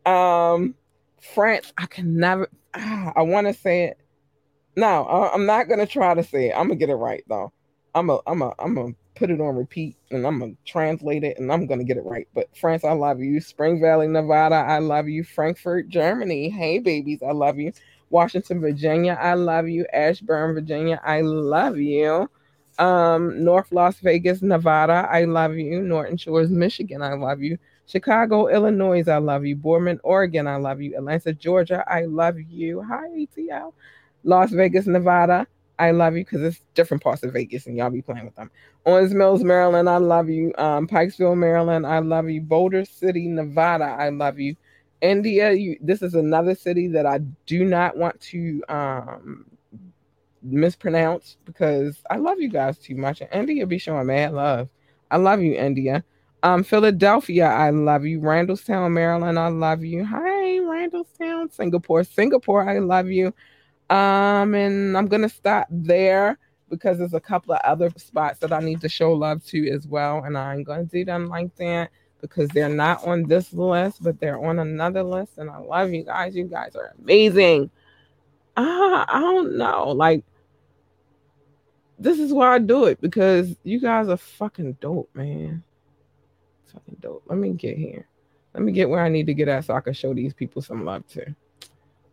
Um, 0.06 0.74
France, 1.20 1.72
I 1.76 1.86
can 1.86 2.16
never. 2.16 2.48
Ah, 2.74 3.12
I 3.16 3.22
want 3.22 3.46
to 3.46 3.54
say 3.54 3.84
it. 3.84 3.98
No, 4.76 5.04
I, 5.04 5.34
am 5.34 5.46
not 5.46 5.68
gonna 5.68 5.86
try 5.86 6.14
to 6.14 6.22
say 6.22 6.48
it. 6.50 6.52
I'm 6.52 6.68
gonna 6.68 6.76
get 6.76 6.90
it 6.90 6.94
right 6.94 7.24
though. 7.28 7.52
I'm 7.94 8.08
a, 8.08 8.20
I'm 8.26 8.42
a, 8.42 8.54
I'm 8.58 8.74
gonna 8.74 8.94
put 9.16 9.30
it 9.30 9.40
on 9.40 9.56
repeat 9.56 9.96
and 10.10 10.26
I'm 10.26 10.38
gonna 10.38 10.52
translate 10.64 11.24
it 11.24 11.38
and 11.38 11.52
I'm 11.52 11.66
gonna 11.66 11.84
get 11.84 11.96
it 11.96 12.04
right. 12.04 12.28
But 12.34 12.48
France, 12.56 12.84
I 12.84 12.92
love 12.92 13.20
you. 13.20 13.40
Spring 13.40 13.80
Valley, 13.80 14.06
Nevada, 14.06 14.54
I 14.54 14.78
love 14.78 15.08
you. 15.08 15.24
Frankfurt, 15.24 15.88
Germany, 15.88 16.48
hey 16.48 16.78
babies, 16.78 17.20
I 17.26 17.32
love 17.32 17.58
you. 17.58 17.72
Washington, 18.10 18.60
Virginia, 18.60 19.18
I 19.20 19.34
love 19.34 19.68
you. 19.68 19.86
Ashburn, 19.92 20.54
Virginia, 20.54 21.00
I 21.04 21.20
love 21.20 21.76
you. 21.78 22.30
Um, 22.78 23.44
North 23.44 23.72
Las 23.72 24.00
Vegas, 24.00 24.40
Nevada, 24.40 25.06
I 25.10 25.24
love 25.24 25.54
you. 25.56 25.82
Norton 25.82 26.16
Shores, 26.16 26.50
Michigan, 26.50 27.02
I 27.02 27.14
love 27.14 27.42
you. 27.42 27.58
Chicago, 27.90 28.46
Illinois, 28.46 29.08
I 29.08 29.18
love 29.18 29.44
you. 29.44 29.56
Boardman, 29.56 30.00
Oregon, 30.04 30.46
I 30.46 30.56
love 30.56 30.80
you. 30.80 30.96
Atlanta, 30.96 31.32
Georgia, 31.32 31.84
I 31.88 32.04
love 32.04 32.38
you. 32.38 32.82
Hi, 32.82 33.08
ATL. 33.08 33.72
Las 34.22 34.52
Vegas, 34.52 34.86
Nevada, 34.86 35.46
I 35.78 35.90
love 35.90 36.16
you 36.16 36.24
because 36.24 36.42
it's 36.42 36.62
different 36.74 37.02
parts 37.02 37.22
of 37.22 37.32
Vegas 37.32 37.66
and 37.66 37.76
y'all 37.76 37.90
be 37.90 38.02
playing 38.02 38.26
with 38.26 38.36
them. 38.36 38.50
Owings 38.86 39.14
Mills, 39.14 39.42
Maryland, 39.42 39.88
I 39.88 39.96
love 39.96 40.28
you. 40.28 40.52
Um, 40.56 40.86
Pikesville, 40.86 41.36
Maryland, 41.36 41.86
I 41.86 41.98
love 41.98 42.28
you. 42.28 42.40
Boulder 42.40 42.84
City, 42.84 43.26
Nevada, 43.26 43.84
I 43.84 44.10
love 44.10 44.38
you. 44.38 44.54
India, 45.00 45.52
you, 45.52 45.78
this 45.80 46.02
is 46.02 46.14
another 46.14 46.54
city 46.54 46.86
that 46.88 47.06
I 47.06 47.18
do 47.46 47.64
not 47.64 47.96
want 47.96 48.20
to 48.20 48.62
um, 48.68 49.46
mispronounce 50.42 51.38
because 51.44 52.02
I 52.10 52.16
love 52.16 52.38
you 52.38 52.50
guys 52.50 52.78
too 52.78 52.94
much. 52.94 53.22
India 53.32 53.66
be 53.66 53.78
showing 53.78 54.06
mad 54.06 54.32
love. 54.32 54.68
I 55.10 55.16
love 55.16 55.40
you, 55.40 55.54
India. 55.54 56.04
Um, 56.42 56.64
Philadelphia, 56.64 57.46
I 57.46 57.70
love 57.70 58.06
you. 58.06 58.18
Randallstown, 58.20 58.92
Maryland, 58.92 59.38
I 59.38 59.48
love 59.48 59.84
you. 59.84 60.04
Hi, 60.04 60.58
Randallstown, 60.60 61.52
Singapore, 61.52 62.02
Singapore, 62.02 62.68
I 62.68 62.78
love 62.78 63.08
you. 63.08 63.34
Um, 63.90 64.54
and 64.54 64.96
I'm 64.96 65.06
gonna 65.06 65.28
stop 65.28 65.66
there 65.70 66.38
because 66.70 66.98
there's 66.98 67.12
a 67.12 67.20
couple 67.20 67.52
of 67.52 67.60
other 67.64 67.90
spots 67.96 68.38
that 68.38 68.52
I 68.52 68.60
need 68.60 68.80
to 68.80 68.88
show 68.88 69.12
love 69.12 69.44
to 69.46 69.68
as 69.68 69.86
well, 69.86 70.24
and 70.24 70.38
I'm 70.38 70.64
gonna 70.64 70.84
do 70.84 71.04
them 71.04 71.28
like 71.28 71.54
that 71.56 71.90
because 72.22 72.48
they're 72.50 72.68
not 72.70 73.06
on 73.06 73.24
this 73.24 73.52
list, 73.52 74.02
but 74.02 74.18
they're 74.18 74.42
on 74.42 74.60
another 74.60 75.02
list. 75.02 75.32
And 75.36 75.50
I 75.50 75.58
love 75.58 75.92
you 75.92 76.04
guys. 76.04 76.34
You 76.34 76.44
guys 76.44 76.74
are 76.74 76.94
amazing. 77.02 77.70
Uh, 78.56 79.04
I 79.08 79.20
don't 79.20 79.58
know, 79.58 79.90
like 79.90 80.24
this 81.98 82.18
is 82.18 82.32
why 82.32 82.54
I 82.54 82.58
do 82.58 82.86
it 82.86 82.98
because 83.02 83.54
you 83.62 83.78
guys 83.78 84.08
are 84.08 84.16
fucking 84.16 84.78
dope, 84.80 85.10
man 85.14 85.62
fucking 86.70 86.96
dope. 87.00 87.22
Let 87.26 87.38
me 87.38 87.50
get 87.50 87.76
here. 87.76 88.06
Let 88.54 88.62
me 88.62 88.72
get 88.72 88.88
where 88.88 89.04
I 89.04 89.08
need 89.08 89.26
to 89.26 89.34
get 89.34 89.48
at 89.48 89.64
so 89.64 89.74
I 89.74 89.80
can 89.80 89.92
show 89.92 90.12
these 90.12 90.34
people 90.34 90.62
some 90.62 90.84
love 90.84 91.06
too. 91.08 91.34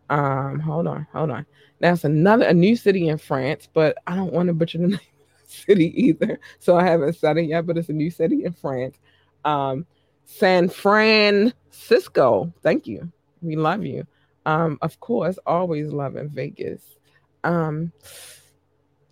Um, 0.10 0.60
hold 0.60 0.88
on, 0.88 1.08
hold 1.12 1.32
on. 1.32 1.46
That's 1.80 2.04
another 2.04 2.46
a 2.46 2.54
new 2.54 2.76
city 2.76 3.08
in 3.08 3.18
France, 3.18 3.68
but 3.74 3.98
I 4.08 4.16
don't 4.16 4.34
want 4.34 4.48
to 4.48 4.54
butcher 4.54 4.78
the 4.78 4.88
name 4.88 4.96
of 4.96 5.48
the 5.48 5.54
city 5.54 5.94
either. 6.02 6.40
So 6.60 6.78
I 6.78 6.86
haven't 6.86 7.14
said 7.14 7.38
it 7.38 7.44
yet, 7.44 7.66
but 7.66 7.78
it's 7.78 7.90
a 7.90 7.94
new 7.94 8.12
city 8.12 8.46
in 8.46 8.54
France. 8.54 8.98
Um, 9.46 9.86
San 10.26 10.70
Francisco. 10.70 12.54
Thank 12.62 12.88
you. 12.88 13.12
We 13.42 13.56
love 13.56 13.84
you. 13.84 14.06
Um, 14.46 14.78
of 14.82 15.00
course, 15.00 15.38
always 15.46 15.92
loving 15.92 16.30
Vegas. 16.30 16.82
Um, 17.44 17.92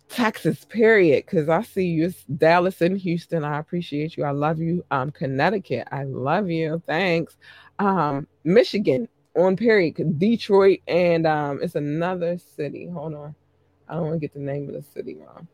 Texas, 0.08 0.64
period. 0.64 1.24
Because 1.26 1.48
I 1.48 1.62
see 1.62 1.86
you, 1.86 2.12
Dallas 2.36 2.80
and 2.80 2.98
Houston. 2.98 3.44
I 3.44 3.58
appreciate 3.58 4.16
you. 4.16 4.24
I 4.24 4.30
love 4.30 4.58
you. 4.58 4.84
Um, 4.90 5.10
Connecticut, 5.10 5.88
I 5.90 6.04
love 6.04 6.50
you. 6.50 6.82
Thanks. 6.86 7.36
Um, 7.78 8.26
Michigan, 8.44 9.08
on 9.36 9.56
period. 9.56 10.18
Detroit, 10.18 10.80
and 10.88 11.26
um, 11.26 11.60
it's 11.62 11.74
another 11.74 12.38
city. 12.56 12.88
Hold 12.88 13.14
on, 13.14 13.34
I 13.88 13.94
don't 13.94 14.04
want 14.04 14.14
to 14.14 14.20
get 14.20 14.34
the 14.34 14.40
name 14.40 14.68
of 14.68 14.74
the 14.74 14.84
city 14.94 15.16
wrong. 15.16 15.46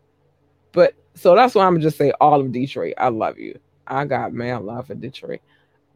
But 0.72 0.94
so 1.14 1.34
that's 1.34 1.54
why 1.54 1.66
I'm 1.66 1.80
just 1.80 1.98
say 1.98 2.12
all 2.20 2.40
of 2.40 2.52
Detroit. 2.52 2.94
I 2.96 3.08
love 3.08 3.38
you. 3.38 3.58
I 3.86 4.04
got 4.04 4.32
man 4.32 4.64
love 4.64 4.86
for 4.86 4.94
Detroit. 4.94 5.40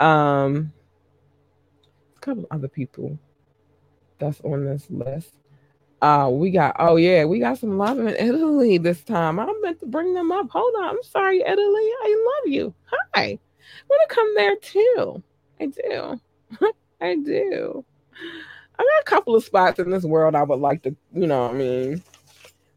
Um, 0.00 0.72
a 2.16 2.20
couple 2.20 2.46
other 2.50 2.68
people 2.68 3.18
that's 4.18 4.40
on 4.42 4.64
this 4.64 4.86
list. 4.90 5.32
Uh, 6.02 6.30
we 6.32 6.50
got 6.50 6.76
oh 6.78 6.96
yeah, 6.96 7.24
we 7.24 7.40
got 7.40 7.58
some 7.58 7.78
love 7.78 7.98
in 7.98 8.08
Italy 8.08 8.78
this 8.78 9.02
time. 9.04 9.40
I 9.40 9.52
meant 9.62 9.80
to 9.80 9.86
bring 9.86 10.14
them 10.14 10.32
up. 10.32 10.50
Hold 10.50 10.74
on, 10.78 10.84
I'm 10.90 11.02
sorry, 11.04 11.40
Italy. 11.40 11.56
I 11.58 12.26
love 12.44 12.52
you. 12.52 12.74
Hi, 13.14 13.22
I 13.22 13.38
want 13.88 14.10
to 14.10 14.14
come 14.14 14.34
there 14.36 14.56
too. 14.56 15.22
I 15.60 15.66
do. 15.66 16.20
I 17.02 17.16
do. 17.16 17.84
I 18.78 18.82
got 18.82 19.02
a 19.02 19.04
couple 19.04 19.36
of 19.36 19.44
spots 19.44 19.78
in 19.80 19.90
this 19.90 20.04
world 20.04 20.34
I 20.34 20.42
would 20.44 20.60
like 20.60 20.82
to, 20.84 20.96
you 21.14 21.26
know, 21.26 21.48
I 21.50 21.52
mean, 21.54 22.02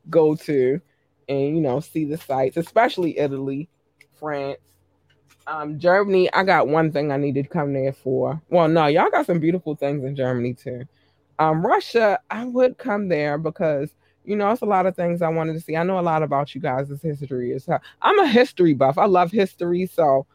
go 0.09 0.35
to. 0.35 0.81
and 1.29 1.55
you 1.55 1.61
know 1.61 1.79
see 1.79 2.05
the 2.05 2.17
sights, 2.17 2.57
especially 2.57 3.17
Italy, 3.17 3.69
France, 4.19 4.59
um, 5.47 5.79
Germany. 5.79 6.31
I 6.33 6.43
got 6.43 6.67
one 6.67 6.91
thing 6.91 7.11
I 7.11 7.17
need 7.17 7.35
to 7.35 7.43
come 7.43 7.73
there 7.73 7.93
for. 7.93 8.41
Well, 8.49 8.67
no, 8.67 8.87
y'all 8.87 9.11
got 9.11 9.25
some 9.25 9.39
beautiful 9.39 9.75
things 9.75 10.03
in 10.03 10.15
Germany 10.15 10.53
too. 10.53 10.83
Um, 11.39 11.65
Russia, 11.65 12.19
I 12.29 12.45
would 12.45 12.77
come 12.77 13.07
there 13.07 13.37
because 13.37 13.89
you 14.25 14.35
know 14.35 14.51
it's 14.51 14.61
a 14.61 14.65
lot 14.65 14.85
of 14.85 14.95
things 14.95 15.21
I 15.21 15.29
wanted 15.29 15.53
to 15.53 15.61
see. 15.61 15.75
I 15.75 15.83
know 15.83 15.99
a 15.99 16.01
lot 16.01 16.23
about 16.23 16.53
you 16.53 16.61
guys' 16.61 17.01
history. 17.01 17.51
Is 17.51 17.67
I'm 18.01 18.19
a 18.19 18.27
history 18.27 18.73
buff. 18.73 18.97
I 18.97 19.05
love 19.05 19.31
history, 19.31 19.85
so 19.87 20.27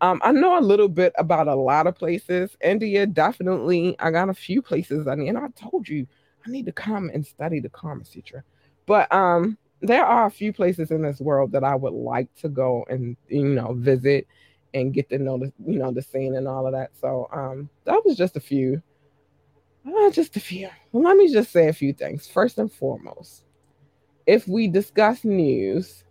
um, 0.00 0.20
I 0.24 0.32
know 0.32 0.58
a 0.58 0.60
little 0.60 0.88
bit 0.88 1.12
about 1.18 1.48
a 1.48 1.54
lot 1.54 1.86
of 1.86 1.94
places. 1.96 2.56
India, 2.62 3.06
definitely. 3.06 3.96
I 3.98 4.10
got 4.10 4.28
a 4.28 4.34
few 4.34 4.62
places 4.62 5.06
I 5.08 5.14
need, 5.14 5.28
and 5.28 5.38
I 5.38 5.48
told 5.56 5.88
you 5.88 6.06
I 6.46 6.50
need 6.50 6.66
to 6.66 6.72
come 6.72 7.10
and 7.12 7.26
study 7.26 7.60
the 7.60 7.68
Karma 7.68 8.04
Sutra. 8.04 8.42
But 8.86 9.12
um, 9.12 9.58
there 9.80 10.04
are 10.04 10.26
a 10.26 10.30
few 10.30 10.52
places 10.52 10.90
in 10.90 11.02
this 11.02 11.20
world 11.20 11.52
that 11.52 11.64
I 11.64 11.74
would 11.74 11.92
like 11.92 12.34
to 12.36 12.48
go 12.48 12.84
and 12.88 13.16
you 13.28 13.44
know 13.44 13.74
visit 13.74 14.26
and 14.74 14.94
get 14.94 15.08
to 15.10 15.18
know 15.18 15.38
the 15.38 15.52
you 15.66 15.78
know 15.78 15.92
the 15.92 16.02
scene 16.02 16.34
and 16.36 16.46
all 16.46 16.66
of 16.66 16.72
that. 16.72 16.90
So 17.00 17.28
um, 17.32 17.68
that 17.84 18.04
was 18.04 18.16
just 18.16 18.36
a 18.36 18.40
few, 18.40 18.82
uh, 19.86 20.10
just 20.10 20.36
a 20.36 20.40
few. 20.40 20.68
Let 20.92 21.16
me 21.16 21.32
just 21.32 21.52
say 21.52 21.68
a 21.68 21.72
few 21.72 21.92
things. 21.92 22.26
First 22.26 22.58
and 22.58 22.72
foremost, 22.72 23.44
if 24.26 24.46
we 24.46 24.68
discuss 24.68 25.24
news, 25.24 26.04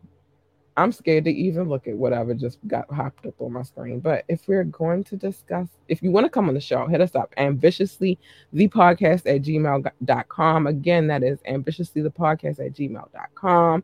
I'm 0.80 0.92
scared 0.94 1.26
to 1.26 1.32
even 1.32 1.68
look 1.68 1.88
at 1.88 1.98
whatever 1.98 2.34
just 2.34 2.58
got 2.68 2.92
hopped 2.92 3.26
up 3.26 3.34
on 3.40 3.54
my 3.54 3.64
screen. 3.64 4.00
But 4.00 4.24
if 4.30 4.48
we're 4.48 4.64
going 4.64 5.04
to 5.06 5.18
discuss, 5.18 5.68
if 5.90 6.02
you 6.02 6.10
want 6.10 6.26
to 6.26 6.30
come 6.30 6.48
on 6.48 6.54
the 6.54 6.62
show, 6.62 6.88
hit 6.88 7.02
us 7.02 7.16
up 7.16 7.34
ambitiously 7.38 8.18
the 8.54 8.70
podcast 8.70 9.26
at 9.26 9.42
gmail.com. 9.42 10.68
Again, 10.68 11.08
that 11.08 11.22
is 11.22 11.40
ambitiously 11.46 12.02
the 12.02 12.10
podcast 12.10 12.66
at 12.66 12.74
gmail.com. 12.74 13.84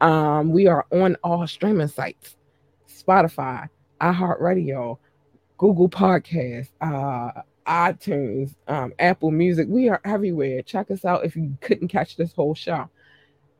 Um, 0.00 0.50
we 0.50 0.66
are 0.66 0.84
on 0.90 1.16
all 1.22 1.46
streaming 1.46 1.88
sites 1.88 2.36
Spotify, 2.88 3.68
iHeartRadio, 4.00 4.98
Google 5.56 5.88
Podcasts, 5.88 6.70
uh, 6.80 7.42
iTunes, 7.66 8.54
um, 8.68 8.92
Apple 8.98 9.30
Music. 9.30 9.66
We 9.68 9.88
are 9.88 10.00
everywhere. 10.04 10.62
Check 10.62 10.90
us 10.90 11.04
out 11.04 11.24
if 11.24 11.36
you 11.36 11.56
couldn't 11.60 11.88
catch 11.88 12.16
this 12.16 12.32
whole 12.32 12.54
show 12.54 12.88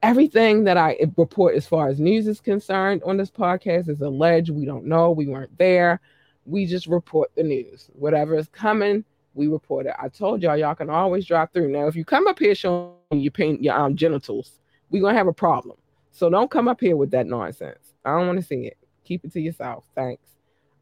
everything 0.04 0.64
that 0.64 0.76
I 0.76 0.98
report 1.16 1.54
as 1.56 1.66
far 1.66 1.88
as 1.88 1.98
news 1.98 2.26
is 2.28 2.38
concerned 2.38 3.02
on 3.06 3.16
this 3.16 3.30
podcast 3.30 3.88
is 3.88 4.02
alleged. 4.02 4.50
We 4.50 4.66
don't 4.66 4.84
know. 4.84 5.10
We 5.10 5.26
weren't 5.26 5.56
there. 5.56 5.98
We 6.44 6.66
just 6.66 6.86
report 6.86 7.30
the 7.34 7.42
news. 7.42 7.88
Whatever 7.94 8.36
is 8.36 8.46
coming, 8.48 9.02
we 9.32 9.48
report 9.48 9.86
it. 9.86 9.94
I 9.98 10.08
told 10.08 10.42
y'all, 10.42 10.58
y'all 10.58 10.74
can 10.74 10.90
always 10.90 11.24
drop 11.24 11.54
through. 11.54 11.72
Now, 11.72 11.86
if 11.86 11.96
you 11.96 12.04
come 12.04 12.26
up 12.26 12.38
here 12.38 12.54
showing 12.54 12.92
you 13.12 13.30
paint 13.30 13.62
your 13.62 13.80
um, 13.80 13.96
genitals, 13.96 14.60
we're 14.90 15.00
gonna 15.00 15.16
have 15.16 15.26
a 15.26 15.32
problem. 15.32 15.78
So 16.12 16.28
don't 16.28 16.50
come 16.50 16.68
up 16.68 16.82
here 16.82 16.96
with 16.96 17.10
that 17.12 17.26
nonsense. 17.26 17.94
I 18.04 18.10
don't 18.10 18.26
want 18.26 18.38
to 18.38 18.46
see 18.46 18.66
it. 18.66 18.76
Keep 19.04 19.24
it 19.24 19.32
to 19.32 19.40
yourself. 19.40 19.84
Thanks. 19.94 20.33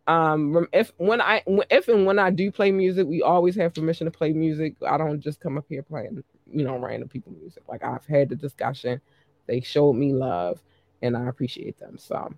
Um, 0.07 0.67
if 0.73 0.93
when 0.97 1.21
I 1.21 1.43
if 1.71 1.89
and 1.89 2.07
when 2.07 2.19
I 2.19 2.31
do 2.31 2.51
play 2.51 2.73
music, 2.73 3.07
we 3.07 3.23
always 3.23 3.55
have 3.57 3.75
permission 3.75 4.05
to 4.07 4.11
play 4.11 4.33
music. 4.33 4.75
I 4.87 4.99
don't 4.99 5.21
just 5.21 5.41
come 5.41 5.57
up 5.57 5.67
here 5.69 5.83
playing, 5.83 6.23
you 6.51 6.65
know, 6.65 6.77
random 6.77 7.09
people 7.09 7.33
music. 7.41 7.63
Like 7.69 7.85
I've 7.85 8.07
had 8.07 8.29
the 8.29 8.37
discussion 8.37 9.01
they 9.47 9.61
showed 9.61 9.95
me 9.95 10.13
love 10.13 10.61
and 11.03 11.17
I 11.17 11.29
appreciate 11.29 11.79
them. 11.79 11.99
So, 11.99 12.33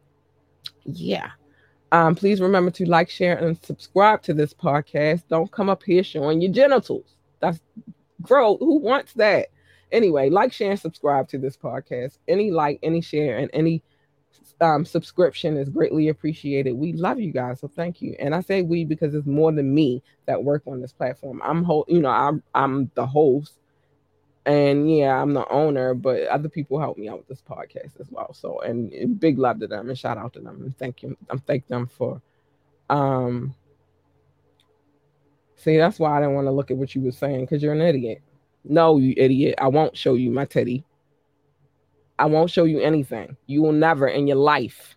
yeah. 0.85 1.31
Um, 1.93 2.15
please 2.15 2.41
remember 2.41 2.71
to 2.73 2.87
like, 2.87 3.09
share, 3.09 3.37
and 3.37 3.63
subscribe 3.63 4.23
to 4.23 4.35
this 4.35 4.53
podcast. 4.53 5.25
Don't 5.29 5.51
come 5.53 5.69
up 5.69 5.83
here 5.83 6.03
showing 6.03 6.41
your 6.41 6.53
genitals. 6.53 7.15
That's 7.41 7.61
gross. 8.21 8.59
Who 8.59 8.79
wants 8.79 9.13
that? 9.15 9.49
Anyway, 9.93 10.29
like, 10.29 10.53
share, 10.53 10.71
and 10.71 10.81
subscribe 10.81 11.29
to 11.29 11.39
this 11.39 11.57
podcast. 11.57 12.19
Any 12.27 12.51
like, 12.51 12.81
any 12.83 13.01
share, 13.01 13.39
and 13.39 13.51
any 13.53 13.83
um, 14.61 14.85
subscription 14.85 15.57
is 15.57 15.69
greatly 15.69 16.09
appreciated. 16.09 16.73
We 16.73 16.93
love 16.93 17.21
you 17.21 17.33
guys, 17.33 17.61
so 17.61 17.69
thank 17.69 18.01
you. 18.01 18.17
And 18.19 18.35
I 18.35 18.41
say 18.41 18.63
we 18.63 18.85
because 18.85 19.15
it's 19.15 19.27
more 19.27 19.53
than 19.53 19.75
me 19.75 20.03
that 20.27 20.43
work 20.43 20.63
on 20.67 20.81
this 20.81 20.93
platform. 20.93 21.41
I'm 21.45 21.65
whole, 21.65 21.85
you 21.89 22.01
know, 22.01 22.11
I'm 22.11 22.43
I'm 22.55 22.91
the 22.95 23.07
host, 23.07 23.59
and 24.47 24.91
yeah, 24.91 25.21
I'm 25.21 25.33
the 25.33 25.49
owner, 25.49 25.95
but 25.95 26.25
other 26.25 26.49
people 26.49 26.79
help 26.79 26.99
me 26.99 27.09
out 27.09 27.19
with 27.19 27.29
this 27.29 27.43
podcast 27.43 27.99
as 28.01 28.11
well. 28.11 28.33
So, 28.35 28.61
and 28.61 29.19
big 29.19 29.39
love 29.39 29.61
to 29.61 29.67
them 29.67 29.89
and 29.89 29.99
shout 29.99 30.19
out 30.19 30.35
to 30.35 30.41
them 30.41 30.63
and 30.63 30.77
thank 30.77 31.03
you. 31.03 31.17
I'm 31.31 31.39
thank 31.41 31.67
them 31.67 31.87
for, 31.87 32.21
um, 32.91 33.55
see, 35.57 35.79
that's 35.79 35.99
why 35.99 36.17
I 36.17 36.21
didn't 36.21 36.35
want 36.35 36.47
to 36.47 36.53
look 36.53 36.71
at 36.71 36.77
what 36.77 36.95
you 36.95 37.01
were 37.01 37.13
saying 37.13 37.43
because 37.43 37.63
you're 37.63 37.73
an 37.73 37.81
idiot. 37.81 38.21
No, 38.65 38.99
you 38.99 39.15
idiot. 39.17 39.55
I 39.59 39.69
won't 39.69 39.97
show 39.97 40.15
you 40.15 40.31
my 40.31 40.45
teddy. 40.45 40.85
I 42.19 42.27
won't 42.27 42.51
show 42.51 42.65
you 42.65 42.81
anything. 42.81 43.37
You 43.47 43.63
will 43.63 43.73
never 43.73 44.09
in 44.09 44.27
your 44.27 44.37
life, 44.37 44.97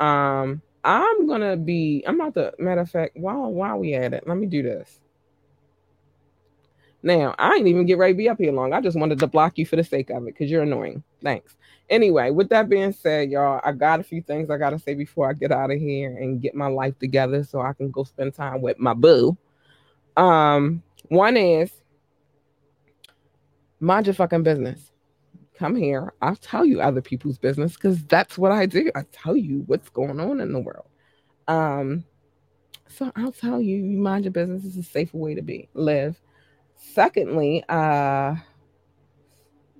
Um, 0.00 0.62
I'm 0.84 1.26
gonna 1.26 1.56
be. 1.56 2.04
I'm 2.06 2.20
about 2.20 2.34
to. 2.34 2.52
Matter 2.58 2.82
of 2.82 2.90
fact, 2.90 3.16
while 3.16 3.50
while 3.52 3.78
we 3.78 3.94
at 3.94 4.12
it, 4.12 4.28
let 4.28 4.36
me 4.36 4.46
do 4.46 4.62
this. 4.62 5.00
Now, 7.02 7.34
I 7.38 7.56
ain't 7.56 7.66
even 7.66 7.86
get 7.86 7.98
ready 7.98 8.12
to 8.14 8.16
be 8.16 8.28
up 8.28 8.38
here 8.38 8.52
long. 8.52 8.72
I 8.72 8.80
just 8.80 8.96
wanted 8.98 9.18
to 9.18 9.26
block 9.26 9.58
you 9.58 9.66
for 9.66 9.74
the 9.76 9.84
sake 9.84 10.08
of 10.10 10.22
it 10.22 10.26
because 10.26 10.50
you're 10.50 10.62
annoying. 10.62 11.02
Thanks. 11.22 11.56
Anyway, 11.90 12.30
with 12.30 12.48
that 12.48 12.68
being 12.68 12.92
said, 12.92 13.30
y'all, 13.30 13.60
I 13.62 13.72
got 13.72 14.00
a 14.00 14.04
few 14.04 14.22
things 14.22 14.50
I 14.50 14.56
gotta 14.56 14.78
say 14.78 14.94
before 14.94 15.28
I 15.28 15.34
get 15.34 15.52
out 15.52 15.70
of 15.70 15.78
here 15.78 16.16
and 16.16 16.40
get 16.40 16.54
my 16.54 16.66
life 16.66 16.98
together 16.98 17.44
so 17.44 17.60
I 17.60 17.72
can 17.74 17.90
go 17.90 18.04
spend 18.04 18.34
time 18.34 18.62
with 18.62 18.78
my 18.78 18.94
boo. 18.94 19.36
Um, 20.16 20.82
one 21.08 21.36
is 21.36 21.70
mind 23.80 24.06
your 24.06 24.14
fucking 24.14 24.42
business. 24.42 24.90
Come 25.58 25.76
here. 25.76 26.14
I'll 26.22 26.36
tell 26.36 26.64
you 26.64 26.80
other 26.80 27.02
people's 27.02 27.38
business 27.38 27.74
because 27.74 28.02
that's 28.04 28.38
what 28.38 28.50
I 28.50 28.66
do. 28.66 28.90
I 28.94 29.04
tell 29.12 29.36
you 29.36 29.62
what's 29.66 29.88
going 29.90 30.18
on 30.18 30.40
in 30.40 30.52
the 30.52 30.60
world. 30.60 30.88
Um, 31.46 32.04
so 32.88 33.12
I'll 33.14 33.32
tell 33.32 33.60
you, 33.60 33.76
you 33.76 33.98
mind 33.98 34.24
your 34.24 34.32
business 34.32 34.64
is 34.64 34.76
a 34.76 34.82
safer 34.82 35.16
way 35.16 35.34
to 35.34 35.42
be 35.42 35.68
live. 35.74 36.20
Secondly, 36.76 37.64
uh 37.68 38.36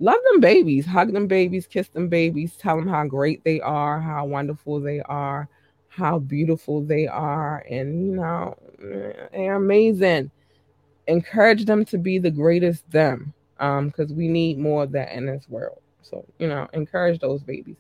love 0.01 0.19
them 0.31 0.41
babies, 0.41 0.87
hug 0.87 1.13
them 1.13 1.27
babies, 1.27 1.67
kiss 1.67 1.89
them 1.89 2.09
babies, 2.09 2.57
tell 2.57 2.77
them 2.77 2.89
how 2.89 3.05
great 3.07 3.45
they 3.45 3.61
are, 3.61 4.01
how 4.01 4.25
wonderful 4.25 4.81
they 4.81 5.01
are, 5.03 5.49
how 5.89 6.19
beautiful 6.19 6.83
they 6.83 7.07
are, 7.07 7.65
and 7.71 8.07
you 8.07 8.17
know, 8.17 8.57
they're 8.79 9.55
amazing. 9.55 10.31
Encourage 11.07 11.67
them 11.67 11.85
to 11.85 11.99
be 11.99 12.19
the 12.19 12.31
greatest 12.31 12.91
them 12.91 13.35
um 13.61 13.89
because 13.89 14.13
we 14.13 14.27
need 14.29 14.59
more 14.59 14.83
of 14.83 14.93
that 14.93 15.13
in 15.13 15.27
this 15.27 15.49
world. 15.49 15.81
So 16.03 16.25
you 16.39 16.49
know 16.49 16.69
encourage 16.73 17.21
those 17.21 17.43
babies. 17.43 17.77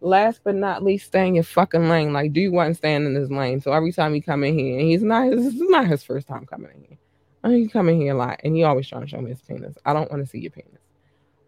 Last 0.00 0.40
but 0.42 0.56
not 0.56 0.82
least 0.82 1.06
stay 1.06 1.28
in 1.28 1.34
your 1.34 1.44
fucking 1.44 1.88
lane. 1.88 2.12
Like 2.12 2.32
do 2.32 2.40
you 2.40 2.50
want 2.50 2.70
to 2.70 2.74
staying 2.74 3.06
in 3.06 3.14
his 3.14 3.30
lane. 3.30 3.60
So 3.60 3.72
every 3.72 3.92
time 3.92 4.14
he 4.14 4.20
come 4.20 4.42
in 4.42 4.58
here 4.58 4.78
and 4.78 4.88
he's 4.88 5.02
not 5.02 5.30
this 5.30 5.46
is 5.46 5.60
not 5.60 5.86
his 5.86 6.02
first 6.02 6.26
time 6.26 6.46
coming 6.46 6.72
in 6.74 6.84
here. 6.88 6.98
I 7.44 7.48
mean, 7.48 7.62
he 7.62 7.68
come 7.68 7.88
in 7.88 8.00
here 8.00 8.14
a 8.14 8.16
lot 8.16 8.40
and 8.44 8.54
he 8.54 8.62
always 8.62 8.88
trying 8.88 9.02
to 9.02 9.08
show 9.08 9.20
me 9.20 9.30
his 9.30 9.40
penis. 9.40 9.76
I 9.84 9.92
don't 9.92 10.10
want 10.10 10.24
to 10.24 10.28
see 10.28 10.38
your 10.38 10.52
penis 10.52 10.81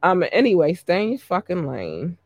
um 0.05 0.25
anyway 0.31 0.73
stay 0.73 1.03
in 1.03 1.09
your 1.11 1.19
fucking 1.19 1.67
lane 1.67 2.17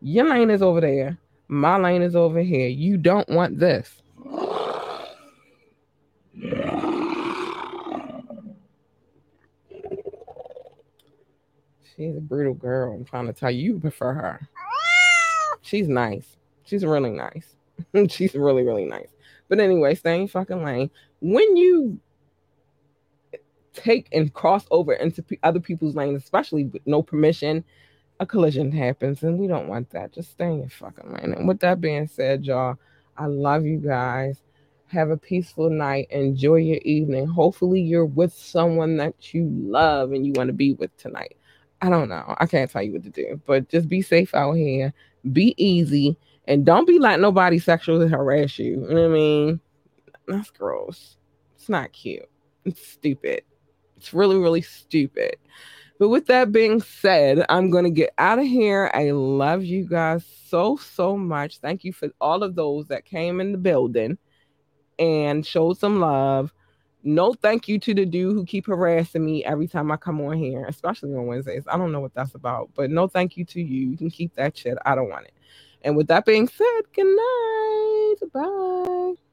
your 0.00 0.28
lane 0.28 0.50
is 0.50 0.62
over 0.62 0.80
there 0.80 1.16
my 1.46 1.76
lane 1.78 2.02
is 2.02 2.16
over 2.16 2.40
here 2.40 2.66
you 2.66 2.96
don't 2.96 3.28
want 3.28 3.58
this 3.58 4.02
She's 11.98 12.16
a 12.16 12.20
brutal 12.20 12.54
girl. 12.54 12.94
I'm 12.94 13.04
trying 13.04 13.26
to 13.26 13.32
tell 13.32 13.50
you, 13.50 13.74
you 13.74 13.80
prefer 13.80 14.12
her. 14.12 14.48
She's 15.62 15.88
nice. 15.88 16.36
She's 16.64 16.84
really 16.84 17.10
nice. 17.10 17.56
She's 18.08 18.36
really, 18.36 18.62
really 18.62 18.84
nice. 18.84 19.08
But 19.48 19.58
anyway, 19.58 19.96
stay 19.96 20.20
in 20.20 20.28
fucking 20.28 20.62
lane. 20.62 20.90
When 21.20 21.56
you 21.56 21.98
take 23.74 24.08
and 24.12 24.32
cross 24.32 24.66
over 24.70 24.92
into 24.92 25.22
p- 25.22 25.38
other 25.42 25.60
people's 25.60 25.94
lanes, 25.94 26.22
especially 26.22 26.64
with 26.64 26.82
no 26.86 27.02
permission, 27.02 27.64
a 28.20 28.26
collision 28.26 28.72
happens, 28.72 29.22
and 29.22 29.38
we 29.38 29.46
don't 29.46 29.68
want 29.68 29.90
that. 29.90 30.12
Just 30.12 30.30
stay 30.30 30.46
in 30.46 30.60
your 30.60 30.68
fucking 30.68 31.12
lane. 31.12 31.34
And 31.34 31.46
with 31.46 31.60
that 31.60 31.80
being 31.80 32.06
said, 32.06 32.44
y'all, 32.44 32.76
I 33.16 33.26
love 33.26 33.64
you 33.64 33.78
guys. 33.78 34.42
Have 34.88 35.10
a 35.10 35.16
peaceful 35.16 35.70
night. 35.70 36.08
Enjoy 36.10 36.56
your 36.56 36.80
evening. 36.82 37.26
Hopefully, 37.26 37.80
you're 37.80 38.06
with 38.06 38.32
someone 38.32 38.96
that 38.96 39.34
you 39.34 39.48
love 39.52 40.12
and 40.12 40.26
you 40.26 40.32
want 40.34 40.48
to 40.48 40.54
be 40.54 40.72
with 40.74 40.96
tonight. 40.96 41.36
I 41.82 41.90
don't 41.90 42.08
know. 42.08 42.34
I 42.38 42.46
can't 42.46 42.70
tell 42.70 42.82
you 42.82 42.92
what 42.92 43.04
to 43.04 43.10
do, 43.10 43.40
but 43.46 43.68
just 43.68 43.88
be 43.88 44.02
safe 44.02 44.34
out 44.34 44.54
here. 44.54 44.92
Be 45.32 45.54
easy 45.62 46.16
and 46.48 46.64
don't 46.64 46.86
be 46.86 46.98
like 46.98 47.20
nobody 47.20 47.58
sexually 47.58 48.08
harass 48.08 48.58
you. 48.58 48.80
You 48.80 48.94
know 48.94 49.02
what 49.02 49.04
I 49.04 49.08
mean? 49.08 49.60
That's 50.26 50.50
gross. 50.50 51.18
It's 51.54 51.68
not 51.68 51.92
cute. 51.92 52.28
It's 52.64 52.84
stupid. 52.84 53.42
It's 53.98 54.14
really, 54.14 54.36
really 54.36 54.62
stupid. 54.62 55.36
But 55.98 56.10
with 56.10 56.26
that 56.26 56.52
being 56.52 56.80
said, 56.80 57.44
I'm 57.48 57.70
going 57.70 57.84
to 57.84 57.90
get 57.90 58.14
out 58.18 58.38
of 58.38 58.46
here. 58.46 58.90
I 58.94 59.10
love 59.10 59.64
you 59.64 59.84
guys 59.84 60.24
so, 60.46 60.76
so 60.76 61.16
much. 61.16 61.58
Thank 61.58 61.82
you 61.82 61.92
for 61.92 62.08
all 62.20 62.44
of 62.44 62.54
those 62.54 62.86
that 62.86 63.04
came 63.04 63.40
in 63.40 63.50
the 63.50 63.58
building 63.58 64.16
and 64.98 65.44
showed 65.44 65.78
some 65.78 65.98
love. 65.98 66.52
No 67.02 67.32
thank 67.32 67.68
you 67.68 67.78
to 67.80 67.94
the 67.94 68.06
dude 68.06 68.34
who 68.34 68.44
keep 68.44 68.66
harassing 68.66 69.24
me 69.24 69.44
every 69.44 69.66
time 69.66 69.90
I 69.90 69.96
come 69.96 70.20
on 70.20 70.36
here, 70.36 70.64
especially 70.66 71.14
on 71.14 71.26
Wednesdays. 71.26 71.64
I 71.66 71.76
don't 71.76 71.92
know 71.92 72.00
what 72.00 72.14
that's 72.14 72.34
about, 72.34 72.70
but 72.74 72.90
no 72.90 73.08
thank 73.08 73.36
you 73.36 73.44
to 73.46 73.60
you. 73.60 73.90
You 73.90 73.96
can 73.96 74.10
keep 74.10 74.34
that 74.34 74.56
shit. 74.56 74.78
I 74.84 74.94
don't 74.94 75.10
want 75.10 75.26
it. 75.26 75.32
And 75.82 75.96
with 75.96 76.08
that 76.08 76.24
being 76.24 76.48
said, 76.48 76.80
good 76.94 77.06
night. 77.06 78.32
Bye. 78.32 79.27